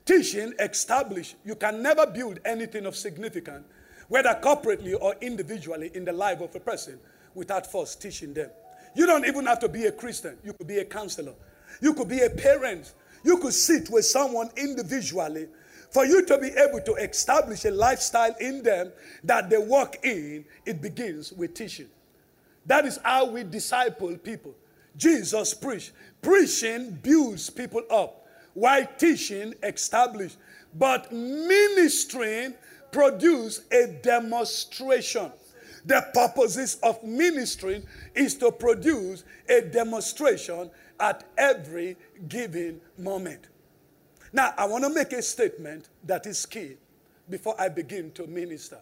Teaching 0.05 0.55
establish 0.59 1.37
you 1.45 1.55
can 1.55 1.83
never 1.83 2.07
build 2.07 2.41
anything 2.45 2.87
of 2.87 2.97
significance, 2.97 3.65
whether 4.09 4.31
corporately 4.43 4.97
or 5.01 5.15
individually, 5.21 5.91
in 5.95 6.05
the 6.05 6.13
life 6.13 6.41
of 6.41 6.55
a 6.57 6.61
person 6.61 6.99
without 7.35 7.71
first 7.71 8.03
teaching 8.03 8.35
them. 8.35 8.51
You 8.95 9.07
don't 9.07 9.27
even 9.27 9.47
have 9.47 9.61
to 9.61 9.69
be 9.69 9.87
a 9.87 9.93
Christian. 9.93 10.37
You 10.45 10.55
could 10.55 10.67
be 10.67 10.79
a 10.79 10.85
counselor. 10.85 11.35
You 11.81 11.95
could 11.95 12.09
be 12.09 12.21
a 12.21 12.31
parent. 12.31 12.93
You 13.25 13.39
could 13.39 13.55
sit 13.55 13.89
with 13.91 14.05
someone 14.05 14.51
individually 14.57 15.49
for 15.91 16.05
you 16.05 16.25
to 16.27 16.39
be 16.39 16.49
able 16.49 16.81
to 16.81 16.95
establish 16.95 17.65
a 17.65 17.71
lifestyle 17.71 18.35
in 18.41 18.63
them 18.63 18.93
that 19.25 19.51
they 19.51 19.59
walk 19.59 19.99
in. 20.03 20.45
It 20.67 20.83
begins 20.83 21.33
with 21.33 21.55
teaching. 21.55 21.89
That 22.67 22.87
is 22.87 22.99
how 23.03 23.27
we 23.27 23.45
disciple 23.45 24.17
people. 24.19 24.55
Jesus 24.97 25.55
preached. 25.55 25.93
Preaching 26.21 26.99
builds 27.03 27.51
people 27.51 27.83
up, 27.91 28.27
while 28.55 28.87
teaching 28.99 29.55
establishes. 29.63 30.37
But 30.75 31.13
ministering 31.13 32.55
produce 32.93 33.63
a 33.73 33.99
demonstration. 34.03 35.33
The 35.85 36.07
purposes 36.15 36.79
of 36.83 37.03
ministering 37.03 37.83
is 38.15 38.37
to 38.37 38.53
produce 38.53 39.25
a 39.49 39.63
demonstration 39.63 40.71
at 41.01 41.25
every 41.37 41.97
given 42.29 42.81
moment. 42.97 43.49
Now, 44.33 44.55
I 44.57 44.67
want 44.67 44.85
to 44.85 44.91
make 44.91 45.13
a 45.13 45.23
statement 45.23 45.89
that 46.05 46.27
is 46.27 46.47
key 46.47 46.77
before 47.29 47.61
I 47.61 47.69
begin 47.69 48.13
to 48.13 48.27
minister. 48.27 48.79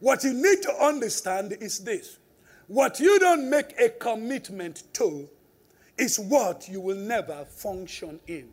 What 0.00 0.22
you 0.22 0.34
need 0.34 0.62
to 0.62 0.74
understand 0.84 1.56
is 1.60 1.78
this 1.78 2.18
what 2.70 3.00
you 3.00 3.18
don't 3.18 3.50
make 3.50 3.76
a 3.80 3.88
commitment 3.88 4.84
to 4.92 5.28
is 5.98 6.20
what 6.20 6.68
you 6.68 6.80
will 6.80 6.94
never 6.96 7.44
function 7.44 8.20
in. 8.28 8.48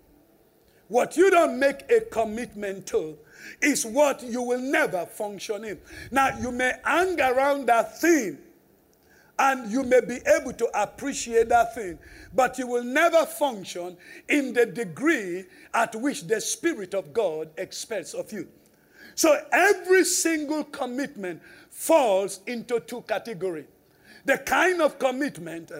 What 0.87 1.15
you 1.15 1.29
don't 1.29 1.59
make 1.59 1.91
a 1.91 2.01
commitment 2.01 2.87
to 2.87 3.15
is 3.61 3.85
what 3.85 4.23
you 4.23 4.41
will 4.41 4.59
never 4.59 5.05
function 5.05 5.63
in. 5.63 5.79
Now, 6.09 6.35
you 6.39 6.51
may 6.51 6.73
hang 6.83 7.21
around 7.21 7.67
that 7.67 8.01
thing 8.01 8.39
and 9.37 9.71
you 9.71 9.83
may 9.83 10.01
be 10.01 10.17
able 10.39 10.53
to 10.53 10.67
appreciate 10.73 11.49
that 11.49 11.75
thing, 11.75 11.99
but 12.33 12.57
you 12.57 12.65
will 12.65 12.83
never 12.83 13.23
function 13.23 13.97
in 14.29 14.51
the 14.51 14.65
degree 14.65 15.45
at 15.75 15.95
which 15.95 16.23
the 16.23 16.41
Spirit 16.41 16.95
of 16.95 17.13
God 17.13 17.51
expects 17.55 18.15
of 18.15 18.33
you. 18.33 18.47
So, 19.13 19.39
every 19.51 20.05
single 20.05 20.63
commitment 20.63 21.39
falls 21.69 22.39
into 22.47 22.79
two 22.79 23.01
categories 23.01 23.67
the 24.27 24.37
kind 24.39 24.81
of 24.81 24.99
commitment 24.99 25.71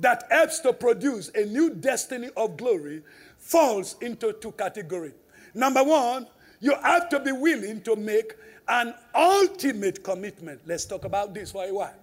that 0.00 0.24
helps 0.28 0.58
to 0.58 0.72
produce 0.72 1.30
a 1.36 1.46
new 1.46 1.70
destiny 1.70 2.28
of 2.36 2.56
glory 2.56 3.00
falls 3.38 3.94
into 4.00 4.32
two 4.34 4.50
categories. 4.52 5.14
Number 5.54 5.84
one, 5.84 6.26
you 6.58 6.74
have 6.82 7.08
to 7.10 7.20
be 7.20 7.30
willing 7.30 7.80
to 7.82 7.94
make 7.94 8.34
an 8.66 8.92
ultimate 9.14 10.02
commitment. 10.02 10.60
Let's 10.66 10.84
talk 10.84 11.04
about 11.04 11.32
this 11.32 11.52
for 11.52 11.64
a 11.64 11.72
while. 11.72 11.94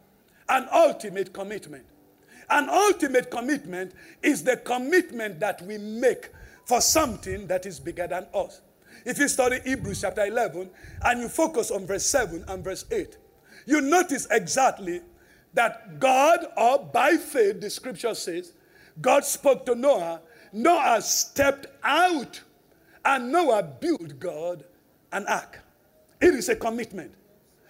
An 0.48 0.70
ultimate 0.72 1.34
commitment. 1.34 1.86
An 2.50 2.70
ultimate 2.70 3.30
commitment 3.30 3.92
is 4.24 4.42
the 4.42 4.56
commitment 4.56 5.42
that 5.42 5.62
we 5.64 5.78
make 5.78 6.32
for 6.66 6.80
something 6.80 7.46
that 7.48 7.66
is 7.66 7.78
bigger 7.78 8.08
than 8.08 8.26
us. 8.34 8.62
If 9.06 9.20
you 9.20 9.28
study 9.28 9.60
Hebrews 9.66 10.02
chapter 10.02 10.26
11 10.26 10.70
and 11.04 11.22
you 11.22 11.28
focus 11.28 11.72
on 11.72 11.86
verse 11.86 12.06
7 12.06 12.46
and 12.48 12.64
verse 12.64 12.86
8, 12.90 13.18
you 13.66 13.82
notice 13.82 14.28
exactly 14.32 15.02
that 15.54 16.00
God, 16.00 16.46
or 16.58 16.80
by 16.80 17.18
faith, 17.18 17.62
the 17.62 17.70
scripture 17.70 18.14
says, 18.14 18.54
God 19.02 19.26
spoke 19.26 19.66
to 19.66 19.76
Noah. 19.76 20.22
Noah 20.52 21.02
stepped 21.02 21.68
out, 21.84 22.42
and 23.06 23.32
Noah 23.32 23.64
built 23.64 24.20
God 24.20 24.64
an 25.12 25.26
ark. 25.28 25.60
It 26.22 26.34
is 26.34 26.50
a 26.50 26.56
commitment. 26.56 27.14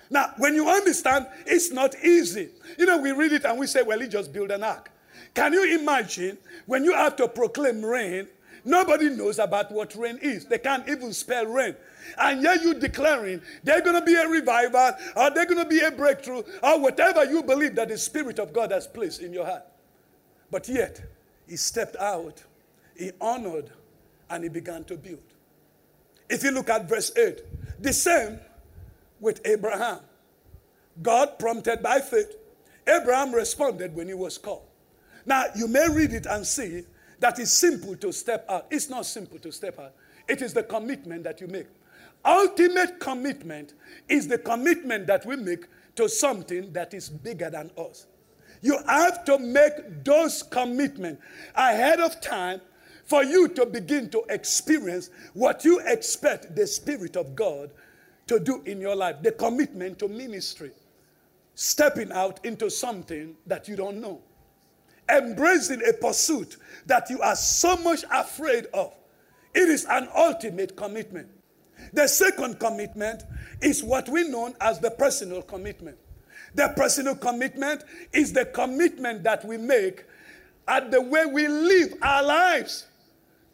Now, 0.09 0.33
when 0.37 0.55
you 0.55 0.67
understand, 0.67 1.27
it's 1.45 1.71
not 1.71 1.95
easy. 2.03 2.49
You 2.77 2.85
know, 2.85 2.97
we 2.97 3.11
read 3.11 3.31
it 3.31 3.45
and 3.45 3.59
we 3.59 3.67
say, 3.67 3.83
well, 3.83 3.99
he 3.99 4.07
just 4.07 4.33
built 4.33 4.49
an 4.49 4.63
ark. 4.63 4.91
Can 5.35 5.53
you 5.53 5.79
imagine 5.79 6.37
when 6.65 6.83
you 6.83 6.93
have 6.93 7.15
to 7.17 7.27
proclaim 7.27 7.85
rain? 7.85 8.27
Nobody 8.65 9.09
knows 9.09 9.39
about 9.39 9.71
what 9.71 9.95
rain 9.95 10.19
is. 10.21 10.45
They 10.45 10.57
can't 10.57 10.87
even 10.87 11.13
spell 11.13 11.45
rain 11.45 11.75
and 12.17 12.41
yet 12.41 12.61
you 12.61 12.73
declaring 12.73 13.41
there's 13.63 13.81
going 13.81 13.95
to 13.95 14.01
be 14.01 14.15
a 14.15 14.27
revival 14.27 14.79
uh, 14.79 14.91
or 15.15 15.29
there's 15.31 15.47
going 15.47 15.63
to 15.63 15.69
be 15.69 15.79
a 15.79 15.91
breakthrough 15.91 16.43
or 16.63 16.79
whatever 16.79 17.25
you 17.25 17.43
believe 17.43 17.75
that 17.75 17.89
the 17.89 17.97
Spirit 17.97 18.39
of 18.39 18.53
God 18.53 18.71
has 18.71 18.87
placed 18.87 19.21
in 19.21 19.33
your 19.33 19.45
heart. 19.45 19.63
But 20.51 20.67
yet, 20.67 21.01
he 21.47 21.57
stepped 21.57 21.95
out, 21.97 22.43
he 22.95 23.11
honored, 23.21 23.69
and 24.29 24.43
he 24.43 24.49
began 24.49 24.83
to 24.85 24.97
build. 24.97 25.23
If 26.29 26.43
you 26.43 26.51
look 26.51 26.69
at 26.69 26.87
verse 26.87 27.15
8, 27.15 27.41
the 27.81 27.93
same 27.93 28.39
with 29.19 29.41
Abraham. 29.45 29.99
God 31.01 31.39
prompted 31.39 31.81
by 31.81 31.99
faith. 31.99 32.35
Abraham 32.87 33.33
responded 33.33 33.95
when 33.95 34.07
he 34.07 34.13
was 34.13 34.37
called. 34.37 34.65
Now, 35.25 35.45
you 35.55 35.67
may 35.67 35.87
read 35.89 36.13
it 36.13 36.25
and 36.25 36.45
see 36.45 36.83
that 37.19 37.39
it's 37.39 37.53
simple 37.53 37.95
to 37.97 38.11
step 38.11 38.45
out. 38.49 38.67
It's 38.69 38.89
not 38.89 39.05
simple 39.05 39.39
to 39.39 39.51
step 39.51 39.79
out, 39.79 39.93
it 40.27 40.41
is 40.41 40.53
the 40.53 40.63
commitment 40.63 41.23
that 41.23 41.41
you 41.41 41.47
make. 41.47 41.67
Ultimate 42.25 42.99
commitment 42.99 43.73
is 44.09 44.27
the 44.27 44.37
commitment 44.37 45.07
that 45.07 45.25
we 45.25 45.35
make 45.37 45.65
to 45.95 46.09
something 46.09 46.71
that 46.73 46.93
is 46.93 47.09
bigger 47.09 47.49
than 47.49 47.71
us. 47.77 48.07
You 48.61 48.77
have 48.87 49.23
to 49.25 49.39
make 49.39 50.03
those 50.03 50.43
commitments 50.43 51.21
ahead 51.55 51.99
of 51.99 52.19
time 52.19 52.61
for 53.05 53.23
you 53.23 53.47
to 53.49 53.65
begin 53.65 54.09
to 54.09 54.23
experience 54.29 55.09
what 55.33 55.63
you 55.65 55.79
expect 55.85 56.55
the 56.55 56.67
Spirit 56.67 57.15
of 57.15 57.35
God 57.35 57.71
to 58.27 58.39
do 58.39 58.61
in 58.65 58.79
your 58.79 58.95
life 58.95 59.15
the 59.23 59.31
commitment 59.31 59.97
to 59.99 60.07
ministry, 60.07 60.71
stepping 61.55 62.11
out 62.11 62.43
into 62.45 62.69
something 62.69 63.35
that 63.47 63.67
you 63.67 63.75
don't 63.75 63.99
know, 63.99 64.21
embracing 65.09 65.81
a 65.87 65.93
pursuit 65.93 66.57
that 66.85 67.09
you 67.09 67.21
are 67.21 67.35
so 67.35 67.75
much 67.77 68.03
afraid 68.11 68.67
of. 68.73 68.93
It 69.53 69.69
is 69.69 69.85
an 69.89 70.07
ultimate 70.15 70.75
commitment. 70.75 71.27
The 71.93 72.07
second 72.07 72.59
commitment 72.59 73.23
is 73.61 73.83
what 73.83 74.09
we 74.09 74.27
know 74.27 74.53
as 74.61 74.79
the 74.79 74.91
personal 74.91 75.41
commitment. 75.41 75.97
The 76.55 76.73
personal 76.75 77.15
commitment 77.15 77.83
is 78.13 78.33
the 78.33 78.45
commitment 78.45 79.23
that 79.23 79.45
we 79.45 79.57
make 79.57 80.05
at 80.67 80.91
the 80.91 81.01
way 81.01 81.25
we 81.25 81.47
live 81.47 81.93
our 82.01 82.23
lives, 82.23 82.87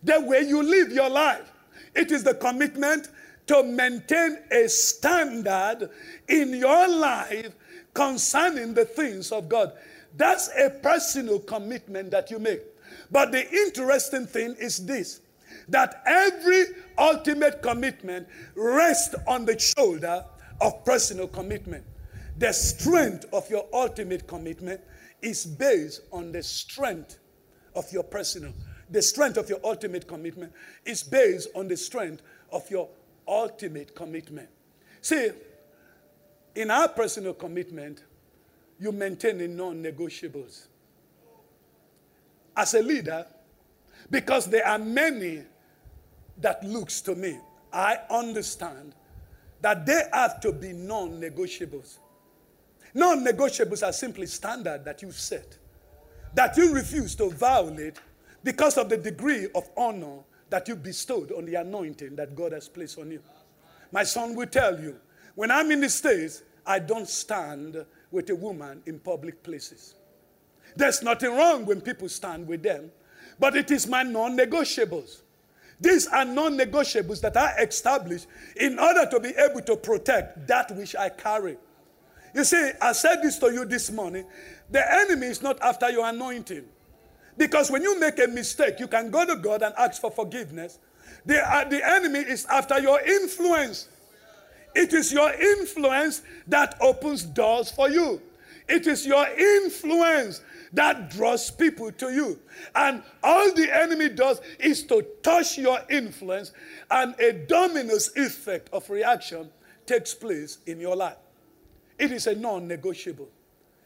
the 0.03 0.19
way 0.21 0.41
you 0.41 0.61
live 0.61 0.91
your 0.91 1.09
life. 1.09 1.51
It 1.93 2.11
is 2.11 2.23
the 2.23 2.33
commitment 2.33 3.09
to 3.47 3.63
maintain 3.63 4.39
a 4.51 4.67
standard 4.67 5.89
in 6.27 6.53
your 6.53 6.87
life 6.87 7.53
concerning 7.93 8.73
the 8.73 8.85
things 8.85 9.31
of 9.31 9.47
God. 9.47 9.71
That's 10.17 10.49
a 10.57 10.69
personal 10.69 11.39
commitment 11.39 12.11
that 12.11 12.31
you 12.31 12.39
make. 12.39 12.61
But 13.11 13.31
the 13.31 13.49
interesting 13.49 14.27
thing 14.27 14.55
is 14.59 14.85
this 14.85 15.21
that 15.69 16.03
every 16.05 16.65
ultimate 16.97 17.61
commitment 17.61 18.27
rests 18.55 19.15
on 19.27 19.45
the 19.45 19.57
shoulder 19.57 20.23
of 20.61 20.85
personal 20.85 21.27
commitment. 21.27 21.83
The 22.37 22.53
strength 22.53 23.25
of 23.33 23.49
your 23.49 23.65
ultimate 23.73 24.27
commitment 24.27 24.81
is 25.21 25.45
based 25.45 26.01
on 26.11 26.31
the 26.31 26.43
strength 26.43 27.17
of 27.73 27.91
your 27.91 28.03
personal. 28.03 28.53
The 28.89 29.01
strength 29.01 29.37
of 29.37 29.49
your 29.49 29.59
ultimate 29.63 30.07
commitment 30.07 30.53
is 30.85 31.01
based 31.01 31.49
on 31.55 31.67
the 31.67 31.77
strength 31.77 32.21
of 32.51 32.69
your 32.69 32.89
ultimate 33.27 33.95
commitment. 33.95 34.49
See, 35.01 35.29
in 36.55 36.69
our 36.69 36.87
personal 36.87 37.33
commitment, 37.33 38.03
you 38.79 38.91
maintain 38.91 39.37
the 39.37 39.47
non 39.47 39.81
negotiables. 39.83 40.67
As 42.55 42.73
a 42.73 42.81
leader, 42.81 43.25
because 44.09 44.45
there 44.47 44.65
are 44.65 44.79
many 44.79 45.43
that 46.37 46.63
looks 46.63 47.01
to 47.01 47.15
me, 47.15 47.39
I 47.71 47.97
understand 48.09 48.95
that 49.61 49.85
they 49.85 50.01
have 50.13 50.39
to 50.41 50.51
be 50.51 50.73
non 50.73 51.19
negotiables. 51.19 51.97
Non 52.93 53.25
negotiables 53.25 53.85
are 53.85 53.91
simply 53.91 54.25
standard 54.25 54.85
that 54.85 55.01
you 55.01 55.11
set, 55.11 55.57
that 56.33 56.55
you 56.55 56.73
refuse 56.73 57.15
to 57.15 57.29
violate 57.29 57.99
because 58.43 58.77
of 58.77 58.89
the 58.89 58.97
degree 58.97 59.47
of 59.55 59.69
honor 59.75 60.19
that 60.49 60.67
you 60.67 60.75
bestowed 60.75 61.31
on 61.31 61.45
the 61.45 61.55
anointing 61.55 62.15
that 62.15 62.35
God 62.35 62.53
has 62.53 62.69
placed 62.69 62.99
on 62.99 63.11
you. 63.11 63.19
My 63.91 64.03
son 64.03 64.35
will 64.35 64.47
tell 64.47 64.79
you, 64.79 64.95
when 65.35 65.51
I'm 65.51 65.71
in 65.71 65.81
the 65.81 65.89
States, 65.89 66.43
I 66.65 66.79
don't 66.79 67.09
stand 67.09 67.85
with 68.11 68.29
a 68.29 68.35
woman 68.35 68.81
in 68.85 68.99
public 68.99 69.43
places. 69.43 69.95
There's 70.75 71.01
nothing 71.01 71.35
wrong 71.35 71.65
when 71.65 71.81
people 71.81 72.09
stand 72.09 72.47
with 72.47 72.63
them, 72.63 72.91
but 73.39 73.55
it 73.55 73.71
is 73.71 73.87
my 73.87 74.03
non 74.03 74.37
negotiables. 74.37 75.21
These 75.79 76.07
are 76.07 76.25
non 76.25 76.57
negotiables 76.57 77.21
that 77.21 77.35
I 77.37 77.61
established 77.61 78.27
in 78.55 78.79
order 78.79 79.05
to 79.09 79.19
be 79.19 79.29
able 79.29 79.61
to 79.61 79.75
protect 79.75 80.47
that 80.47 80.71
which 80.75 80.95
I 80.95 81.09
carry. 81.09 81.57
You 82.33 82.43
see, 82.43 82.71
I 82.81 82.91
said 82.91 83.21
this 83.21 83.39
to 83.39 83.51
you 83.51 83.65
this 83.65 83.91
morning. 83.91 84.25
The 84.69 84.93
enemy 84.93 85.27
is 85.27 85.41
not 85.41 85.61
after 85.61 85.89
your 85.89 86.07
anointing. 86.07 86.65
Because 87.37 87.69
when 87.69 87.81
you 87.81 87.99
make 87.99 88.19
a 88.19 88.27
mistake, 88.27 88.79
you 88.79 88.87
can 88.87 89.09
go 89.09 89.25
to 89.25 89.35
God 89.35 89.61
and 89.61 89.73
ask 89.77 90.01
for 90.01 90.11
forgiveness. 90.11 90.79
The, 91.25 91.39
uh, 91.39 91.67
the 91.67 91.85
enemy 91.85 92.19
is 92.19 92.45
after 92.45 92.79
your 92.79 93.01
influence. 93.01 93.89
It 94.75 94.93
is 94.93 95.11
your 95.11 95.31
influence 95.31 96.21
that 96.47 96.75
opens 96.81 97.23
doors 97.23 97.71
for 97.71 97.89
you. 97.89 98.21
It 98.67 98.87
is 98.87 99.05
your 99.05 99.25
influence 99.27 100.41
that 100.73 101.09
draws 101.11 101.49
people 101.49 101.91
to 101.93 102.11
you. 102.11 102.39
And 102.75 103.01
all 103.23 103.53
the 103.53 103.73
enemy 103.73 104.09
does 104.09 104.41
is 104.59 104.83
to 104.83 105.05
touch 105.23 105.57
your 105.57 105.79
influence, 105.89 106.51
and 106.91 107.17
a 107.19 107.31
dominoes 107.33 108.11
effect 108.15 108.69
of 108.73 108.89
reaction 108.89 109.49
takes 109.85 110.13
place 110.13 110.57
in 110.65 110.79
your 110.79 110.95
life. 110.95 111.17
It 111.97 112.11
is 112.11 112.27
a 112.27 112.35
non 112.35 112.67
negotiable. 112.67 113.29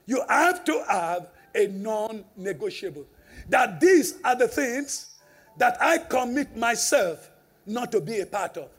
You 0.07 0.23
have 0.27 0.63
to 0.65 0.83
have 0.89 1.29
a 1.53 1.67
non 1.67 2.23
negotiable. 2.35 3.05
That 3.49 3.79
these 3.79 4.15
are 4.23 4.35
the 4.35 4.47
things 4.47 5.17
that 5.57 5.77
I 5.81 5.99
commit 5.99 6.55
myself 6.57 7.29
not 7.65 7.91
to 7.91 8.01
be 8.01 8.21
a 8.21 8.25
part 8.25 8.57
of. 8.57 8.69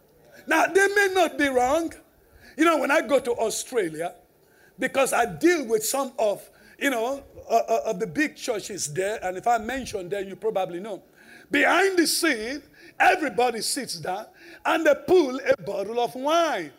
Now, 0.50 0.66
they 0.66 0.88
may 0.88 1.10
not 1.14 1.38
be 1.38 1.46
wrong. 1.46 1.92
You 2.56 2.64
know, 2.64 2.78
when 2.78 2.90
I 2.90 3.02
go 3.02 3.20
to 3.20 3.30
Australia, 3.34 4.14
because 4.80 5.12
I 5.12 5.24
deal 5.24 5.64
with 5.64 5.86
some 5.86 6.12
of, 6.18 6.42
you 6.76 6.90
know, 6.90 7.22
uh, 7.48 7.54
uh, 7.54 7.80
of 7.86 8.00
the 8.00 8.08
big 8.08 8.34
churches 8.34 8.92
there, 8.92 9.20
and 9.22 9.36
if 9.36 9.46
I 9.46 9.58
mention 9.58 10.08
them, 10.08 10.26
you 10.26 10.34
probably 10.34 10.80
know. 10.80 11.04
Behind 11.52 11.96
the 11.96 12.04
scene, 12.04 12.64
everybody 12.98 13.60
sits 13.60 13.94
down 14.00 14.26
and 14.64 14.84
they 14.84 14.94
pull 15.06 15.38
a 15.38 15.62
bottle 15.62 16.00
of 16.00 16.16
wine, 16.16 16.72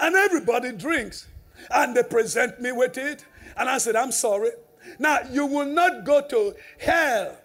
and 0.00 0.16
everybody 0.16 0.72
drinks, 0.72 1.28
and 1.70 1.94
they 1.94 2.02
present 2.02 2.60
me 2.60 2.72
with 2.72 2.98
it, 2.98 3.24
and 3.56 3.68
I 3.68 3.78
said, 3.78 3.94
I'm 3.94 4.10
sorry. 4.10 4.50
Now, 4.98 5.20
you 5.30 5.46
will 5.46 5.66
not 5.66 6.04
go 6.04 6.22
to 6.26 6.56
hell 6.80 7.36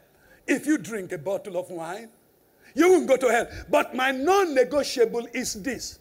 if 0.48 0.66
you 0.66 0.80
drink 0.80 1.12
a 1.12 1.20
bottle 1.20 1.56
of 1.56 1.70
wine. 1.70 2.10
You 2.78 2.92
won't 2.92 3.08
go 3.08 3.18
to 3.18 3.28
hell. 3.28 3.48
But 3.70 3.96
my 3.96 4.12
non 4.12 4.54
negotiable 4.54 5.28
is 5.34 5.56
this 5.64 5.98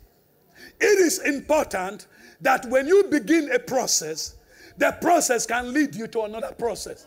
it 0.78 0.98
is 1.00 1.20
important 1.20 2.06
that 2.42 2.66
when 2.66 2.86
you 2.86 3.04
begin 3.04 3.50
a 3.50 3.58
process, 3.58 4.36
the 4.76 4.92
process 5.00 5.46
can 5.46 5.72
lead 5.72 5.94
you 5.94 6.06
to 6.08 6.22
another 6.22 6.52
process. 6.52 7.06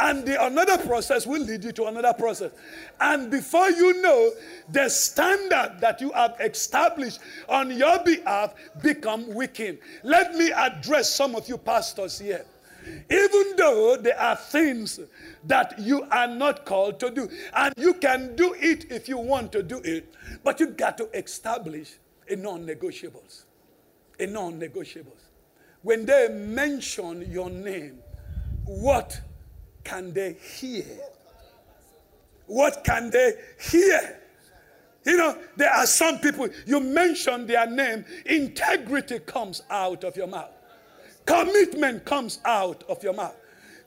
And 0.00 0.24
the 0.24 0.42
another 0.42 0.78
process 0.78 1.26
will 1.26 1.42
lead 1.42 1.62
you 1.62 1.72
to 1.72 1.84
another 1.84 2.14
process. 2.14 2.52
And 3.00 3.30
before 3.30 3.70
you 3.70 4.00
know, 4.00 4.30
the 4.70 4.88
standard 4.88 5.76
that 5.80 6.00
you 6.00 6.10
have 6.12 6.36
established 6.40 7.20
on 7.50 7.70
your 7.70 8.02
behalf 8.02 8.54
become 8.82 9.32
weakened. 9.34 9.78
Let 10.02 10.34
me 10.34 10.50
address 10.52 11.14
some 11.14 11.36
of 11.36 11.46
you 11.50 11.58
pastors 11.58 12.18
here. 12.18 12.46
Even 13.10 13.56
though 13.56 13.96
there 13.96 14.18
are 14.18 14.36
things 14.36 15.00
that 15.44 15.78
you 15.78 16.06
are 16.10 16.26
not 16.26 16.64
called 16.64 16.98
to 17.00 17.10
do, 17.10 17.28
and 17.54 17.74
you 17.76 17.94
can 17.94 18.34
do 18.36 18.54
it 18.58 18.90
if 18.90 19.08
you 19.08 19.18
want 19.18 19.52
to 19.52 19.62
do 19.62 19.80
it, 19.84 20.14
but 20.42 20.60
you 20.60 20.68
got 20.68 20.98
to 20.98 21.08
establish 21.16 21.94
a 22.28 22.36
non 22.36 22.66
negotiables. 22.66 23.44
A 24.18 24.26
non 24.26 24.60
negotiables. 24.60 25.28
When 25.82 26.06
they 26.06 26.28
mention 26.28 27.30
your 27.30 27.50
name, 27.50 27.98
what 28.64 29.20
can 29.84 30.12
they 30.12 30.34
hear? 30.34 30.84
What 32.46 32.84
can 32.84 33.10
they 33.10 33.34
hear? 33.70 34.20
You 35.04 35.16
know, 35.16 35.36
there 35.56 35.70
are 35.70 35.86
some 35.86 36.18
people, 36.18 36.48
you 36.66 36.78
mention 36.78 37.46
their 37.46 37.66
name, 37.66 38.04
integrity 38.24 39.18
comes 39.18 39.62
out 39.68 40.04
of 40.04 40.16
your 40.16 40.28
mouth, 40.28 40.51
commitment 41.26 42.04
comes 42.04 42.40
out 42.44 42.84
of 42.88 43.02
your 43.02 43.14
mouth. 43.14 43.36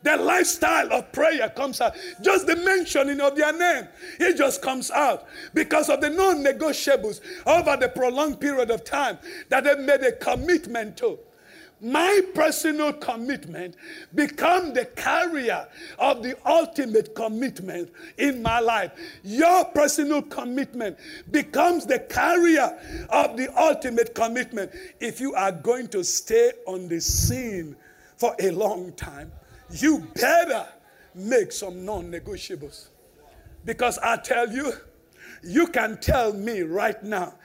The 0.04 0.18
lifestyle 0.18 0.94
of 0.94 1.12
prayer 1.12 1.50
comes 1.50 1.82
out. 1.82 1.96
Just 2.22 2.46
the 2.46 2.56
mentioning 2.58 3.20
of 3.20 3.36
their 3.36 3.52
name, 3.52 3.88
it 4.20 4.38
just 4.38 4.62
comes 4.62 4.92
out 4.92 5.26
because 5.56 5.90
of 5.90 6.00
the 6.00 6.12
non 6.12 6.44
negotiables 6.44 7.22
over 7.48 7.76
the 7.76 7.90
prolonged 7.90 8.40
period 8.40 8.70
of 8.70 8.84
time 8.84 9.18
that 9.50 9.64
they 9.64 9.76
made 9.76 10.02
a 10.04 10.12
commitment 10.12 10.96
to 10.98 11.18
my 11.86 12.22
personal 12.34 12.94
commitment 12.94 13.76
become 14.16 14.74
the 14.74 14.86
carrier 14.86 15.68
of 16.00 16.24
the 16.24 16.36
ultimate 16.44 17.14
commitment 17.14 17.92
in 18.18 18.42
my 18.42 18.60
life. 18.60 18.92
Your 19.24 19.66
personal 19.66 20.24
commitment 20.24 20.98
becomes 21.30 21.86
the 21.86 22.00
carrier 22.00 23.06
of 23.10 23.38
the 23.38 23.56
ultimate 23.56 24.16
commitment. 24.16 24.72
If 25.00 25.20
you 25.20 25.36
are 25.36 25.52
going 25.52 25.88
to 25.90 26.04
stay 26.04 26.54
on 26.66 26.88
the 26.88 27.00
scene 27.00 27.76
for 28.18 28.36
a 28.40 28.50
long 28.50 28.92
time, 28.94 29.32
you 29.70 30.08
better 30.16 30.66
make 31.14 31.52
some 31.52 31.86
non 31.86 32.12
negotiables. 32.12 32.88
Because 33.64 34.00
I 34.00 34.18
tell 34.18 34.52
you, 34.52 34.74
you 35.44 35.68
can 35.68 36.00
tell 36.00 36.34
me 36.34 36.62
right 36.62 37.02
now, 37.04 37.36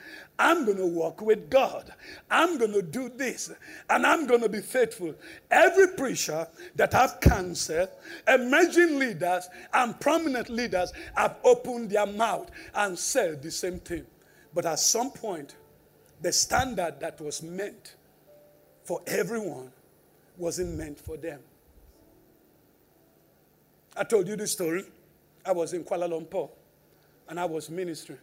I'm 0.40 0.64
going 0.64 0.78
to 0.78 0.86
walk 0.86 1.20
with 1.20 1.50
God. 1.50 1.92
I'm 2.30 2.56
going 2.56 2.72
to 2.72 2.80
do 2.80 3.10
this 3.10 3.52
and 3.90 4.06
I'm 4.06 4.26
going 4.26 4.40
to 4.40 4.48
be 4.48 4.62
faithful. 4.62 5.14
Every 5.50 5.88
preacher 5.88 6.48
that 6.76 6.94
have 6.94 7.20
cancer, 7.20 7.90
emerging 8.26 8.98
leaders 8.98 9.50
and 9.74 10.00
prominent 10.00 10.48
leaders 10.48 10.94
have 11.14 11.36
opened 11.44 11.90
their 11.90 12.06
mouth 12.06 12.50
and 12.74 12.98
said 12.98 13.42
the 13.42 13.50
same 13.50 13.80
thing. 13.80 14.06
But 14.54 14.64
at 14.64 14.78
some 14.78 15.10
point, 15.10 15.56
the 16.22 16.32
standard 16.32 17.00
that 17.00 17.20
was 17.20 17.42
meant 17.42 17.96
for 18.84 19.02
everyone 19.06 19.70
wasn't 20.38 20.74
meant 20.78 20.98
for 20.98 21.18
them. 21.18 21.40
I 23.94 24.04
told 24.04 24.26
you 24.26 24.36
this 24.36 24.52
story. 24.52 24.84
I 25.44 25.52
was 25.52 25.74
in 25.74 25.84
Kuala 25.84 26.08
Lumpur 26.08 26.48
and 27.28 27.38
I 27.38 27.44
was 27.44 27.68
ministering. 27.68 28.20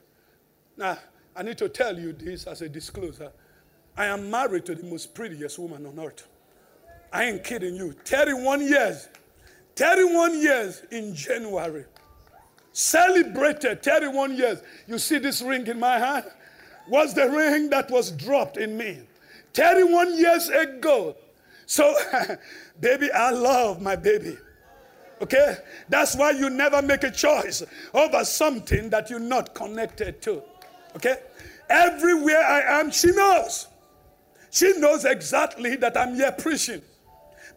Now, 0.75 0.97
I 1.37 1.43
need 1.43 1.59
to 1.59 1.69
tell 1.69 1.97
you 1.97 2.13
this 2.13 2.47
as 2.47 2.63
a 2.63 2.69
disclosure. 2.69 3.31
I 3.95 4.05
am 4.05 4.29
married 4.31 4.65
to 4.65 4.75
the 4.75 4.83
most 4.83 5.13
prettiest 5.13 5.59
woman 5.59 5.85
on 5.85 5.99
earth. 5.99 6.27
I 7.13 7.25
ain't 7.25 7.43
kidding 7.43 7.75
you. 7.75 7.91
31 7.91 8.61
years. 8.61 9.07
31 9.75 10.41
years 10.41 10.81
in 10.89 11.13
January. 11.13 11.85
Celebrated 12.73 13.83
31 13.83 14.35
years. 14.35 14.63
You 14.87 14.97
see 14.97 15.19
this 15.19 15.43
ring 15.43 15.67
in 15.67 15.79
my 15.79 15.99
hand? 15.99 16.25
Was 16.89 17.13
the 17.13 17.29
ring 17.29 17.69
that 17.69 17.91
was 17.91 18.11
dropped 18.11 18.57
in 18.57 18.75
me 18.75 18.99
31 19.53 20.17
years 20.17 20.49
ago. 20.49 21.15
So, 21.67 21.95
baby, 22.79 23.11
I 23.11 23.29
love 23.29 23.79
my 23.81 23.95
baby. 23.95 24.37
Okay? 25.21 25.57
That's 25.89 26.15
why 26.15 26.31
you 26.31 26.49
never 26.49 26.81
make 26.81 27.03
a 27.03 27.11
choice 27.11 27.61
over 27.93 28.23
something 28.23 28.89
that 28.89 29.09
you're 29.09 29.19
not 29.19 29.53
connected 29.53 30.21
to. 30.23 30.41
Okay? 30.97 31.15
Everywhere 31.69 32.43
I 32.43 32.79
am, 32.79 32.91
she 32.91 33.11
knows. 33.11 33.67
She 34.49 34.77
knows 34.79 35.05
exactly 35.05 35.75
that 35.77 35.95
I'm 35.95 36.15
here 36.15 36.31
preaching 36.31 36.81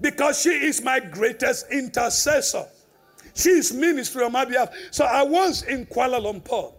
because 0.00 0.40
she 0.42 0.50
is 0.50 0.82
my 0.82 1.00
greatest 1.00 1.70
intercessor. 1.70 2.66
She 3.34 3.50
is 3.50 3.72
ministry 3.72 4.24
on 4.24 4.32
my 4.32 4.44
behalf. 4.44 4.70
So 4.90 5.04
I 5.04 5.22
was 5.22 5.62
in 5.62 5.86
Kuala 5.86 6.20
Lumpur 6.20 6.74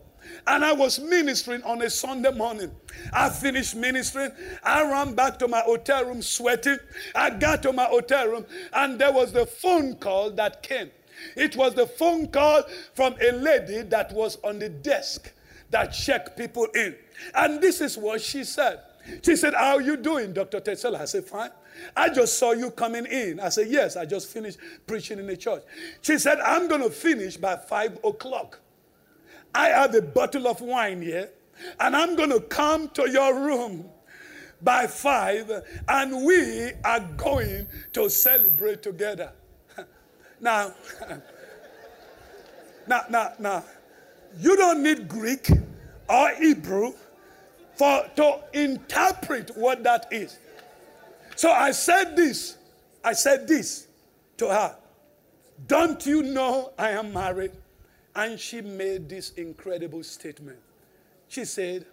and 0.46 0.64
I 0.64 0.74
was 0.74 1.00
ministering 1.00 1.64
on 1.64 1.82
a 1.82 1.90
Sunday 1.90 2.32
morning. 2.32 2.72
I 3.12 3.30
finished 3.30 3.76
ministering. 3.76 4.32
I 4.64 4.84
ran 4.84 5.16
back 5.16 5.40
to 5.40 5.48
my 5.48 5.62
hotel 5.62 6.06
room 6.06 6.22
sweating. 6.22 6.78
I 7.16 7.32
got 7.32 7.64
to 7.64 7.74
my 7.74 7.86
hotel 7.86 8.28
room 8.28 8.46
and 8.74 9.00
there 9.00 9.12
was 9.12 9.32
the 9.32 9.48
phone 9.48 9.96
call 9.96 10.30
that 10.32 10.62
came. 10.62 10.92
It 11.36 11.56
was 11.56 11.74
the 11.74 11.88
phone 11.88 12.28
call 12.28 12.64
from 12.94 13.16
a 13.20 13.32
lady 13.32 13.82
that 13.84 14.12
was 14.14 14.38
on 14.44 14.60
the 14.60 14.70
desk 14.70 15.32
that 15.72 15.88
check 15.88 16.38
people 16.38 16.66
in. 16.76 16.96
And 17.34 17.62
this 17.62 17.82
is 17.82 17.98
what 17.98 18.22
she 18.22 18.44
said. 18.44 18.80
She 19.24 19.36
said, 19.36 19.54
How 19.54 19.76
are 19.76 19.82
you 19.82 19.98
doing, 19.98 20.34
Dr. 20.34 20.60
Tetsela? 20.60 21.02
I 21.02 21.06
said, 21.06 21.26
Fine. 21.26 21.52
I 21.96 22.10
just 22.10 22.38
saw 22.38 22.52
you 22.52 22.70
coming 22.72 23.06
in. 23.06 23.40
I 23.40 23.50
said, 23.50 23.68
Yes, 23.70 23.98
I 23.98 24.06
just 24.06 24.28
finished 24.28 24.60
preaching 24.86 25.20
in 25.20 25.28
the 25.28 25.38
church. 25.38 25.64
She 26.02 26.18
said, 26.18 26.40
I'm 26.40 26.68
going 26.68 26.82
to 26.82 26.90
finish 26.90 27.38
by 27.38 27.56
five 27.56 27.98
o'clock. 28.04 28.60
I 29.54 29.70
have 29.70 29.96
a 29.96 30.02
bottle 30.02 30.48
of 30.48 30.62
wine 30.62 31.02
here, 31.02 31.30
and 31.80 31.96
I'm 31.96 32.16
going 32.16 32.30
to 32.30 32.40
come 32.42 32.90
to 32.90 33.10
your 33.10 33.36
room 33.40 33.90
by 34.62 34.88
five, 34.88 35.52
and 35.88 36.26
we 36.26 36.72
are 36.86 37.00
going 37.18 37.68
to 37.94 38.10
celebrate 38.10 38.84
together. 38.84 39.32
now, 40.40 40.74
now, 42.88 43.04
now, 43.10 43.34
now, 43.40 43.64
you 44.40 44.56
don't 44.58 44.84
need 44.84 45.08
Greek 45.08 45.50
or 46.10 46.30
Hebrew 46.32 46.94
for 47.76 48.06
to 48.16 48.40
interpret 48.54 49.56
what 49.56 49.84
that 49.84 50.08
is. 50.12 50.38
So 51.36 51.52
I 51.52 51.72
said 51.72 52.16
this. 52.16 52.58
I 53.04 53.14
said 53.14 53.48
this 53.48 53.88
to 54.38 54.48
her. 54.48 54.76
Don't 55.68 56.06
you 56.06 56.24
know 56.24 56.72
I 56.78 56.92
am 56.92 57.14
married? 57.14 57.52
And 58.16 58.40
she 58.40 58.62
made 58.62 59.08
this 59.08 59.32
incredible 59.32 60.04
statement. 60.04 60.60
She 61.28 61.46
said, 61.46 61.86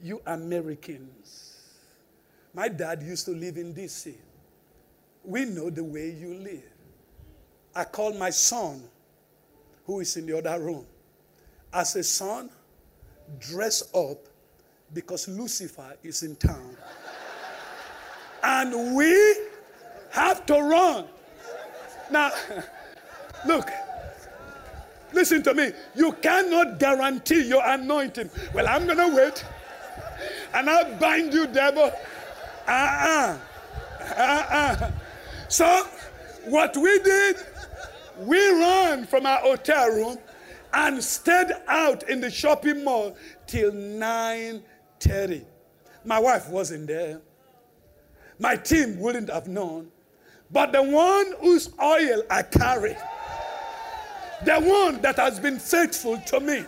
You 0.00 0.20
Americans, 0.26 1.56
my 2.52 2.68
dad 2.68 3.02
used 3.02 3.24
to 3.24 3.30
live 3.30 3.56
in 3.56 3.74
DC. 3.74 4.14
We 5.24 5.44
know 5.46 5.70
the 5.70 5.84
way 5.84 6.10
you 6.10 6.34
live. 6.34 6.62
I 7.74 7.84
called 7.84 8.16
my 8.16 8.30
son 8.30 8.82
who 9.86 10.00
is 10.00 10.16
in 10.16 10.26
the 10.26 10.36
other 10.38 10.62
room. 10.62 10.86
As 11.72 11.96
a 11.96 12.02
son, 12.02 12.50
dress 13.38 13.82
up 13.94 14.18
because 14.92 15.28
Lucifer 15.28 15.94
is 16.02 16.22
in 16.22 16.36
town. 16.36 16.76
and 18.42 18.94
we 18.94 19.36
have 20.10 20.44
to 20.46 20.54
run. 20.54 21.06
Now, 22.10 22.30
look, 23.46 23.70
listen 25.12 25.42
to 25.44 25.54
me. 25.54 25.72
You 25.94 26.12
cannot 26.20 26.78
guarantee 26.78 27.46
your 27.48 27.62
anointing. 27.64 28.28
Well, 28.52 28.68
I'm 28.68 28.86
going 28.86 28.98
to 28.98 29.16
wait 29.16 29.44
and 30.54 30.68
I'll 30.68 30.96
bind 30.98 31.32
you, 31.32 31.46
devil. 31.46 31.90
Uh 32.66 32.70
uh-uh. 32.70 33.38
uh. 34.00 34.20
Uh-uh. 34.20 34.90
So, 35.48 35.86
what 36.44 36.76
we 36.76 36.98
did, 37.00 37.36
we 38.20 38.38
ran 38.60 39.06
from 39.06 39.26
our 39.26 39.38
hotel 39.38 39.88
room 39.88 40.18
and 40.72 41.02
stayed 41.02 41.50
out 41.68 42.08
in 42.08 42.20
the 42.20 42.30
shopping 42.30 42.84
mall 42.84 43.16
till 43.46 43.72
9:30. 43.72 45.44
My 46.04 46.18
wife 46.18 46.48
wasn't 46.48 46.86
there. 46.86 47.20
My 48.38 48.56
team 48.56 48.98
wouldn't 48.98 49.30
have 49.30 49.46
known. 49.46 49.90
But 50.50 50.72
the 50.72 50.82
one 50.82 51.32
whose 51.40 51.70
oil 51.80 52.22
I 52.30 52.42
carry, 52.42 52.96
the 54.44 54.60
one 54.60 55.00
that 55.02 55.16
has 55.16 55.38
been 55.38 55.58
faithful 55.58 56.18
to 56.18 56.40
me, 56.40 56.64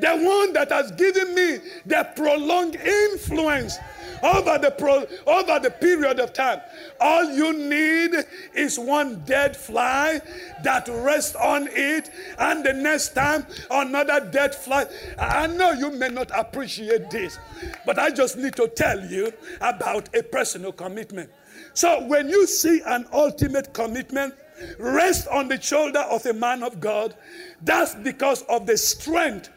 the 0.00 0.16
one 0.16 0.52
that 0.54 0.70
has 0.70 0.90
given 0.92 1.34
me 1.34 1.58
the 1.86 2.08
prolonged 2.16 2.76
influence 2.76 3.78
over 4.22 4.58
the 4.58 4.70
pro, 4.70 5.06
over 5.26 5.58
the 5.60 5.70
period 5.70 6.20
of 6.20 6.32
time. 6.32 6.60
All 7.00 7.24
you 7.30 7.52
need 7.52 8.12
is 8.54 8.78
one 8.78 9.22
dead 9.24 9.56
fly 9.56 10.20
that 10.62 10.88
rests 10.88 11.34
on 11.36 11.68
it, 11.70 12.10
and 12.38 12.64
the 12.64 12.72
next 12.72 13.14
time 13.14 13.46
another 13.70 14.28
dead 14.30 14.54
fly. 14.54 14.86
I 15.18 15.46
know 15.46 15.72
you 15.72 15.90
may 15.90 16.08
not 16.08 16.30
appreciate 16.34 17.10
this, 17.10 17.38
but 17.86 17.98
I 17.98 18.10
just 18.10 18.36
need 18.36 18.56
to 18.56 18.68
tell 18.68 19.00
you 19.06 19.32
about 19.60 20.14
a 20.14 20.22
personal 20.22 20.72
commitment. 20.72 21.30
So 21.74 22.04
when 22.06 22.28
you 22.28 22.46
see 22.46 22.82
an 22.86 23.06
ultimate 23.12 23.72
commitment, 23.72 24.34
rest 24.78 25.28
on 25.28 25.48
the 25.48 25.60
shoulder 25.60 26.00
of 26.00 26.26
a 26.26 26.32
man 26.34 26.62
of 26.62 26.80
God, 26.80 27.14
that's 27.62 27.94
because 27.94 28.42
of 28.42 28.66
the 28.66 28.76
strength 28.76 29.48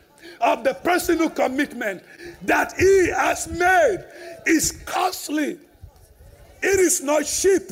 of 0.43 0.63
the 0.63 0.73
personal 0.73 1.29
commitment 1.29 2.03
that 2.41 2.73
he 2.77 3.07
has 3.07 3.47
made 3.47 4.03
is 4.45 4.83
costly. 4.85 5.57
It 6.61 6.79
is 6.79 7.01
not 7.01 7.25
cheap. 7.25 7.63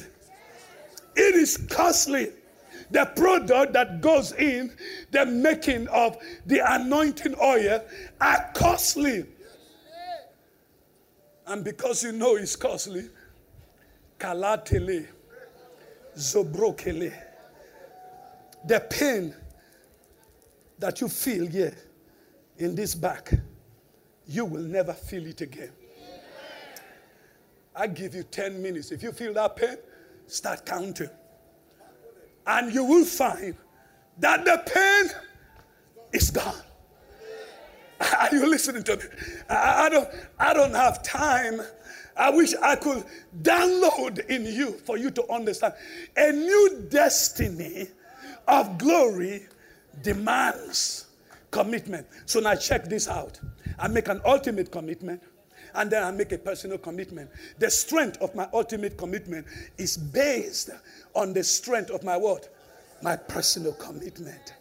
It 1.15 1.35
is 1.35 1.57
costly. 1.57 2.31
The 2.89 3.05
product 3.05 3.73
that 3.73 4.01
goes 4.01 4.31
in 4.33 4.71
the 5.11 5.25
making 5.25 5.87
of 5.89 6.17
the 6.45 6.61
anointing 6.65 7.35
oil 7.41 7.83
are 8.19 8.51
costly. 8.53 9.25
And 11.47 11.63
because 11.63 12.03
you 12.03 12.13
know 12.13 12.35
it's 12.35 12.55
costly, 12.55 13.09
kalatele, 14.17 15.07
zobrokele, 16.17 17.13
the 18.65 18.79
pain 18.79 19.33
that 20.79 21.01
you 21.01 21.09
feel 21.09 21.47
here 21.47 21.75
in 22.61 22.75
this 22.75 22.93
back, 22.93 23.33
you 24.27 24.45
will 24.45 24.61
never 24.61 24.93
feel 24.93 25.25
it 25.25 25.41
again. 25.41 25.71
I 27.75 27.87
give 27.87 28.13
you 28.13 28.23
10 28.23 28.61
minutes. 28.61 28.91
If 28.91 29.01
you 29.01 29.11
feel 29.11 29.33
that 29.33 29.55
pain, 29.55 29.77
start 30.27 30.65
counting. 30.65 31.09
And 32.45 32.71
you 32.73 32.83
will 32.83 33.05
find 33.05 33.55
that 34.19 34.45
the 34.45 34.61
pain 34.71 35.11
is 36.13 36.29
gone. 36.29 36.61
Are 38.19 38.29
you 38.31 38.47
listening 38.47 38.83
to 38.83 38.97
me? 38.97 39.03
I, 39.49 39.89
don't, 39.89 40.09
I 40.39 40.53
don't 40.53 40.73
have 40.75 41.01
time. 41.01 41.61
I 42.15 42.29
wish 42.29 42.53
I 42.61 42.75
could 42.75 43.03
download 43.41 44.23
in 44.27 44.45
you 44.45 44.73
for 44.85 44.97
you 44.97 45.09
to 45.11 45.31
understand. 45.31 45.73
A 46.15 46.31
new 46.31 46.85
destiny 46.89 47.87
of 48.47 48.77
glory 48.77 49.47
demands 50.03 51.07
commitment. 51.51 52.07
So 52.25 52.39
now 52.39 52.55
check 52.55 52.85
this 52.85 53.07
out. 53.07 53.39
I 53.77 53.87
make 53.87 54.07
an 54.07 54.21
ultimate 54.25 54.71
commitment 54.71 55.21
and 55.75 55.89
then 55.89 56.03
I 56.03 56.11
make 56.11 56.31
a 56.31 56.37
personal 56.37 56.77
commitment. 56.77 57.29
The 57.59 57.69
strength 57.69 58.17
of 58.21 58.33
my 58.35 58.47
ultimate 58.53 58.97
commitment 58.97 59.45
is 59.77 59.97
based 59.97 60.69
on 61.13 61.33
the 61.33 61.43
strength 61.43 61.91
of 61.91 62.03
my 62.03 62.17
what? 62.17 62.49
My 63.01 63.15
personal 63.15 63.73
commitment. 63.73 64.53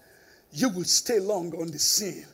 You 0.53 0.69
will 0.69 0.85
stay 0.85 1.21
long 1.21 1.55
on 1.61 1.71
the 1.71 1.79
scene 1.79 2.27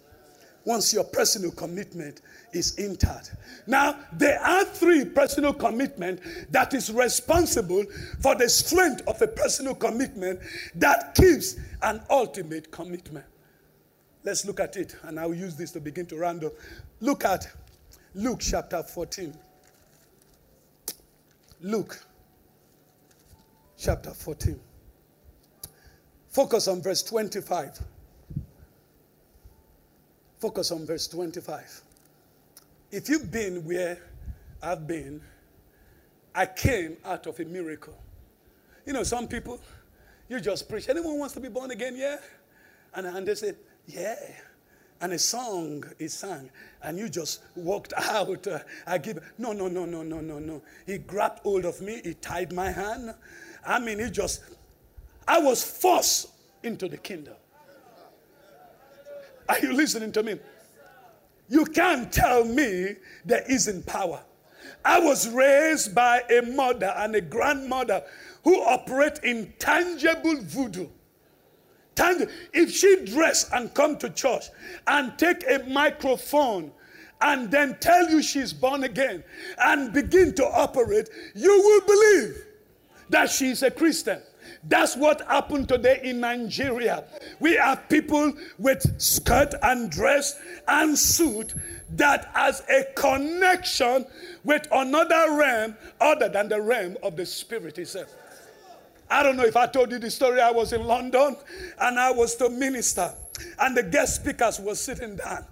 once 0.64 0.92
your 0.92 1.04
personal 1.04 1.52
commitment 1.52 2.22
is 2.52 2.74
entered. 2.78 3.28
Now, 3.66 3.96
there 4.12 4.40
are 4.40 4.64
three 4.64 5.04
personal 5.04 5.52
commitment 5.54 6.20
that 6.50 6.74
is 6.74 6.92
responsible 6.92 7.84
for 8.20 8.34
the 8.34 8.48
strength 8.48 9.02
of 9.06 9.20
a 9.22 9.28
personal 9.28 9.74
commitment 9.74 10.40
that 10.74 11.14
keeps 11.14 11.56
an 11.82 12.02
ultimate 12.10 12.70
commitment. 12.72 13.26
Let's 14.26 14.44
look 14.44 14.58
at 14.58 14.76
it, 14.76 14.96
and 15.04 15.20
I'll 15.20 15.32
use 15.32 15.54
this 15.54 15.70
to 15.70 15.80
begin 15.80 16.04
to 16.06 16.16
round 16.16 16.42
up. 16.42 16.52
Look 17.00 17.24
at 17.24 17.48
Luke 18.12 18.40
chapter 18.40 18.82
14. 18.82 19.32
Luke 21.60 21.96
chapter 23.78 24.10
14. 24.10 24.58
Focus 26.28 26.66
on 26.66 26.82
verse 26.82 27.04
25. 27.04 27.78
Focus 30.40 30.72
on 30.72 30.84
verse 30.84 31.06
25. 31.06 31.82
If 32.90 33.08
you've 33.08 33.30
been 33.30 33.64
where 33.64 33.96
I've 34.60 34.88
been, 34.88 35.22
I 36.34 36.46
came 36.46 36.96
out 37.04 37.28
of 37.28 37.38
a 37.38 37.44
miracle. 37.44 37.96
You 38.86 38.92
know, 38.92 39.04
some 39.04 39.28
people, 39.28 39.60
you 40.28 40.40
just 40.40 40.68
preach. 40.68 40.88
Anyone 40.88 41.16
wants 41.20 41.34
to 41.34 41.40
be 41.40 41.48
born 41.48 41.70
again? 41.70 41.94
Yeah? 41.96 42.16
And, 42.92 43.06
and 43.06 43.24
they 43.24 43.36
say, 43.36 43.52
yeah. 43.86 44.16
And 45.00 45.12
a 45.12 45.18
song 45.18 45.84
is 45.98 46.14
sung, 46.14 46.48
and 46.82 46.98
you 46.98 47.08
just 47.08 47.42
walked 47.54 47.92
out. 47.96 48.46
Uh, 48.46 48.60
I 48.86 48.98
give. 48.98 49.18
No, 49.38 49.52
no, 49.52 49.68
no, 49.68 49.84
no, 49.84 50.02
no, 50.02 50.20
no, 50.20 50.38
no. 50.38 50.62
He 50.86 50.98
grabbed 50.98 51.40
hold 51.40 51.64
of 51.64 51.80
me, 51.80 52.00
he 52.02 52.14
tied 52.14 52.52
my 52.52 52.70
hand. 52.70 53.14
I 53.64 53.78
mean, 53.78 53.98
he 53.98 54.10
just. 54.10 54.42
I 55.28 55.38
was 55.38 55.62
forced 55.62 56.28
into 56.62 56.88
the 56.88 56.96
kingdom. 56.96 57.34
Are 59.48 59.58
you 59.60 59.72
listening 59.72 60.12
to 60.12 60.22
me? 60.22 60.38
You 61.48 61.64
can't 61.66 62.12
tell 62.12 62.44
me 62.44 62.96
there 63.24 63.44
isn't 63.48 63.86
power. 63.86 64.20
I 64.84 65.00
was 65.00 65.28
raised 65.28 65.94
by 65.94 66.22
a 66.30 66.42
mother 66.42 66.92
and 66.96 67.14
a 67.14 67.20
grandmother 67.20 68.02
who 68.44 68.62
operate 68.62 69.20
in 69.22 69.52
tangible 69.58 70.40
voodoo. 70.42 70.88
If 71.98 72.70
she 72.70 73.04
dress 73.04 73.50
and 73.52 73.72
come 73.74 73.96
to 73.98 74.10
church 74.10 74.46
and 74.86 75.16
take 75.18 75.44
a 75.48 75.64
microphone 75.68 76.72
and 77.20 77.50
then 77.50 77.76
tell 77.80 78.08
you 78.10 78.22
she's 78.22 78.52
born 78.52 78.84
again 78.84 79.24
and 79.58 79.92
begin 79.92 80.34
to 80.34 80.44
operate, 80.46 81.08
you 81.34 81.50
will 81.50 81.80
believe 81.86 82.44
that 83.08 83.30
she's 83.30 83.62
a 83.62 83.70
Christian. 83.70 84.20
That's 84.68 84.96
what 84.96 85.22
happened 85.22 85.68
today 85.68 86.00
in 86.02 86.20
Nigeria. 86.20 87.04
We 87.40 87.54
have 87.54 87.88
people 87.88 88.32
with 88.58 89.00
skirt 89.00 89.54
and 89.62 89.90
dress 89.90 90.38
and 90.66 90.98
suit 90.98 91.54
that 91.90 92.26
has 92.34 92.62
a 92.68 92.84
connection 92.94 94.06
with 94.44 94.66
another 94.72 95.36
realm 95.36 95.76
other 96.00 96.28
than 96.28 96.48
the 96.48 96.60
realm 96.60 96.96
of 97.02 97.16
the 97.16 97.26
spirit 97.26 97.78
itself. 97.78 98.12
I 99.10 99.22
don't 99.22 99.36
know 99.36 99.44
if 99.44 99.56
I 99.56 99.66
told 99.66 99.92
you 99.92 99.98
the 99.98 100.10
story. 100.10 100.40
I 100.40 100.50
was 100.50 100.72
in 100.72 100.84
London 100.84 101.36
and 101.80 101.98
I 101.98 102.10
was 102.10 102.36
the 102.36 102.50
minister, 102.50 103.12
and 103.60 103.76
the 103.76 103.82
guest 103.82 104.16
speakers 104.16 104.58
were 104.60 104.74
sitting 104.74 105.16
down, 105.16 105.44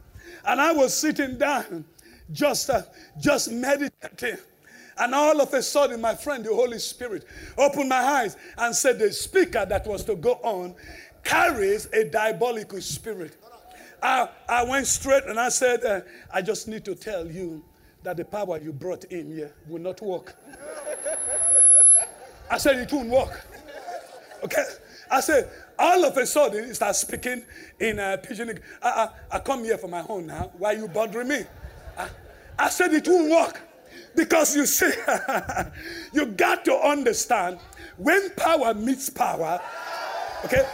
and 0.47 0.61
I 0.61 0.73
was 0.73 0.97
sitting 0.97 1.39
down, 1.39 1.85
just 2.33 2.71
uh, 2.71 2.83
just 3.21 3.51
meditating. 3.51 4.39
And 4.97 5.15
all 5.15 5.41
of 5.41 5.53
a 5.53 5.63
sudden, 5.63 6.01
my 6.01 6.15
friend, 6.15 6.45
the 6.45 6.55
Holy 6.55 6.79
Spirit, 6.79 7.25
opened 7.59 7.89
my 7.89 7.97
eyes 7.97 8.37
and 8.59 8.75
said, 8.75 8.99
The 8.99 9.13
speaker 9.13 9.67
that 9.67 9.87
was 9.87 10.05
to 10.05 10.15
go 10.15 10.35
on 10.43 10.75
carries 11.25 11.87
a 11.93 12.05
diabolical 12.05 12.81
spirit. 12.81 13.37
I, 14.03 14.29
I 14.49 14.65
went 14.65 14.87
straight 14.87 15.25
and 15.25 15.41
I 15.41 15.49
said, 15.49 15.83
uh, 15.85 16.01
I 16.33 16.43
just 16.43 16.69
need 16.69 16.85
to 16.85 16.95
tell 16.95 17.27
you 17.27 17.65
that 18.03 18.19
the 18.19 18.25
power 18.25 18.61
you 18.61 18.71
brought 18.73 19.05
in 19.05 19.35
here 19.35 19.53
will 19.67 19.81
not 19.81 20.03
work. 20.03 20.37
I 22.51 22.59
said, 22.59 22.79
it 22.79 22.93
won't 22.93 23.09
work. 23.09 23.41
Okay? 24.43 24.65
I 25.11 25.21
said, 25.21 25.51
all 25.79 26.05
of 26.05 26.17
a 26.17 26.27
sudden, 26.27 26.67
he 26.67 26.75
starts 26.75 27.01
speaking 27.01 27.45
in 27.81 27.99
uh, 27.99 28.17
pidgin. 28.23 28.59
I, 28.83 28.89
I, 28.89 29.37
I, 29.37 29.39
come 29.41 29.65
here 29.65 29.79
for 29.79 29.89
my 29.89 30.05
own 30.09 30.27
now. 30.27 30.51
Why 30.59 30.73
you 30.73 30.89
bothering 30.89 31.29
me? 31.29 31.45
I, 31.99 32.09
I 32.59 32.69
said, 32.69 32.93
it 32.95 33.07
won't 33.09 33.31
work. 33.31 33.61
Because 34.15 34.55
you 34.55 34.67
see, 34.67 34.93
you 36.13 36.27
got 36.27 36.65
to 36.67 36.75
understand 36.75 37.59
when 37.97 38.31
power 38.31 38.73
meets 38.73 39.11
power, 39.11 39.61
okay? 40.45 40.67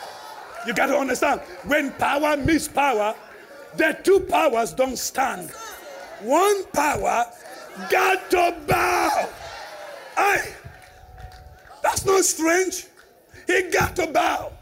You 0.67 0.75
got 0.75 0.87
to 0.87 0.97
understand. 0.99 1.41
When 1.65 1.93
power 1.93 2.37
meets 2.37 2.69
power, 2.69 3.15
the 3.77 3.99
two 4.03 4.21
powers 4.21 4.73
don't 4.73 4.99
stand. 4.99 5.51
One 6.23 6.65
power 6.67 7.25
got 7.91 8.31
to 8.31 8.57
bow. 8.67 9.29
Aye. 10.17 10.55
That's 11.91 12.07
not 12.07 12.25
strange. 12.25 12.87
He 13.49 13.63
got 13.63 13.97
to 13.97 14.07
bow. 14.07 14.53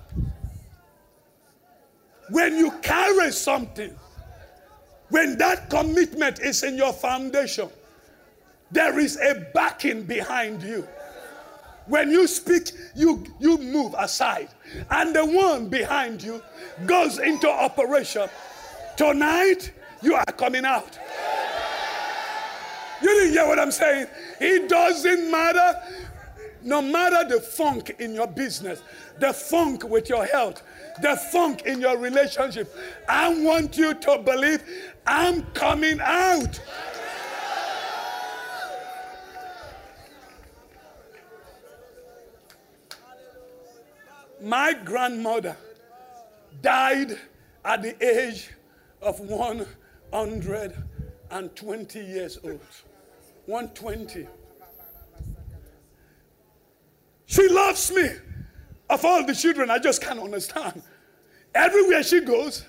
When 2.30 2.56
you 2.56 2.70
carry 2.80 3.30
something, 3.32 3.94
when 5.10 5.36
that 5.36 5.68
commitment 5.68 6.40
is 6.40 6.62
in 6.62 6.78
your 6.78 6.94
foundation, 6.94 7.68
there 8.70 8.98
is 8.98 9.18
a 9.20 9.46
backing 9.52 10.04
behind 10.04 10.62
you. 10.62 10.88
When 11.84 12.10
you 12.10 12.26
speak, 12.26 12.70
you, 12.96 13.24
you 13.38 13.58
move 13.58 13.94
aside, 13.98 14.48
and 14.90 15.14
the 15.14 15.26
one 15.26 15.68
behind 15.68 16.22
you 16.22 16.42
goes 16.86 17.18
into 17.18 17.48
operation. 17.48 18.28
Tonight, 18.96 19.70
you 20.00 20.14
are 20.14 20.24
coming 20.24 20.64
out. 20.64 20.98
You 23.02 23.08
didn't 23.08 23.32
hear 23.32 23.46
what 23.46 23.58
I'm 23.58 23.70
saying? 23.70 24.06
It 24.40 24.68
doesn't 24.68 25.30
matter. 25.30 25.78
No 26.62 26.82
matter 26.82 27.28
the 27.28 27.40
funk 27.40 27.96
in 27.98 28.14
your 28.14 28.26
business, 28.26 28.82
the 29.20 29.32
funk 29.32 29.84
with 29.84 30.08
your 30.08 30.24
health, 30.24 30.62
the 31.00 31.14
funk 31.16 31.62
in 31.62 31.80
your 31.80 31.96
relationship, 31.98 32.74
I 33.08 33.28
want 33.42 33.76
you 33.76 33.94
to 33.94 34.18
believe 34.18 34.62
I'm 35.06 35.42
coming 35.52 36.00
out. 36.00 36.60
My 44.40 44.72
grandmother 44.72 45.56
died 46.62 47.18
at 47.64 47.82
the 47.82 47.96
age 48.04 48.50
of 49.02 49.18
120 49.20 52.00
years 52.00 52.38
old. 52.44 52.60
120. 53.46 54.28
She 57.28 57.46
loves 57.46 57.92
me. 57.92 58.08
Of 58.88 59.04
all 59.04 59.24
the 59.24 59.34
children, 59.34 59.70
I 59.70 59.78
just 59.78 60.00
can't 60.00 60.18
understand. 60.18 60.82
Everywhere 61.54 62.02
she 62.02 62.22
goes, 62.22 62.64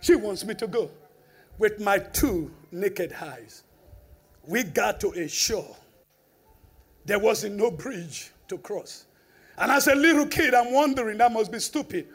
she 0.00 0.14
wants 0.14 0.44
me 0.44 0.54
to 0.54 0.68
go. 0.68 0.88
With 1.58 1.80
my 1.80 1.98
two 1.98 2.52
naked 2.70 3.12
eyes, 3.20 3.64
we 4.46 4.62
got 4.62 5.00
to 5.00 5.10
a 5.10 5.26
shore. 5.26 5.76
There 7.06 7.18
wasn't 7.18 7.56
no 7.56 7.72
bridge 7.72 8.30
to 8.46 8.58
cross. 8.58 9.06
And 9.58 9.72
as 9.72 9.88
a 9.88 9.96
little 9.96 10.26
kid, 10.26 10.54
I'm 10.54 10.72
wondering, 10.72 11.18
that 11.18 11.32
must 11.32 11.50
be 11.50 11.58
stupid. 11.58 12.06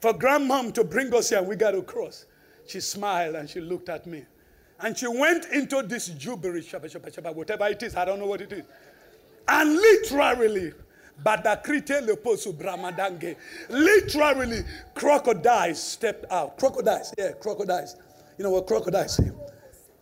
For 0.00 0.14
grandmom 0.14 0.72
to 0.72 0.84
bring 0.84 1.14
us 1.14 1.28
here, 1.28 1.42
we 1.42 1.54
got 1.54 1.72
to 1.72 1.82
cross. 1.82 2.24
She 2.66 2.80
smiled 2.80 3.34
and 3.34 3.48
she 3.48 3.60
looked 3.60 3.90
at 3.90 4.06
me. 4.06 4.24
And 4.80 4.96
she 4.96 5.06
went 5.06 5.44
into 5.52 5.82
this 5.82 6.08
jubilee, 6.08 6.64
whatever 7.34 7.66
it 7.66 7.82
is, 7.82 7.94
I 7.94 8.06
don't 8.06 8.18
know 8.18 8.26
what 8.26 8.40
it 8.40 8.52
is. 8.52 8.64
And 9.46 9.74
literally, 9.74 10.72
Badakrite 11.24 12.06
leposu 12.06 12.52
bramadange. 12.52 13.36
Literally, 13.68 14.62
crocodiles 14.94 15.82
stepped 15.82 16.30
out. 16.30 16.58
Crocodiles, 16.58 17.12
yeah, 17.18 17.32
crocodiles. 17.32 17.96
You 18.38 18.44
know 18.44 18.50
what 18.50 18.66
crocodiles 18.66 19.16
say? 19.16 19.30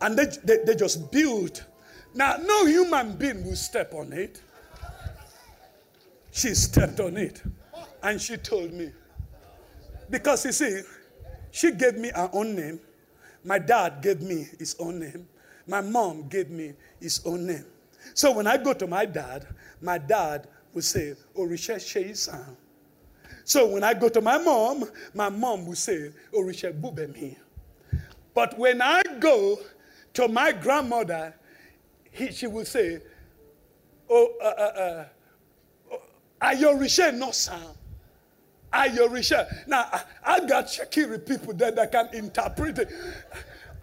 And 0.01 0.17
they, 0.17 0.27
they, 0.43 0.57
they 0.65 0.75
just 0.75 1.11
built. 1.11 1.63
Now, 2.13 2.37
no 2.37 2.65
human 2.65 3.17
being 3.17 3.45
will 3.45 3.55
step 3.55 3.93
on 3.93 4.13
it. 4.13 4.41
She 6.31 6.53
stepped 6.55 6.99
on 6.99 7.17
it. 7.17 7.43
And 8.01 8.21
she 8.21 8.37
told 8.37 8.73
me. 8.73 8.91
Because 10.09 10.45
you 10.45 10.51
see, 10.51 10.81
she 11.51 11.71
gave 11.71 11.95
me 11.95 12.11
her 12.15 12.29
own 12.33 12.55
name. 12.55 12.79
My 13.43 13.59
dad 13.59 14.01
gave 14.01 14.21
me 14.21 14.47
his 14.57 14.75
own 14.79 14.99
name. 14.99 15.27
My 15.67 15.81
mom 15.81 16.27
gave 16.29 16.49
me 16.49 16.73
his 16.99 17.21
own 17.25 17.45
name. 17.45 17.65
So 18.13 18.31
when 18.31 18.47
I 18.47 18.57
go 18.57 18.73
to 18.73 18.87
my 18.87 19.05
dad, 19.05 19.45
my 19.81 19.97
dad 19.97 20.47
will 20.73 20.81
say, 20.81 21.15
Orisha 21.35 21.75
Sheisan. 21.75 22.55
So 23.43 23.67
when 23.67 23.83
I 23.83 23.93
go 23.93 24.09
to 24.09 24.21
my 24.21 24.37
mom, 24.37 24.85
my 25.13 25.29
mom 25.29 25.65
will 25.65 25.75
say, 25.75 26.11
Orisha 26.33 26.79
Bubemi. 26.79 27.35
But 28.33 28.57
when 28.57 28.81
I 28.81 29.01
go 29.19 29.59
to 30.13 30.27
my 30.27 30.51
grandmother, 30.51 31.33
he, 32.11 32.31
she 32.31 32.47
will 32.47 32.65
say, 32.65 33.01
Oh, 34.09 34.33
uh, 34.41 34.45
uh, 34.45 35.05
uh, 35.91 35.95
Ayorisha 36.41 37.13
no 37.15 37.31
sound. 37.31 37.77
Ayorisha. 38.73 39.67
Now, 39.67 39.87
I, 39.91 40.03
I 40.25 40.39
got 40.45 40.65
Itsekiri 40.67 41.25
people 41.25 41.53
there 41.53 41.71
that 41.71 41.91
can 41.91 42.09
interpret 42.13 42.79
it. 42.79 42.89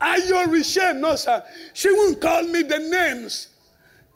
Ayorisha 0.00 0.96
no 0.98 1.16
sound. 1.16 1.44
She 1.74 1.92
won't 1.92 2.20
call 2.20 2.42
me 2.42 2.62
the 2.62 2.78
names 2.78 3.48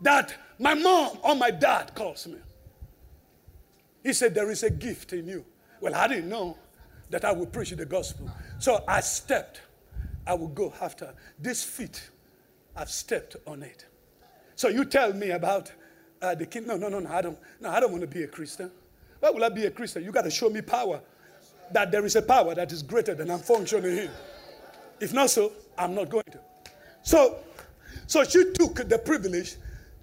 that 0.00 0.34
my 0.58 0.74
mom 0.74 1.18
or 1.22 1.34
my 1.36 1.50
dad 1.50 1.94
calls 1.94 2.26
me. 2.26 2.38
He 4.02 4.12
said, 4.12 4.34
There 4.34 4.50
is 4.50 4.62
a 4.62 4.70
gift 4.70 5.12
in 5.12 5.26
you. 5.26 5.44
Well, 5.80 5.94
I 5.94 6.08
didn't 6.08 6.28
know 6.28 6.56
that 7.10 7.24
I 7.24 7.32
would 7.32 7.52
preach 7.52 7.70
the 7.70 7.86
gospel. 7.86 8.30
So 8.58 8.84
I 8.86 9.00
stepped. 9.00 9.60
I 10.26 10.34
will 10.34 10.48
go 10.48 10.72
after. 10.80 11.12
This 11.38 11.64
feet, 11.64 12.10
I've 12.76 12.90
stepped 12.90 13.36
on 13.46 13.62
it. 13.62 13.86
So 14.54 14.68
you 14.68 14.84
tell 14.84 15.12
me 15.12 15.30
about 15.30 15.72
uh, 16.22 16.34
the 16.34 16.46
king. 16.46 16.66
No, 16.66 16.76
no, 16.76 16.88
no, 16.88 17.00
no. 17.00 17.10
I 17.10 17.22
don't. 17.22 17.38
No, 17.60 17.70
I 17.70 17.80
don't 17.80 17.90
want 17.90 18.02
to 18.02 18.06
be 18.06 18.22
a 18.22 18.28
Christian. 18.28 18.70
Why 19.20 19.30
will 19.30 19.44
I 19.44 19.48
be 19.48 19.66
a 19.66 19.70
Christian? 19.70 20.04
You 20.04 20.12
got 20.12 20.22
to 20.22 20.30
show 20.30 20.50
me 20.50 20.60
power. 20.60 21.00
That 21.72 21.92
there 21.92 22.04
is 22.04 22.16
a 22.16 22.22
power 22.22 22.54
that 22.54 22.72
is 22.72 22.82
greater 22.82 23.14
than 23.14 23.30
I'm 23.30 23.38
functioning 23.38 23.96
in. 23.96 24.10
If 25.00 25.12
not 25.12 25.30
so, 25.30 25.52
I'm 25.78 25.94
not 25.94 26.10
going 26.10 26.24
to. 26.32 26.40
So, 27.02 27.38
so 28.06 28.24
she 28.24 28.52
took 28.52 28.88
the 28.88 28.98
privilege 28.98 29.56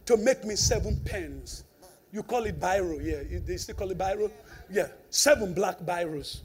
to 0.05 0.17
make 0.17 0.43
me 0.45 0.55
seven 0.55 0.99
pens. 1.05 1.65
You 2.11 2.23
call 2.23 2.45
it 2.45 2.59
biro, 2.59 2.99
yeah. 3.03 3.39
They 3.45 3.57
still 3.57 3.75
call 3.75 3.91
it 3.91 3.97
biro? 3.97 4.31
Yeah. 4.69 4.87
Seven 5.09 5.53
black 5.53 5.79
biros. 5.79 6.41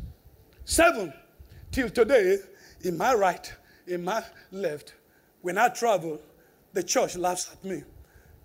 Seven. 0.64 1.12
Till 1.70 1.88
today, 1.88 2.38
in 2.82 2.96
my 2.98 3.14
right, 3.14 3.52
in 3.86 4.04
my 4.04 4.22
left, 4.50 4.94
when 5.40 5.56
I 5.56 5.68
travel, 5.68 6.20
the 6.72 6.82
church 6.82 7.16
laughs 7.16 7.50
at 7.52 7.64
me. 7.64 7.82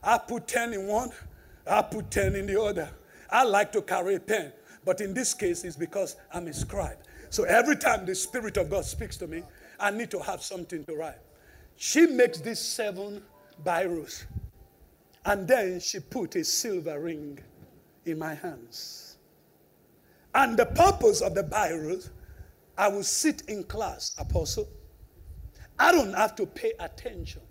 I 0.03 0.17
put 0.17 0.47
10 0.47 0.73
in 0.73 0.87
one, 0.87 1.11
I 1.69 1.81
put 1.81 2.09
10 2.11 2.35
in 2.35 2.47
the 2.47 2.61
other. 2.61 2.89
I 3.29 3.43
like 3.43 3.71
to 3.73 3.81
carry 3.81 4.15
a 4.15 4.19
pen, 4.19 4.53
but 4.85 5.01
in 5.01 5.13
this 5.13 5.33
case, 5.33 5.63
it's 5.63 5.75
because 5.75 6.15
I'm 6.33 6.47
a 6.47 6.53
scribe. 6.53 6.97
So 7.29 7.43
every 7.43 7.75
time 7.75 8.05
the 8.05 8.15
Spirit 8.15 8.57
of 8.57 8.69
God 8.69 8.85
speaks 8.85 9.17
to 9.17 9.27
me, 9.27 9.43
I 9.79 9.91
need 9.91 10.09
to 10.11 10.19
have 10.19 10.41
something 10.41 10.85
to 10.85 10.95
write. 10.95 11.19
She 11.75 12.07
makes 12.07 12.39
these 12.39 12.59
seven 12.59 13.21
biros, 13.65 14.25
and 15.27 15.45
then 15.45 15.79
she 15.81 15.99
put 15.99 16.35
a 16.37 16.43
silver 16.43 17.01
ring 17.01 17.37
in 18.05 18.17
my 18.17 18.33
hands. 18.33 19.17
And 20.33 20.57
the 20.57 20.65
purpose 20.65 21.21
of 21.21 21.35
the 21.35 21.43
biros, 21.43 22.09
I 22.77 22.87
will 22.87 23.03
sit 23.03 23.41
in 23.49 23.65
class, 23.65 24.15
apostle. 24.17 24.69
I 25.77 25.91
don't 25.91 26.13
have 26.13 26.35
to 26.37 26.45
pay 26.45 26.71
attention. 26.79 27.41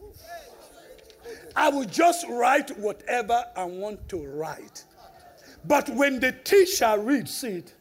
I 1.54 1.68
will 1.68 1.84
just 1.84 2.26
write 2.28 2.76
whatever 2.78 3.44
I 3.54 3.64
want 3.64 4.08
to 4.08 4.26
write. 4.26 4.84
But 5.66 5.90
when 5.90 6.18
the 6.18 6.32
teacher 6.32 6.96
reads 6.98 7.44
it, 7.44 7.74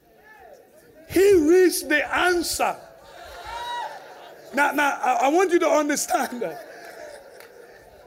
he 1.10 1.36
reads 1.36 1.84
the 1.84 2.14
answer. 2.14 2.76
Now, 4.54 4.72
now 4.72 5.00
I 5.22 5.30
want 5.30 5.54
you 5.54 5.60
to 5.60 5.70
understand 5.70 6.41
that. 6.41 6.64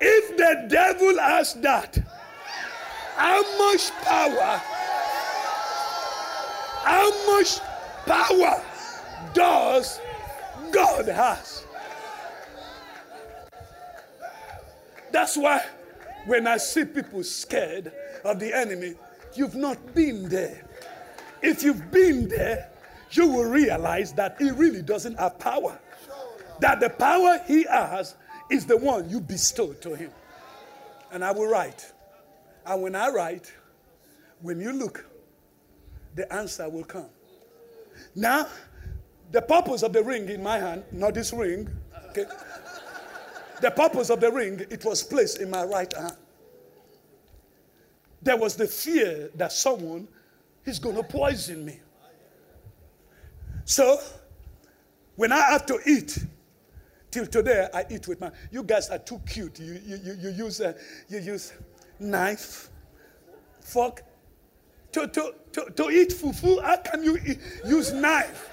If 0.00 0.36
the 0.36 0.66
devil 0.68 1.18
has 1.18 1.54
that, 1.54 1.98
how 3.16 3.42
much 3.58 3.90
power, 4.02 4.60
how 6.84 7.26
much 7.26 7.58
power 8.06 8.62
does 9.34 10.00
God 10.70 11.08
has? 11.08 11.64
That's 15.10 15.36
why 15.36 15.64
when 16.26 16.46
I 16.46 16.58
see 16.58 16.84
people 16.84 17.24
scared 17.24 17.92
of 18.24 18.38
the 18.38 18.54
enemy, 18.54 18.94
you've 19.34 19.56
not 19.56 19.94
been 19.94 20.28
there. 20.28 20.64
If 21.42 21.62
you've 21.62 21.90
been 21.90 22.28
there, 22.28 22.68
you 23.12 23.26
will 23.26 23.44
realize 23.44 24.12
that 24.12 24.36
he 24.38 24.50
really 24.50 24.82
doesn't 24.82 25.18
have 25.18 25.38
power. 25.38 25.78
That 26.60 26.80
the 26.80 26.90
power 26.90 27.40
he 27.46 27.64
has 27.64 28.14
is 28.50 28.66
the 28.66 28.76
one 28.76 29.08
you 29.08 29.20
bestow 29.20 29.72
to 29.74 29.94
him. 29.94 30.10
And 31.12 31.24
I 31.24 31.32
will 31.32 31.46
write. 31.46 31.92
And 32.66 32.82
when 32.82 32.94
I 32.94 33.08
write, 33.08 33.52
when 34.40 34.60
you 34.60 34.72
look, 34.72 35.04
the 36.14 36.32
answer 36.32 36.68
will 36.68 36.84
come. 36.84 37.08
Now, 38.14 38.46
the 39.30 39.42
purpose 39.42 39.82
of 39.82 39.92
the 39.92 40.02
ring 40.02 40.28
in 40.28 40.42
my 40.42 40.58
hand, 40.58 40.84
not 40.92 41.14
this 41.14 41.32
ring, 41.32 41.68
okay? 42.10 42.24
The 43.60 43.70
purpose 43.70 44.10
of 44.10 44.20
the 44.20 44.30
ring, 44.30 44.64
it 44.70 44.84
was 44.84 45.02
placed 45.02 45.40
in 45.40 45.50
my 45.50 45.64
right 45.64 45.92
hand. 45.92 46.16
There 48.22 48.36
was 48.36 48.56
the 48.56 48.66
fear 48.66 49.30
that 49.34 49.52
someone 49.52 50.08
is 50.64 50.78
going 50.78 50.96
to 50.96 51.02
poison 51.02 51.64
me. 51.64 51.80
So, 53.64 54.00
when 55.16 55.32
I 55.32 55.40
have 55.50 55.66
to 55.66 55.78
eat, 55.86 56.18
till 57.10 57.26
today 57.26 57.68
I 57.72 57.84
eat 57.90 58.08
with 58.08 58.20
my. 58.20 58.30
You 58.50 58.62
guys 58.62 58.90
are 58.90 58.98
too 58.98 59.20
cute. 59.26 59.58
You 59.60 59.80
you 59.84 59.96
you, 60.02 60.14
you 60.14 60.30
use 60.30 60.60
uh, 60.60 60.72
you 61.08 61.18
use 61.18 61.52
knife, 61.98 62.68
fork, 63.60 64.02
to 64.92 65.06
to 65.06 65.34
to, 65.52 65.70
to 65.76 65.90
eat 65.90 66.10
fufu. 66.10 66.62
How 66.62 66.76
can 66.78 67.02
you 67.02 67.18
eat, 67.26 67.38
use 67.66 67.92
knife? 67.92 68.50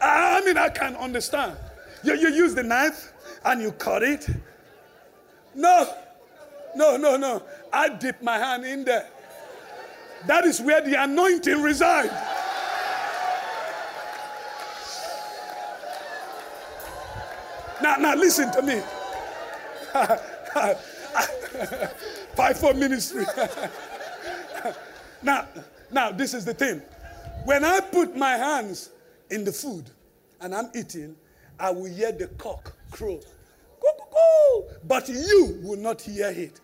I 0.00 0.42
mean, 0.44 0.56
I 0.56 0.70
can 0.70 0.96
understand. 0.96 1.56
You, 2.02 2.14
you 2.14 2.30
use 2.30 2.54
the 2.54 2.62
knife 2.62 3.12
and 3.44 3.60
you 3.60 3.72
cut 3.72 4.02
it. 4.02 4.26
No, 5.54 5.94
no, 6.74 6.96
no, 6.96 7.16
no. 7.16 7.42
I 7.72 7.90
dip 7.90 8.22
my 8.22 8.38
hand 8.38 8.64
in 8.64 8.84
there. 8.84 9.08
That 10.26 10.44
is 10.44 10.60
where 10.60 10.80
the 10.80 11.02
anointing 11.02 11.60
resides. 11.60 12.12
Now, 17.90 17.96
now 17.96 18.14
listen 18.14 18.52
to 18.52 18.62
me. 18.62 18.80
Five 22.36 22.56
for 22.56 22.72
ministry. 22.72 23.26
now, 25.22 25.48
now 25.90 26.12
this 26.12 26.32
is 26.32 26.44
the 26.44 26.54
thing. 26.54 26.80
When 27.44 27.64
I 27.64 27.80
put 27.80 28.16
my 28.16 28.36
hands 28.36 28.90
in 29.30 29.42
the 29.42 29.50
food 29.50 29.90
and 30.40 30.54
I'm 30.54 30.70
eating, 30.72 31.16
I 31.58 31.70
will 31.70 31.86
hear 31.86 32.12
the 32.12 32.28
cock 32.28 32.72
crow. 32.92 33.18
But 34.86 35.08
you 35.08 35.58
will 35.62 35.78
not 35.78 36.00
hear 36.00 36.28
it. 36.28 36.60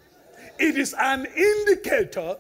It 0.60 0.78
is 0.78 0.94
an 0.96 1.26
indicator 1.26 2.36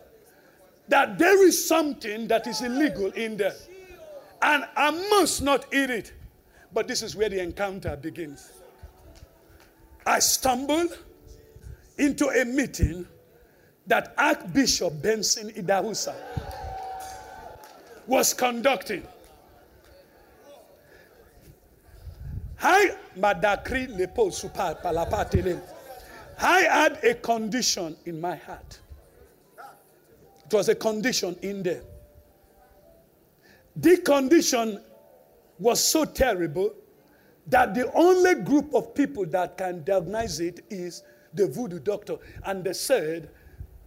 that 0.88 1.18
there 1.18 1.44
is 1.44 1.66
something 1.66 2.28
that 2.28 2.46
is 2.46 2.62
illegal 2.62 3.10
in 3.12 3.36
there. 3.36 3.56
And 4.42 4.64
I 4.76 4.92
must 5.10 5.42
not 5.42 5.74
eat 5.74 5.90
it. 5.90 6.12
But 6.72 6.86
this 6.86 7.02
is 7.02 7.16
where 7.16 7.28
the 7.28 7.42
encounter 7.42 7.96
begins. 7.96 8.52
I 10.06 10.20
stumbled 10.20 10.96
into 11.98 12.28
a 12.28 12.44
meeting 12.44 13.06
that 13.88 14.14
Archbishop 14.16 15.02
Benson 15.02 15.50
Idahosa 15.50 16.14
was 18.06 18.32
conducting. 18.32 19.02
I 22.62 22.96
madakri 23.18 23.88
lepo 23.88 24.30
palapatele. 24.54 25.60
I 26.38 26.60
had 26.60 27.04
a 27.04 27.14
condition 27.14 27.96
in 28.04 28.20
my 28.20 28.36
heart. 28.36 28.78
It 30.46 30.54
was 30.54 30.68
a 30.68 30.74
condition 30.76 31.36
in 31.42 31.64
there. 31.64 31.82
The 33.74 33.98
condition 33.98 34.80
was 35.58 35.84
so 35.84 36.04
terrible 36.04 36.72
that 37.48 37.74
the 37.74 37.92
only 37.92 38.34
group 38.42 38.74
of 38.74 38.94
people 38.94 39.24
that 39.26 39.56
can 39.56 39.84
diagnose 39.84 40.40
it 40.40 40.64
is 40.70 41.02
the 41.34 41.46
voodoo 41.46 41.78
doctor. 41.78 42.16
And 42.44 42.64
they 42.64 42.72
said, 42.72 43.30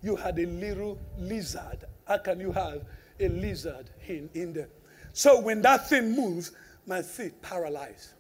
You 0.01 0.16
had 0.16 0.39
a 0.39 0.45
little 0.45 0.97
lizard. 1.18 1.86
How 2.07 2.18
can 2.18 2.39
you 2.39 2.51
have 2.51 2.84
a 3.20 3.28
lizard 3.28 3.89
in, 4.07 4.30
in 4.34 4.53
there? 4.53 4.70
So 5.14 5.39
when 5.41 5.62
that 5.64 5.89
thing 5.89 6.16
moves, 6.16 6.51
my 6.86 7.01
feet 7.01 7.41
paralyzed. 7.41 8.14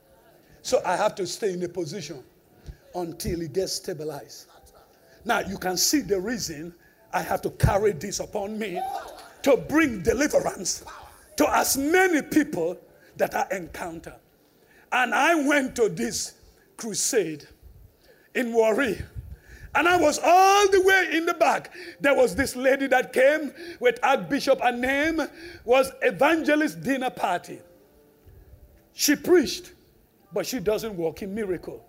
So 0.61 0.81
I 0.85 0.95
have 0.95 1.15
to 1.15 1.25
stay 1.25 1.53
in 1.53 1.63
a 1.63 1.69
position 1.69 2.23
until 2.93 3.41
it 3.41 3.53
gets 3.53 3.73
stabilized. 3.73 4.47
Now 5.25 5.39
you 5.39 5.57
can 5.57 5.77
see 5.77 6.01
the 6.01 6.19
reason 6.19 6.73
I 7.13 7.21
have 7.21 7.41
to 7.43 7.49
carry 7.51 7.93
this 7.93 8.19
upon 8.19 8.59
me 8.59 8.81
to 9.43 9.57
bring 9.57 10.03
deliverance 10.03 10.83
to 11.37 11.55
as 11.55 11.77
many 11.77 12.21
people 12.21 12.77
that 13.17 13.33
I 13.35 13.47
encounter. 13.55 14.15
And 14.91 15.13
I 15.13 15.35
went 15.35 15.75
to 15.75 15.89
this 15.89 16.33
crusade 16.77 17.47
in 18.33 18.53
Warri. 18.53 19.01
And 19.75 19.87
I 19.87 19.97
was 19.97 20.19
all 20.23 20.67
the 20.69 20.81
way 20.81 21.09
in 21.13 21.25
the 21.25 21.35
back. 21.35 21.71
There 21.99 22.15
was 22.15 22.35
this 22.35 22.55
lady 22.55 22.87
that 22.87 23.13
came 23.13 23.53
with 23.79 23.99
Archbishop. 24.01 24.61
Her 24.61 24.71
name 24.71 25.21
was 25.63 25.91
Evangelist 26.01 26.81
Dinner 26.81 27.11
Party. 27.11 27.59
She 28.93 29.15
preached, 29.15 29.73
but 30.33 30.45
she 30.45 30.59
doesn't 30.59 30.95
walk 30.95 31.21
in 31.21 31.35
miracle. 31.35 31.85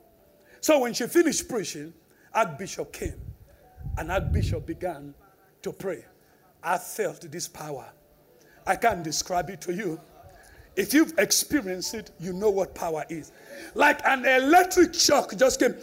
So 0.61 0.81
when 0.81 0.93
she 0.93 1.07
finished 1.07 1.49
preaching, 1.49 1.95
Archbishop 2.35 2.93
came. 2.93 3.21
And 3.97 4.13
Archbishop 4.13 4.67
began 4.67 5.15
to 5.63 5.73
pray. 5.73 6.05
I 6.63 6.77
felt 6.77 7.23
this 7.23 7.49
power. 7.49 7.91
I 8.67 8.77
can't 8.77 9.03
describe 9.03 9.49
it 9.49 9.63
to 9.63 9.75
you. 9.75 9.99
If 10.81 10.95
you've 10.95 11.13
experienced 11.19 11.93
it, 11.93 12.11
you 12.19 12.33
know 12.33 12.49
what 12.49 12.75
power 12.75 13.05
is. 13.11 13.33
Like 13.75 14.01
an 14.07 14.25
electric 14.25 14.95
shock 14.95 15.37
just 15.37 15.61
came 15.61 15.75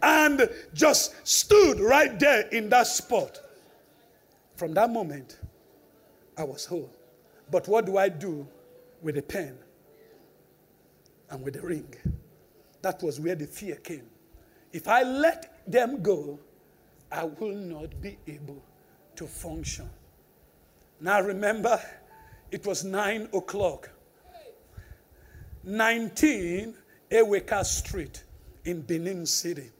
and 0.00 0.48
just 0.74 1.26
stood 1.26 1.80
right 1.80 2.20
there 2.20 2.42
in 2.50 2.68
that 2.68 2.86
spot. 2.86 3.40
From 4.54 4.74
that 4.74 4.90
moment, 4.90 5.40
I 6.36 6.44
was 6.44 6.66
whole. 6.66 6.88
But 7.50 7.66
what 7.66 7.84
do 7.84 7.98
I 7.98 8.08
do 8.10 8.46
with 9.02 9.16
the 9.16 9.22
pen 9.22 9.58
and 11.30 11.42
with 11.42 11.54
the 11.54 11.62
ring? 11.62 11.92
That 12.82 13.02
was 13.02 13.18
where 13.18 13.34
the 13.34 13.48
fear 13.48 13.74
came. 13.74 14.06
If 14.72 14.86
I 14.86 15.02
let 15.02 15.64
them 15.66 16.00
go, 16.00 16.38
I 17.10 17.24
will 17.24 17.56
not 17.56 18.00
be 18.00 18.18
able 18.28 18.62
to 19.16 19.26
function. 19.26 19.90
Now 21.00 21.20
remember, 21.22 21.80
it 22.50 22.66
was 22.66 22.84
nine 22.84 23.28
o'clock. 23.32 23.90
19 25.64 26.74
Eweka 27.10 27.64
Street 27.64 28.24
in 28.64 28.82
Benin 28.82 29.26
City. 29.26 29.70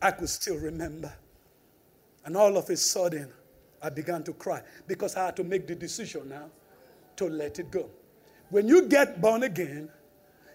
I 0.00 0.10
could 0.10 0.28
still 0.28 0.56
remember. 0.56 1.12
And 2.24 2.36
all 2.36 2.56
of 2.56 2.68
a 2.70 2.76
sudden, 2.76 3.32
I 3.82 3.90
began 3.90 4.22
to 4.24 4.32
cry 4.32 4.62
because 4.86 5.16
I 5.16 5.26
had 5.26 5.36
to 5.36 5.44
make 5.44 5.66
the 5.66 5.74
decision 5.74 6.28
now 6.28 6.50
to 7.16 7.26
let 7.26 7.58
it 7.58 7.70
go. 7.70 7.88
When 8.50 8.68
you 8.68 8.88
get 8.88 9.20
born 9.20 9.42
again, 9.42 9.88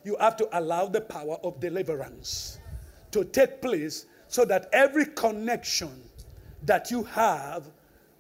you 0.04 0.18
have 0.20 0.36
to 0.38 0.58
allow 0.58 0.88
the 0.88 1.02
power 1.02 1.38
of 1.44 1.60
deliverance 1.60 2.60
to 3.12 3.24
take 3.24 3.62
place 3.62 4.06
so 4.28 4.46
that 4.46 4.70
every 4.72 5.06
connection 5.06 6.02
that 6.64 6.90
you 6.92 7.04
have 7.04 7.66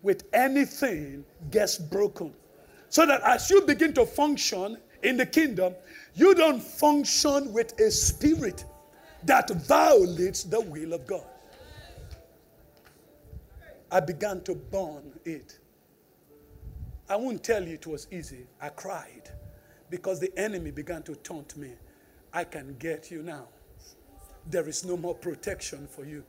with 0.01 0.23
anything 0.34 1.23
gets 1.49 1.77
broken. 1.77 2.34
So 2.92 3.06
that 3.06 3.22
as 3.22 3.50
you 3.50 3.62
begin 3.62 3.94
to 3.94 4.06
function 4.06 4.78
in 5.02 5.16
the 5.16 5.26
kingdom, 5.26 5.74
you 6.13 6.36
don't 6.36 6.62
function 6.62 7.54
with 7.54 7.80
a 7.80 7.89
spirit 7.89 8.66
that 9.24 9.50
violates 9.50 10.43
the 10.43 10.59
will 10.59 10.92
of 10.92 11.08
God. 11.08 11.24
I 13.89 14.01
began 14.01 14.42
to 14.42 14.55
burn 14.55 15.18
it. 15.24 15.58
I 17.08 17.16
won't 17.16 17.42
tell 17.46 17.66
you 17.66 17.76
it 17.76 17.88
was 17.88 18.08
easy. 18.12 18.46
I 18.59 18.68
cried 18.68 19.32
because 19.89 20.20
the 20.20 20.38
enemy 20.38 20.72
began 20.72 21.01
to 21.04 21.16
taunt 21.16 21.55
me. 21.55 21.72
I 22.34 22.43
can 22.43 22.76
get 22.78 23.09
you 23.09 23.24
now. 23.24 23.47
There 24.47 24.68
is 24.68 24.84
no 24.84 24.97
more 24.97 25.16
protection 25.16 25.88
for 25.88 26.04
you. 26.04 26.26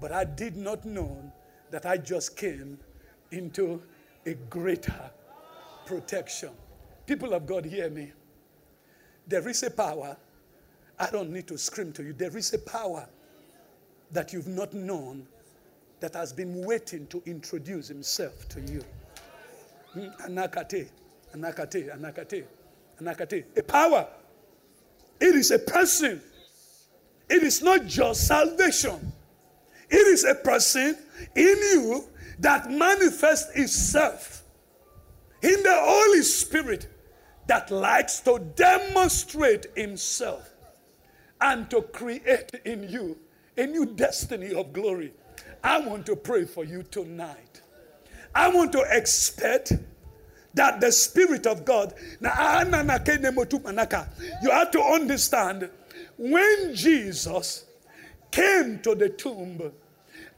But 0.00 0.10
I 0.10 0.24
did 0.24 0.56
not 0.56 0.86
know 0.86 1.30
that 1.70 1.84
I 1.84 1.98
just 1.98 2.34
came 2.34 2.78
into 3.30 3.82
a 4.24 4.32
greater 4.48 5.10
protection. 5.90 6.50
People 7.04 7.34
of 7.34 7.46
God, 7.46 7.64
hear 7.64 7.90
me. 7.90 8.12
There 9.26 9.48
is 9.48 9.64
a 9.64 9.70
power. 9.72 10.16
I 10.96 11.10
don't 11.10 11.32
need 11.32 11.48
to 11.48 11.58
scream 11.58 11.92
to 11.94 12.04
you. 12.04 12.12
There 12.12 12.36
is 12.36 12.54
a 12.54 12.60
power 12.60 13.08
that 14.12 14.32
you've 14.32 14.46
not 14.46 14.72
known 14.72 15.26
that 15.98 16.14
has 16.14 16.32
been 16.32 16.64
waiting 16.64 17.08
to 17.08 17.20
introduce 17.26 17.88
himself 17.88 18.48
to 18.50 18.60
you. 18.60 18.84
Hmm? 19.92 20.06
Anakate, 20.28 20.90
anakate, 21.34 21.98
anakate, 21.98 22.44
anakate. 23.02 23.58
A 23.58 23.62
power. 23.64 24.06
It 25.20 25.34
is 25.34 25.50
a 25.50 25.58
person. 25.58 26.22
It 27.28 27.42
is 27.42 27.62
not 27.62 27.86
just 27.86 28.28
salvation. 28.28 29.12
It 29.90 30.06
is 30.06 30.22
a 30.22 30.36
person 30.36 30.96
in 31.34 31.56
you 31.72 32.04
that 32.38 32.70
manifests 32.70 33.50
itself 33.56 34.39
in 35.42 35.62
the 35.62 35.76
Holy 35.80 36.22
Spirit 36.22 36.88
that 37.46 37.70
likes 37.70 38.20
to 38.20 38.38
demonstrate 38.54 39.66
himself 39.76 40.50
and 41.40 41.68
to 41.70 41.82
create 41.82 42.50
in 42.64 42.88
you 42.88 43.18
a 43.56 43.66
new 43.66 43.86
destiny 43.86 44.54
of 44.54 44.72
glory. 44.72 45.12
I 45.62 45.80
want 45.80 46.06
to 46.06 46.16
pray 46.16 46.44
for 46.44 46.64
you 46.64 46.82
tonight. 46.82 47.60
I 48.34 48.48
want 48.48 48.72
to 48.72 48.84
expect 48.90 49.72
that 50.54 50.80
the 50.80 50.90
Spirit 50.92 51.46
of 51.46 51.64
God, 51.64 51.94
you 52.20 52.28
have 52.28 52.70
to 54.70 54.82
understand 54.82 55.70
when 56.16 56.74
Jesus 56.74 57.64
came 58.30 58.78
to 58.80 58.94
the 58.94 59.08
tomb 59.08 59.72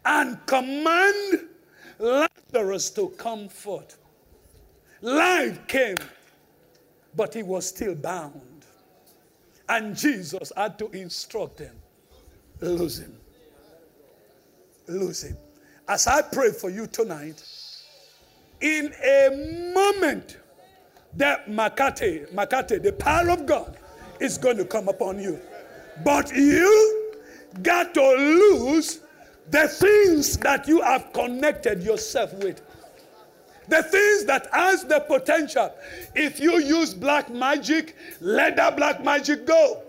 and 0.05 0.47
command 0.47 1.49
Lazarus 1.99 2.91
to 2.91 3.09
come 3.11 3.49
forth. 3.49 3.99
Life 5.03 5.67
came, 5.67 5.97
but 7.15 7.35
he 7.35 7.43
was 7.43 7.69
still 7.69 7.95
bound. 7.95 8.41
And 9.69 9.97
Jesus 9.97 10.53
had 10.57 10.79
to 10.79 10.89
instruct 10.91 11.59
him 11.59 11.75
lose 12.63 12.99
him. 12.99 13.15
Lose 14.89 15.23
him. 15.23 15.37
As 15.89 16.07
I 16.07 16.23
pray 16.23 16.51
for 16.51 16.71
you 16.71 16.87
tonight, 16.87 17.45
in 18.61 18.93
a 19.05 19.73
moment, 19.75 20.39
that 21.15 21.47
Makate, 21.47 22.33
Makate, 22.33 22.83
the 22.83 22.93
power 22.93 23.31
of 23.31 23.45
God 23.45 23.77
is 24.21 24.39
going 24.39 24.57
to 24.57 24.65
come 24.65 24.89
upon 24.89 25.21
you. 25.21 25.39
But 26.05 26.35
you 26.35 27.13
got 27.63 27.93
to 27.95 28.01
lose 28.01 29.01
the 29.51 29.69
things 29.69 30.39
that 30.39 30.67
you 30.67 30.81
have 30.81 31.13
connected 31.13 31.83
yourself 31.83 32.33
with. 32.35 32.63
The 33.69 33.83
things 33.83 34.25
that 34.25 34.49
has 34.53 34.85
the 34.85 35.01
potential. 35.01 35.73
If 36.15 36.41
you 36.41 36.59
use 36.59 36.95
black 36.95 37.31
magic, 37.31 37.97
let 38.21 38.57
that 38.57 38.77
black 38.77 39.05
magic 39.05 39.47
go. 39.47 39.83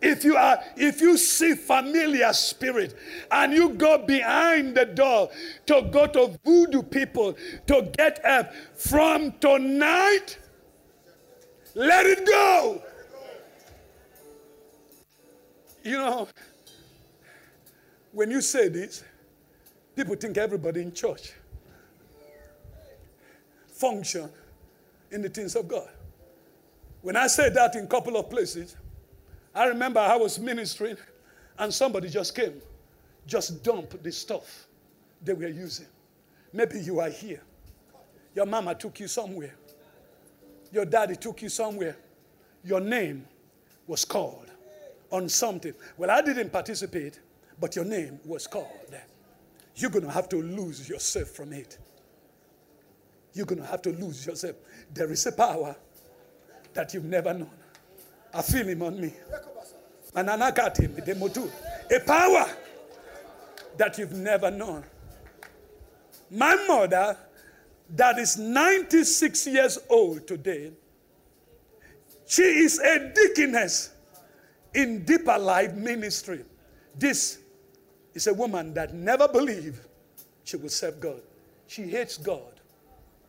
If 0.00 0.22
you 0.22 0.36
are, 0.36 0.62
if 0.76 1.00
you 1.00 1.16
see 1.16 1.54
familiar 1.54 2.32
spirit 2.32 2.94
and 3.30 3.52
you 3.52 3.70
go 3.70 3.98
behind 3.98 4.74
the 4.74 4.84
door 4.84 5.30
to 5.66 5.88
go 5.90 6.06
to 6.06 6.38
voodoo 6.44 6.82
people 6.82 7.36
to 7.66 7.90
get 7.96 8.20
help 8.22 8.48
from 8.74 9.32
tonight, 9.40 10.38
let 11.74 12.04
it 12.04 12.26
go. 12.26 12.82
You 15.82 15.98
know, 15.98 16.28
when 18.12 18.30
you 18.30 18.40
say 18.40 18.68
this, 18.68 19.04
people 19.96 20.16
think 20.16 20.36
everybody 20.36 20.82
in 20.82 20.92
church 20.92 21.32
function 23.74 24.30
in 25.10 25.22
the 25.22 25.28
things 25.28 25.56
of 25.56 25.68
God. 25.68 25.88
When 27.02 27.16
I 27.16 27.26
said 27.26 27.54
that 27.54 27.74
in 27.74 27.84
a 27.84 27.86
couple 27.86 28.16
of 28.16 28.30
places, 28.30 28.76
I 29.54 29.66
remember 29.66 30.00
I 30.00 30.16
was 30.16 30.38
ministering 30.38 30.96
and 31.58 31.72
somebody 31.72 32.08
just 32.08 32.34
came, 32.34 32.60
just 33.26 33.62
dumped 33.62 34.02
the 34.02 34.10
stuff 34.10 34.66
they 35.22 35.32
were 35.32 35.48
using. 35.48 35.86
Maybe 36.52 36.80
you 36.80 37.00
are 37.00 37.10
here. 37.10 37.42
Your 38.34 38.46
mama 38.46 38.74
took 38.74 39.00
you 39.00 39.08
somewhere. 39.08 39.54
Your 40.72 40.84
daddy 40.84 41.16
took 41.16 41.42
you 41.42 41.48
somewhere. 41.48 41.96
Your 42.64 42.80
name 42.80 43.26
was 43.86 44.04
called 44.04 44.50
on 45.10 45.28
something. 45.28 45.74
Well, 45.96 46.10
I 46.10 46.22
didn't 46.22 46.50
participate, 46.50 47.20
but 47.60 47.76
your 47.76 47.84
name 47.84 48.18
was 48.24 48.46
called. 48.46 48.96
You're 49.76 49.90
going 49.90 50.04
to 50.04 50.10
have 50.10 50.28
to 50.30 50.36
lose 50.36 50.88
yourself 50.88 51.28
from 51.28 51.52
it. 51.52 51.78
You're 53.34 53.46
going 53.46 53.60
to 53.60 53.66
have 53.66 53.82
to 53.82 53.90
lose 53.90 54.24
yourself. 54.26 54.56
There 54.92 55.10
is 55.10 55.26
a 55.26 55.32
power 55.32 55.76
that 56.72 56.94
you've 56.94 57.04
never 57.04 57.34
known. 57.34 57.50
I 58.32 58.42
feel 58.42 58.66
him 58.66 58.82
on 58.82 59.00
me. 59.00 59.12
And 60.14 60.30
I 60.30 60.50
got 60.52 60.78
him, 60.78 60.96
a 60.96 62.00
power 62.00 62.46
that 63.76 63.98
you've 63.98 64.12
never 64.12 64.50
known. 64.50 64.84
My 66.30 66.54
mother, 66.66 67.18
that 67.90 68.18
is 68.18 68.38
96 68.38 69.46
years 69.48 69.78
old 69.90 70.26
today, 70.26 70.70
she 72.26 72.42
is 72.42 72.78
a 72.78 73.12
deaconess 73.12 73.90
in 74.72 75.04
Deeper 75.04 75.38
Life 75.38 75.74
Ministry. 75.74 76.44
This 76.96 77.40
is 78.14 78.28
a 78.28 78.34
woman 78.34 78.72
that 78.74 78.94
never 78.94 79.26
believed 79.26 79.80
she 80.44 80.56
would 80.56 80.70
serve 80.70 81.00
God. 81.00 81.20
She 81.66 81.82
hates 81.82 82.16
God. 82.16 82.53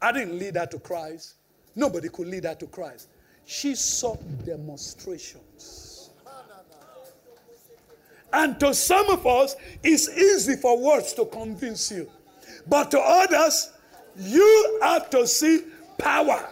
I 0.05 0.11
didn't 0.11 0.37
lead 0.37 0.55
her 0.55 0.67
to 0.67 0.77
Christ. 0.77 1.33
Nobody 1.75 2.09
could 2.09 2.27
lead 2.27 2.43
her 2.43 2.53
to 2.53 2.67
Christ. 2.67 3.07
She 3.43 3.73
saw 3.73 4.15
demonstrations. 4.45 6.11
And 8.31 8.59
to 8.59 8.75
some 8.75 9.09
of 9.09 9.25
us, 9.25 9.55
it's 9.81 10.07
easy 10.09 10.57
for 10.57 10.77
words 10.79 11.13
to 11.13 11.25
convince 11.25 11.89
you. 11.91 12.07
But 12.67 12.91
to 12.91 12.99
others, 12.99 13.71
you 14.15 14.79
have 14.83 15.09
to 15.09 15.25
see 15.25 15.63
power. 15.97 16.49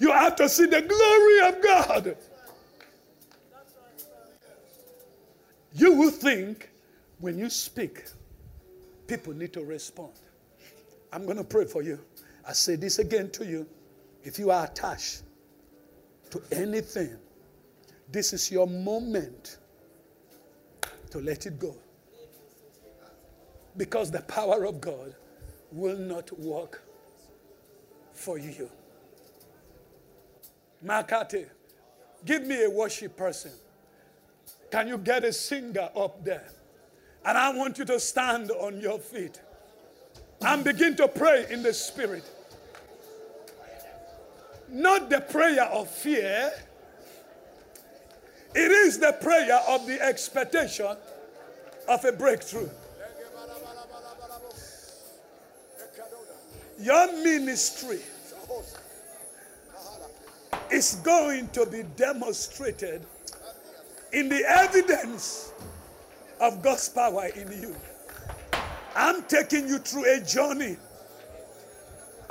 You 0.00 0.10
have 0.10 0.34
to 0.34 0.48
see 0.48 0.66
the 0.66 0.82
glory 0.82 1.48
of 1.48 1.62
God. 1.62 2.16
You 5.72 5.92
will 5.92 6.10
think 6.10 6.68
when 7.20 7.38
you 7.38 7.48
speak, 7.48 8.06
people 9.06 9.34
need 9.34 9.52
to 9.52 9.64
respond. 9.64 10.14
I'm 11.12 11.26
going 11.26 11.38
to 11.38 11.44
pray 11.44 11.64
for 11.64 11.82
you. 11.82 12.00
I 12.46 12.52
say 12.52 12.76
this 12.76 12.98
again 12.98 13.30
to 13.30 13.44
you. 13.44 13.66
If 14.22 14.38
you 14.38 14.50
are 14.50 14.64
attached 14.64 15.22
to 16.30 16.42
anything, 16.52 17.16
this 18.10 18.32
is 18.32 18.50
your 18.50 18.66
moment 18.66 19.58
to 21.10 21.18
let 21.18 21.46
it 21.46 21.58
go. 21.58 21.76
Because 23.76 24.10
the 24.10 24.22
power 24.22 24.64
of 24.64 24.80
God 24.80 25.14
will 25.72 25.98
not 25.98 26.36
work 26.38 26.82
for 28.12 28.38
you. 28.38 28.70
Makate, 30.84 31.48
give 32.24 32.46
me 32.46 32.64
a 32.64 32.70
worship 32.70 33.16
person. 33.16 33.52
Can 34.70 34.88
you 34.88 34.98
get 34.98 35.24
a 35.24 35.32
singer 35.32 35.88
up 35.96 36.24
there? 36.24 36.48
And 37.24 37.36
I 37.36 37.50
want 37.56 37.78
you 37.78 37.84
to 37.86 37.98
stand 37.98 38.50
on 38.52 38.80
your 38.80 38.98
feet 38.98 39.40
and 40.40 40.62
begin 40.62 40.96
to 40.96 41.08
pray 41.08 41.46
in 41.50 41.62
the 41.62 41.72
spirit. 41.74 42.24
Not 44.68 45.10
the 45.10 45.20
prayer 45.20 45.64
of 45.64 45.88
fear, 45.88 46.52
it 48.54 48.70
is 48.70 48.98
the 48.98 49.12
prayer 49.20 49.60
of 49.68 49.86
the 49.86 50.00
expectation 50.00 50.96
of 51.88 52.04
a 52.04 52.12
breakthrough. 52.12 52.68
Your 56.78 57.12
ministry 57.22 58.00
is 60.70 60.96
going 60.96 61.48
to 61.48 61.66
be 61.66 61.84
demonstrated 61.96 63.04
in 64.12 64.28
the 64.28 64.44
evidence 64.48 65.52
of 66.40 66.62
God's 66.62 66.88
power 66.88 67.26
in 67.34 67.50
you. 67.52 67.76
I'm 68.94 69.22
taking 69.24 69.68
you 69.68 69.78
through 69.78 70.12
a 70.12 70.20
journey. 70.20 70.76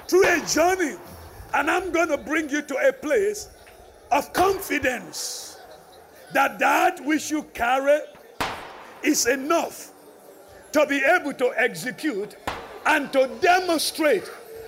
Through 0.07 0.28
a 0.28 0.45
journey. 0.45 0.95
And 1.56 1.72
I'm 1.72 1.91
going 1.94 2.10
to 2.10 2.18
bring 2.18 2.49
you 2.49 2.61
to 2.64 2.76
a 2.90 2.91
place 2.91 3.48
of 4.11 4.34
confidence 4.34 5.57
that 6.34 6.60
that 6.60 6.99
which 7.06 7.32
you 7.32 7.44
carry 7.53 8.02
is 9.03 9.26
enough 9.26 9.91
to 10.73 10.86
be 10.86 11.02
able 11.02 11.32
to 11.32 11.53
execute 11.56 12.36
and 12.86 13.11
to 13.14 13.30
demonstrate 13.40 14.27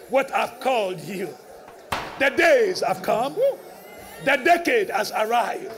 what 0.10 0.34
I've 0.34 0.62
called 0.62 1.02
you. 1.02 1.28
The 2.20 2.30
days 2.30 2.80
have 2.80 3.02
come, 3.02 3.36
the 4.24 4.38
decade 4.38 4.90
has 4.90 5.12
arrived 5.12 5.74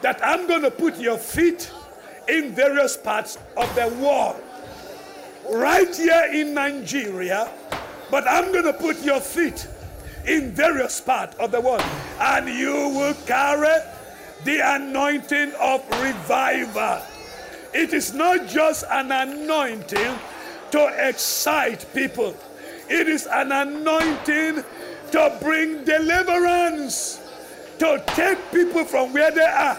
that 0.00 0.20
I'm 0.22 0.46
going 0.46 0.62
to 0.62 0.70
put 0.70 0.96
your 1.00 1.18
feet 1.18 1.72
in 2.28 2.54
various 2.54 2.96
parts 2.96 3.36
of 3.56 3.74
the 3.74 3.88
world. 4.00 4.40
Right 5.50 5.94
here 5.94 6.30
in 6.32 6.54
Nigeria, 6.54 7.50
but 8.12 8.28
I'm 8.28 8.52
going 8.52 8.64
to 8.64 8.72
put 8.72 9.02
your 9.02 9.20
feet 9.20 9.66
in 10.26 10.52
various 10.52 11.00
parts 11.00 11.36
of 11.38 11.50
the 11.52 11.60
world. 11.60 11.84
And 12.20 12.48
you 12.48 12.72
will 12.90 13.14
carry 13.26 13.82
the 14.44 14.60
anointing 14.62 15.52
of 15.60 15.88
revival. 16.00 17.02
It 17.72 17.92
is 17.92 18.14
not 18.14 18.48
just 18.48 18.84
an 18.90 19.12
anointing 19.12 20.18
to 20.72 21.08
excite 21.08 21.86
people, 21.94 22.36
it 22.88 23.08
is 23.08 23.26
an 23.26 23.52
anointing 23.52 24.64
to 25.12 25.38
bring 25.40 25.84
deliverance, 25.84 27.20
to 27.78 28.02
take 28.08 28.38
people 28.50 28.84
from 28.84 29.12
where 29.12 29.30
they 29.30 29.40
are 29.42 29.78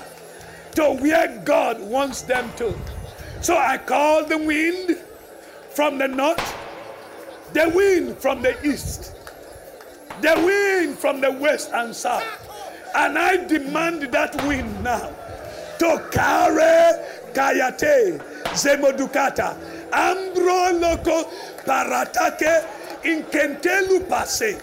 to 0.77 0.93
where 0.93 1.41
God 1.43 1.81
wants 1.81 2.21
them 2.21 2.51
to. 2.57 2.71
So 3.41 3.57
I 3.57 3.79
call 3.79 4.25
the 4.25 4.37
wind 4.37 4.99
from 5.71 5.97
the 5.97 6.07
north, 6.07 6.55
the 7.53 7.67
wind 7.73 8.19
from 8.19 8.43
the 8.43 8.53
east, 8.63 9.15
the 10.21 10.33
wind 10.35 10.97
from 10.97 11.21
the 11.21 11.31
west 11.31 11.71
and 11.73 11.95
south. 11.95 12.23
And 12.95 13.17
I 13.17 13.45
demand 13.45 14.03
that 14.03 14.35
wind 14.47 14.83
now 14.83 15.13
to 15.79 16.03
carry 16.11 17.03
Kayate, 17.33 18.19
Zemodukata, 18.53 19.55
Ambro 19.91 20.79
Loco, 20.79 21.29
Paratake, 21.65 22.65
Inkentelu 23.03 24.09
Pase, 24.09 24.59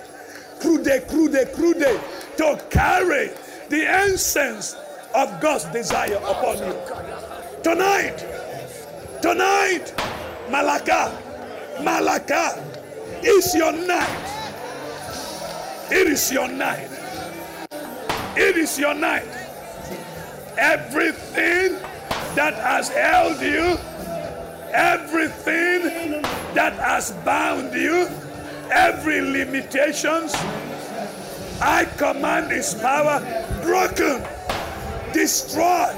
Crude, 0.61 1.07
Crude, 1.09 1.53
Crude, 1.55 2.01
to 2.37 2.65
carry 2.71 3.31
the 3.69 4.05
incense 4.07 4.75
of 5.15 5.41
God's 5.41 5.67
desire 5.67 6.17
upon 6.17 6.59
you. 6.59 6.75
Tonight, 7.63 8.19
tonight, 9.23 9.95
Malaka, 10.49 11.17
Malaka 11.79 12.61
is 13.23 13.55
your 13.55 13.73
night. 13.73 14.44
It 15.91 16.07
is 16.07 16.33
your 16.33 16.49
night. 16.49 16.89
It 18.37 18.57
is 18.57 18.79
your 18.79 18.95
night. 18.95 19.29
Everything 20.57 21.75
that 22.35 22.55
has 22.55 22.89
held 22.89 23.41
you, 23.43 23.77
everything 24.73 26.23
that 26.55 26.73
has 26.75 27.13
bound 27.25 27.75
you, 27.75 28.09
every 28.73 29.21
limitations, 29.21 30.35
I 31.61 31.85
command 31.99 32.51
His 32.51 32.75
power 32.75 33.21
broken, 33.63 34.23
destroyed. 35.13 35.95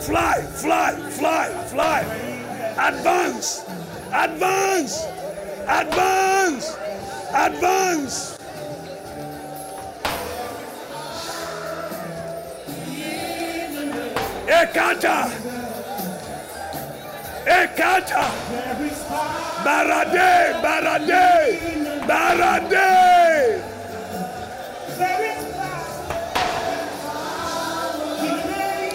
fly, 0.00 0.42
fly, 0.42 0.92
fly, 1.10 1.48
fly, 1.68 2.00
advance, 2.78 3.62
advance, 4.12 5.04
advance, 5.68 6.76
advance. 7.34 8.41
Ekata. 14.62 15.28
Ekata. 17.46 18.24
Barade, 19.64 20.54
Barade, 20.62 21.26
Barade. 22.06 22.88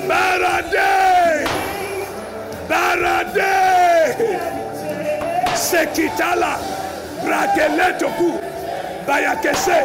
Barade. 0.07 1.47
Barade. 2.69 3.55
Sekitala. 5.55 6.53
Brakeletoku. 7.25 8.39
Bayakese. 9.05 9.79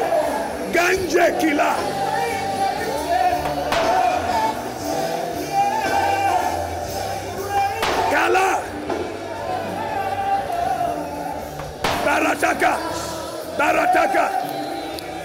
Ganje 0.72 1.26
kila. 1.40 2.01
Kala. 8.22 8.62
Barataka. 12.06 12.72
Barataka. 13.58 14.24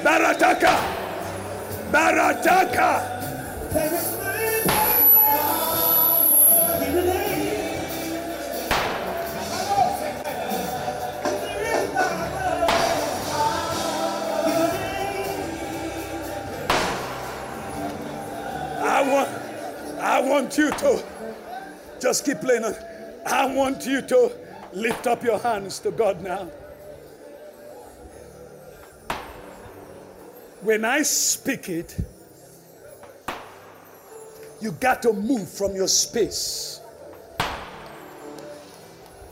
Barataka. 0.04 0.74
Barataka. 1.94 2.90
I 18.82 19.02
want, 19.12 19.30
I 20.00 20.20
want 20.22 20.58
you 20.58 20.72
to 20.72 21.17
just 22.00 22.26
keep 22.26 22.40
playing. 22.40 22.64
I 23.26 23.46
want 23.54 23.86
you 23.86 24.02
to 24.02 24.32
lift 24.74 25.08
up 25.08 25.24
your 25.24 25.40
hands 25.40 25.80
to 25.80 25.92
God 25.92 26.22
now. 26.22 26.50
When 30.62 30.86
I 30.86 31.02
speak 31.04 31.70
it, 31.70 31.96
you 34.60 34.72
got 34.72 35.02
to 35.04 35.14
move 35.14 35.50
from 35.50 35.76
your 35.76 35.88
space. 35.88 36.82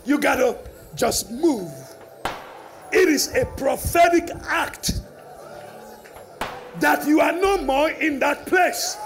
You 0.06 0.20
got 0.20 0.36
to 0.36 0.58
just 0.96 1.32
move. 1.32 1.72
It 2.92 3.10
is 3.10 3.36
a 3.36 3.46
prophetic 3.58 4.30
act 4.48 5.02
that 6.80 7.08
you 7.08 7.22
are 7.22 7.32
no 7.32 7.58
more 7.64 7.90
in 7.90 8.20
that 8.20 8.46
place. 8.46 8.98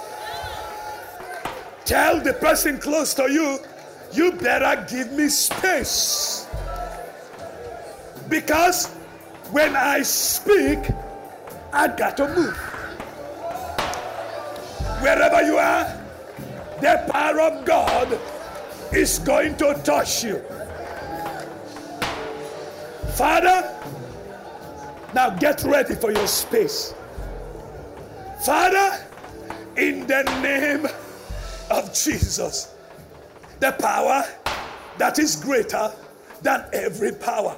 Tell 1.90 2.22
the 2.22 2.36
person 2.36 2.78
close 2.78 3.16
to 3.16 3.32
you, 3.32 3.58
you 4.14 4.32
better 4.34 4.86
give 4.88 5.12
me 5.12 5.28
space. 5.28 6.46
Because 8.30 8.86
when 9.50 9.76
I 9.76 10.04
speak, 10.04 10.78
I 11.74 11.88
got 11.88 12.16
to 12.18 12.28
move. 12.28 12.56
Wherever 15.02 15.42
you 15.42 15.58
are, 15.58 16.00
the 16.80 17.10
power 17.10 17.42
of 17.42 17.66
God 17.66 18.20
is 18.94 19.18
going 19.18 19.58
to 19.58 19.74
touch 19.84 20.24
you. 20.24 20.44
Father, 23.16 23.66
now 25.16 25.32
get 25.32 25.64
ready 25.64 25.96
for 25.96 26.12
your 26.12 26.28
space. 26.28 26.94
Father, 28.46 29.04
in 29.76 30.06
the 30.06 30.22
name 30.44 30.88
of 31.70 31.94
Jesus, 31.94 32.74
the 33.60 33.72
power 33.74 34.24
that 34.98 35.20
is 35.20 35.36
greater 35.36 35.92
than 36.42 36.66
every 36.74 37.12
power, 37.12 37.56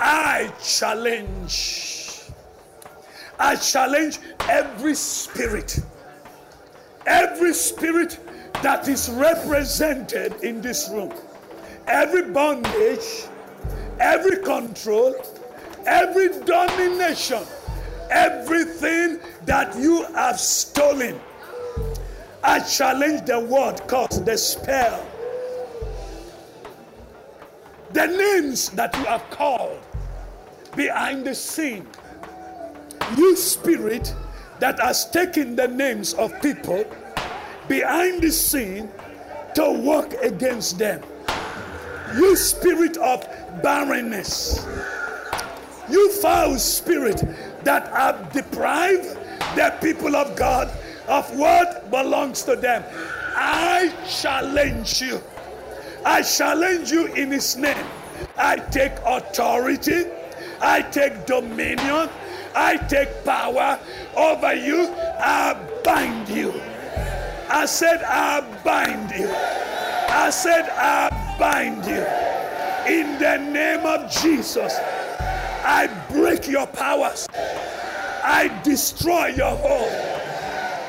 I 0.00 0.52
challenge. 0.62 2.22
I 3.38 3.56
challenge 3.56 4.18
every 4.48 4.94
spirit, 4.94 5.78
every 7.06 7.52
spirit 7.52 8.18
that 8.62 8.88
is 8.88 9.10
represented 9.10 10.34
in 10.42 10.62
this 10.62 10.88
room, 10.90 11.12
every 11.86 12.30
bondage, 12.30 13.26
every 14.00 14.42
control, 14.42 15.14
every 15.84 16.28
domination, 16.44 17.44
everything 18.10 19.20
that 19.44 19.76
you 19.78 20.04
have 20.14 20.40
stolen. 20.40 21.20
I 22.48 22.60
challenge 22.60 23.26
the 23.26 23.40
word 23.40 23.80
cause 23.88 24.22
the 24.22 24.38
spell. 24.38 25.04
The 27.92 28.06
names 28.06 28.68
that 28.70 28.94
you 28.96 29.04
have 29.06 29.28
called 29.30 29.80
behind 30.76 31.26
the 31.26 31.34
scene. 31.34 31.88
You 33.16 33.34
spirit 33.34 34.14
that 34.60 34.78
has 34.78 35.10
taken 35.10 35.56
the 35.56 35.66
names 35.66 36.14
of 36.14 36.40
people 36.40 36.84
behind 37.66 38.22
the 38.22 38.30
scene 38.30 38.90
to 39.56 39.72
work 39.84 40.12
against 40.22 40.78
them. 40.78 41.02
You 42.14 42.36
spirit 42.36 42.96
of 42.98 43.26
barrenness. 43.60 44.64
You 45.90 46.12
foul 46.22 46.58
spirit 46.58 47.24
that 47.64 47.88
have 47.88 48.32
deprived 48.32 49.18
the 49.56 49.76
people 49.80 50.14
of 50.14 50.36
God 50.36 50.70
of 51.08 51.36
what 51.36 51.90
belongs 51.90 52.42
to 52.44 52.56
them. 52.56 52.84
I 53.34 53.92
challenge 54.08 55.02
you. 55.02 55.20
I 56.04 56.22
challenge 56.22 56.90
you 56.90 57.06
in 57.14 57.30
his 57.30 57.56
name. 57.56 57.86
I 58.36 58.56
take 58.56 58.92
authority. 59.04 60.04
I 60.60 60.82
take 60.82 61.26
dominion. 61.26 62.08
I 62.54 62.76
take 62.88 63.24
power 63.24 63.78
over 64.16 64.54
you. 64.54 64.88
I 65.20 65.54
bind 65.84 66.28
you. 66.28 66.52
I 67.48 67.66
said, 67.66 68.02
I 68.02 68.40
bind 68.64 69.10
you. 69.12 69.28
I 69.28 70.30
said, 70.30 70.68
I 70.70 71.36
bind 71.38 71.84
you. 71.84 72.04
In 72.92 73.18
the 73.18 73.38
name 73.38 73.84
of 73.84 74.10
Jesus, 74.10 74.74
I 74.78 75.88
break 76.10 76.48
your 76.48 76.66
powers. 76.66 77.28
I 77.32 78.48
destroy 78.64 79.26
your 79.28 79.56
hold. 79.56 80.15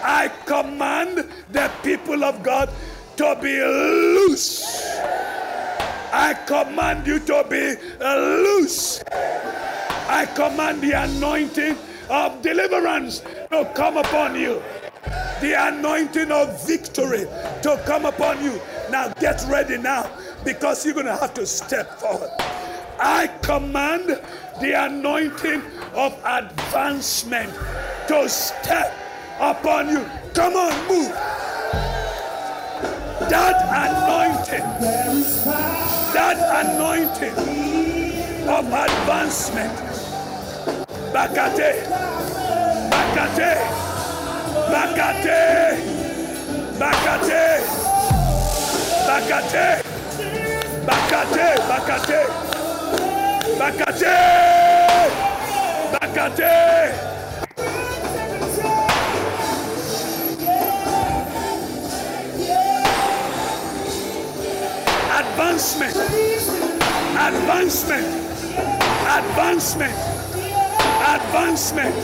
I 0.07 0.29
command 0.45 1.27
the 1.51 1.69
people 1.83 2.23
of 2.23 2.41
God 2.41 2.69
to 3.17 3.37
be 3.41 3.59
loose. 3.59 4.63
I 6.13 6.33
command 6.47 7.05
you 7.05 7.19
to 7.19 7.45
be 7.49 7.75
loose. 7.99 9.03
I 10.07 10.25
command 10.33 10.79
the 10.79 10.93
anointing 10.93 11.77
of 12.09 12.41
deliverance 12.41 13.19
to 13.51 13.69
come 13.75 13.97
upon 13.97 14.35
you. 14.35 14.63
The 15.41 15.55
anointing 15.57 16.31
of 16.31 16.65
victory 16.65 17.27
to 17.63 17.83
come 17.85 18.05
upon 18.05 18.41
you. 18.41 18.61
Now 18.89 19.09
get 19.19 19.43
ready 19.49 19.77
now 19.77 20.09
because 20.45 20.85
you're 20.85 20.93
going 20.93 21.07
to 21.07 21.17
have 21.17 21.33
to 21.33 21.45
step 21.45 21.99
forward. 21.99 22.29
I 22.97 23.27
command 23.41 24.21
the 24.61 24.85
anointing 24.85 25.61
of 25.93 26.17
advancement 26.23 27.53
to 28.07 28.29
step 28.29 29.06
upon 29.39 29.89
you. 29.89 30.05
Come 30.33 30.55
on, 30.55 30.87
move. 30.87 31.11
That 33.29 33.57
anointing, 33.83 34.67
that 36.13 36.37
anointing 36.65 37.37
of 38.47 38.65
advancement. 38.65 39.73
Bakate, 41.13 41.71
Bakate, 42.91 43.51
Bakate, 44.71 45.39
Bakate, 46.77 47.43
Bakate, 49.07 49.81
Bakate, 50.85 51.49
Bakate, 51.67 52.21
Bakate, 53.59 54.15
Bakate. 55.99 57.16
Advancement. 65.37 65.95
Advancement. 67.15 68.07
Advancement. 69.05 69.93
Advancement. 71.05 71.95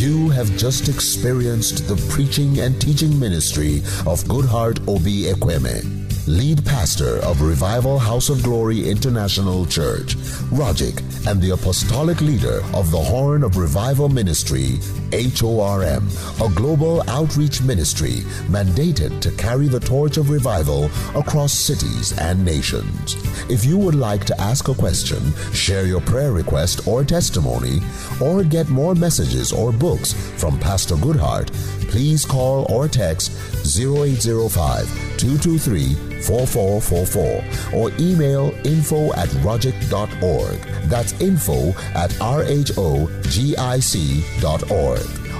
You 0.00 0.30
have 0.30 0.50
just 0.56 0.88
experienced 0.88 1.86
the 1.88 1.96
preaching 2.08 2.60
and 2.60 2.80
teaching 2.80 3.20
ministry 3.20 3.80
of 4.06 4.24
Goodheart 4.24 4.80
Obi 4.88 5.24
Ekweme 5.24 6.06
lead 6.26 6.64
pastor 6.64 7.18
of 7.18 7.40
Revival 7.40 7.98
House 7.98 8.28
of 8.30 8.42
Glory 8.42 8.88
International 8.88 9.64
Church, 9.64 10.16
Rogic, 10.50 10.98
and 11.30 11.40
the 11.40 11.50
apostolic 11.50 12.20
leader 12.20 12.62
of 12.74 12.90
the 12.90 12.98
Horn 12.98 13.44
of 13.44 13.56
Revival 13.56 14.08
Ministry, 14.08 14.78
HORM, 15.12 16.08
a 16.42 16.48
global 16.54 17.02
outreach 17.08 17.62
ministry 17.62 18.22
mandated 18.48 19.20
to 19.20 19.30
carry 19.32 19.68
the 19.68 19.80
torch 19.80 20.16
of 20.16 20.30
revival 20.30 20.86
across 21.14 21.52
cities 21.52 22.16
and 22.18 22.44
nations. 22.44 23.16
If 23.50 23.64
you 23.64 23.78
would 23.78 23.94
like 23.94 24.24
to 24.26 24.40
ask 24.40 24.68
a 24.68 24.74
question, 24.74 25.32
share 25.52 25.86
your 25.86 26.00
prayer 26.00 26.32
request 26.32 26.86
or 26.86 27.04
testimony, 27.04 27.80
or 28.20 28.42
get 28.42 28.68
more 28.68 28.94
messages 28.94 29.52
or 29.52 29.72
books 29.72 30.12
from 30.12 30.58
Pastor 30.58 30.96
Goodheart, 30.96 31.52
please 31.88 32.24
call 32.24 32.66
or 32.70 32.88
text 32.88 33.32
0805 33.64 34.86
223 35.18 35.94
4444 36.22 37.78
or 37.78 37.90
email 37.98 38.52
info 38.64 39.12
at 39.14 39.28
rogic.org. 39.44 40.58
That's 40.88 41.12
info 41.20 41.68
at 41.94 42.10
rhogic.org. 42.10 42.56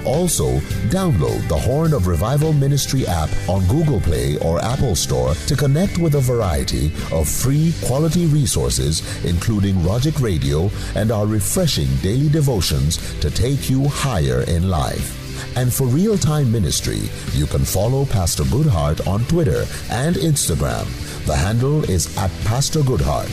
Also, 0.06 0.60
download 0.88 1.46
the 1.48 1.58
Horn 1.58 1.92
of 1.92 2.06
Revival 2.06 2.52
Ministry 2.52 3.06
app 3.06 3.28
on 3.48 3.66
Google 3.66 4.00
Play 4.00 4.38
or 4.38 4.64
Apple 4.64 4.94
Store 4.94 5.34
to 5.34 5.56
connect 5.56 5.98
with 5.98 6.14
a 6.14 6.20
variety 6.20 6.92
of 7.12 7.28
free 7.28 7.74
quality 7.84 8.26
resources, 8.26 9.02
including 9.24 9.74
Rogic 9.76 10.22
Radio 10.22 10.70
and 10.94 11.10
our 11.10 11.26
refreshing 11.26 11.88
daily 11.96 12.28
devotions 12.28 12.98
to 13.20 13.30
take 13.30 13.68
you 13.68 13.88
higher 13.88 14.42
in 14.42 14.70
life. 14.70 15.22
And 15.56 15.72
for 15.72 15.86
real 15.86 16.16
time 16.16 16.52
ministry, 16.52 17.00
you 17.32 17.46
can 17.46 17.64
follow 17.64 18.04
Pastor 18.04 18.44
Goodheart 18.44 19.06
on 19.06 19.24
Twitter 19.24 19.64
and 19.90 20.16
Instagram. 20.16 20.86
The 21.26 21.36
handle 21.36 21.82
is 21.90 22.16
at 22.16 22.30
Pastor 22.44 22.80
Goodheart. 22.80 23.28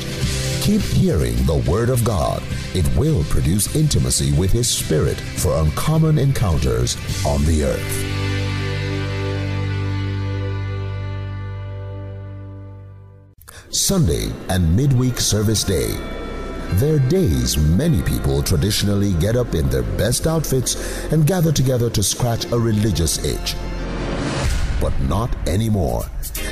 Keep 0.64 0.82
hearing 0.82 1.36
the 1.46 1.64
Word 1.70 1.90
of 1.90 2.04
God. 2.04 2.42
It 2.74 2.88
will 2.98 3.24
produce 3.26 3.76
intimacy 3.76 4.32
with 4.34 4.52
His 4.52 4.68
Spirit 4.68 5.20
for 5.20 5.56
uncommon 5.58 6.18
encounters 6.18 6.98
on 7.24 7.46
the 7.46 7.66
earth. 7.66 8.10
Sunday 13.70 14.32
and 14.50 14.76
midweek 14.76 15.20
service 15.20 15.64
day 15.64 15.96
there 16.78 16.96
are 16.96 17.10
days 17.10 17.56
many 17.56 18.02
people 18.02 18.42
traditionally 18.42 19.14
get 19.14 19.36
up 19.36 19.54
in 19.54 19.70
their 19.70 19.84
best 19.84 20.26
outfits 20.26 20.76
and 21.12 21.28
gather 21.28 21.52
together 21.52 21.88
to 21.92 22.02
scratch 22.02 22.46
a 22.52 22.58
religious 22.58 23.24
itch. 23.24 23.56
But 24.84 25.00
not 25.04 25.34
anymore. 25.48 26.04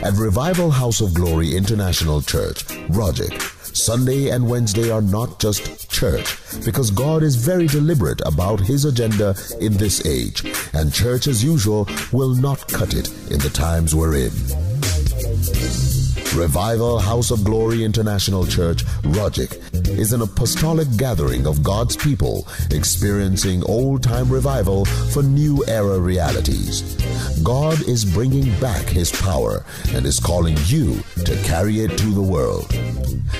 At 0.03 0.13
Revival 0.13 0.71
House 0.71 1.01
of 1.01 1.13
Glory 1.13 1.53
International 1.53 2.21
Church, 2.21 2.63
Rogic, 2.87 3.37
Sunday 3.75 4.29
and 4.29 4.47
Wednesday 4.47 4.89
are 4.89 5.01
not 5.01 5.37
just 5.37 5.91
church 5.91 6.37
because 6.63 6.91
God 6.91 7.23
is 7.23 7.35
very 7.35 7.67
deliberate 7.67 8.21
about 8.25 8.61
his 8.61 8.85
agenda 8.85 9.35
in 9.59 9.73
this 9.73 10.05
age, 10.05 10.45
and 10.71 10.93
church 10.93 11.27
as 11.27 11.43
usual 11.43 11.89
will 12.13 12.33
not 12.33 12.65
cut 12.69 12.93
it 12.93 13.09
in 13.29 13.39
the 13.39 13.51
times 13.53 13.93
we're 13.93 14.15
in. 14.15 15.90
Revival 16.35 16.99
House 16.99 17.29
of 17.29 17.43
Glory 17.43 17.83
International 17.83 18.45
Church, 18.45 18.85
Rogic, 19.03 19.57
is 19.89 20.13
an 20.13 20.21
apostolic 20.21 20.87
gathering 20.97 21.45
of 21.45 21.61
God's 21.61 21.97
people 21.97 22.47
experiencing 22.71 23.63
old 23.65 24.01
time 24.01 24.29
revival 24.29 24.85
for 24.85 25.23
new 25.23 25.63
era 25.67 25.99
realities. 25.99 26.95
God 27.43 27.81
is 27.87 28.05
bringing 28.05 28.57
back 28.59 28.85
his 28.85 29.11
power 29.11 29.65
and 29.93 30.05
is 30.05 30.19
calling 30.19 30.57
you 30.65 31.01
to 31.25 31.35
carry 31.43 31.81
it 31.81 31.97
to 31.97 32.07
the 32.07 32.21
world. 32.21 32.71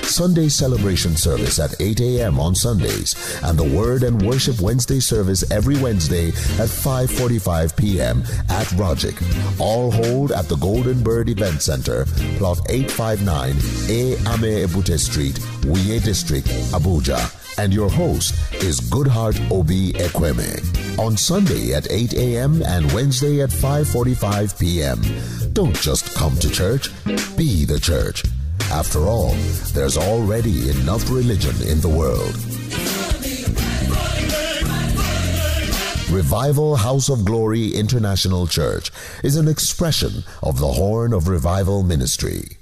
Sunday 0.02 0.48
celebration 0.48 1.16
service 1.16 1.58
at 1.58 1.80
8 1.80 2.00
a.m. 2.00 2.38
on 2.38 2.54
Sundays 2.54 3.14
and 3.42 3.58
the 3.58 3.76
Word 3.76 4.02
and 4.02 4.20
Worship 4.20 4.60
Wednesday 4.60 5.00
service 5.00 5.50
every 5.50 5.76
Wednesday 5.76 6.28
at 6.28 6.68
5:45 6.68 7.76
p.m. 7.76 8.22
at 8.50 8.66
Rogic. 8.76 9.16
All 9.58 9.90
hold 9.90 10.32
at 10.32 10.48
the 10.48 10.56
Golden 10.56 11.02
Bird 11.02 11.28
Event 11.28 11.62
Center, 11.62 12.04
plot 12.36 12.58
859 12.82 13.50
A 13.90 14.12
Ame 14.32 14.66
Ebute 14.66 14.98
Street, 14.98 15.34
Wuye 15.62 16.02
District, 16.02 16.46
Abuja. 16.72 17.20
And 17.58 17.72
your 17.72 17.88
host 17.88 18.34
is 18.62 18.80
Goodheart 18.80 19.38
Obi 19.50 19.92
Ekweme. 19.92 20.98
On 20.98 21.16
Sunday 21.16 21.74
at 21.74 21.90
8 21.90 22.14
a.m. 22.14 22.62
and 22.62 22.90
Wednesday 22.92 23.42
at 23.42 23.50
5:45 23.50 24.58
p.m. 24.58 25.00
Don't 25.52 25.76
just 25.76 26.14
come 26.16 26.36
to 26.38 26.50
church, 26.50 26.90
be 27.36 27.64
the 27.64 27.78
church. 27.78 28.24
After 28.70 29.00
all, 29.00 29.34
there's 29.74 29.96
already 29.98 30.70
enough 30.70 31.08
religion 31.10 31.54
in 31.68 31.80
the 31.80 31.88
world. 31.88 32.34
Revival 36.10 36.76
House 36.76 37.08
of 37.08 37.24
Glory 37.24 37.68
International 37.74 38.46
Church 38.46 38.90
is 39.22 39.36
an 39.36 39.48
expression 39.48 40.24
of 40.42 40.58
the 40.58 40.72
Horn 40.72 41.12
of 41.12 41.28
Revival 41.28 41.82
Ministry. 41.82 42.58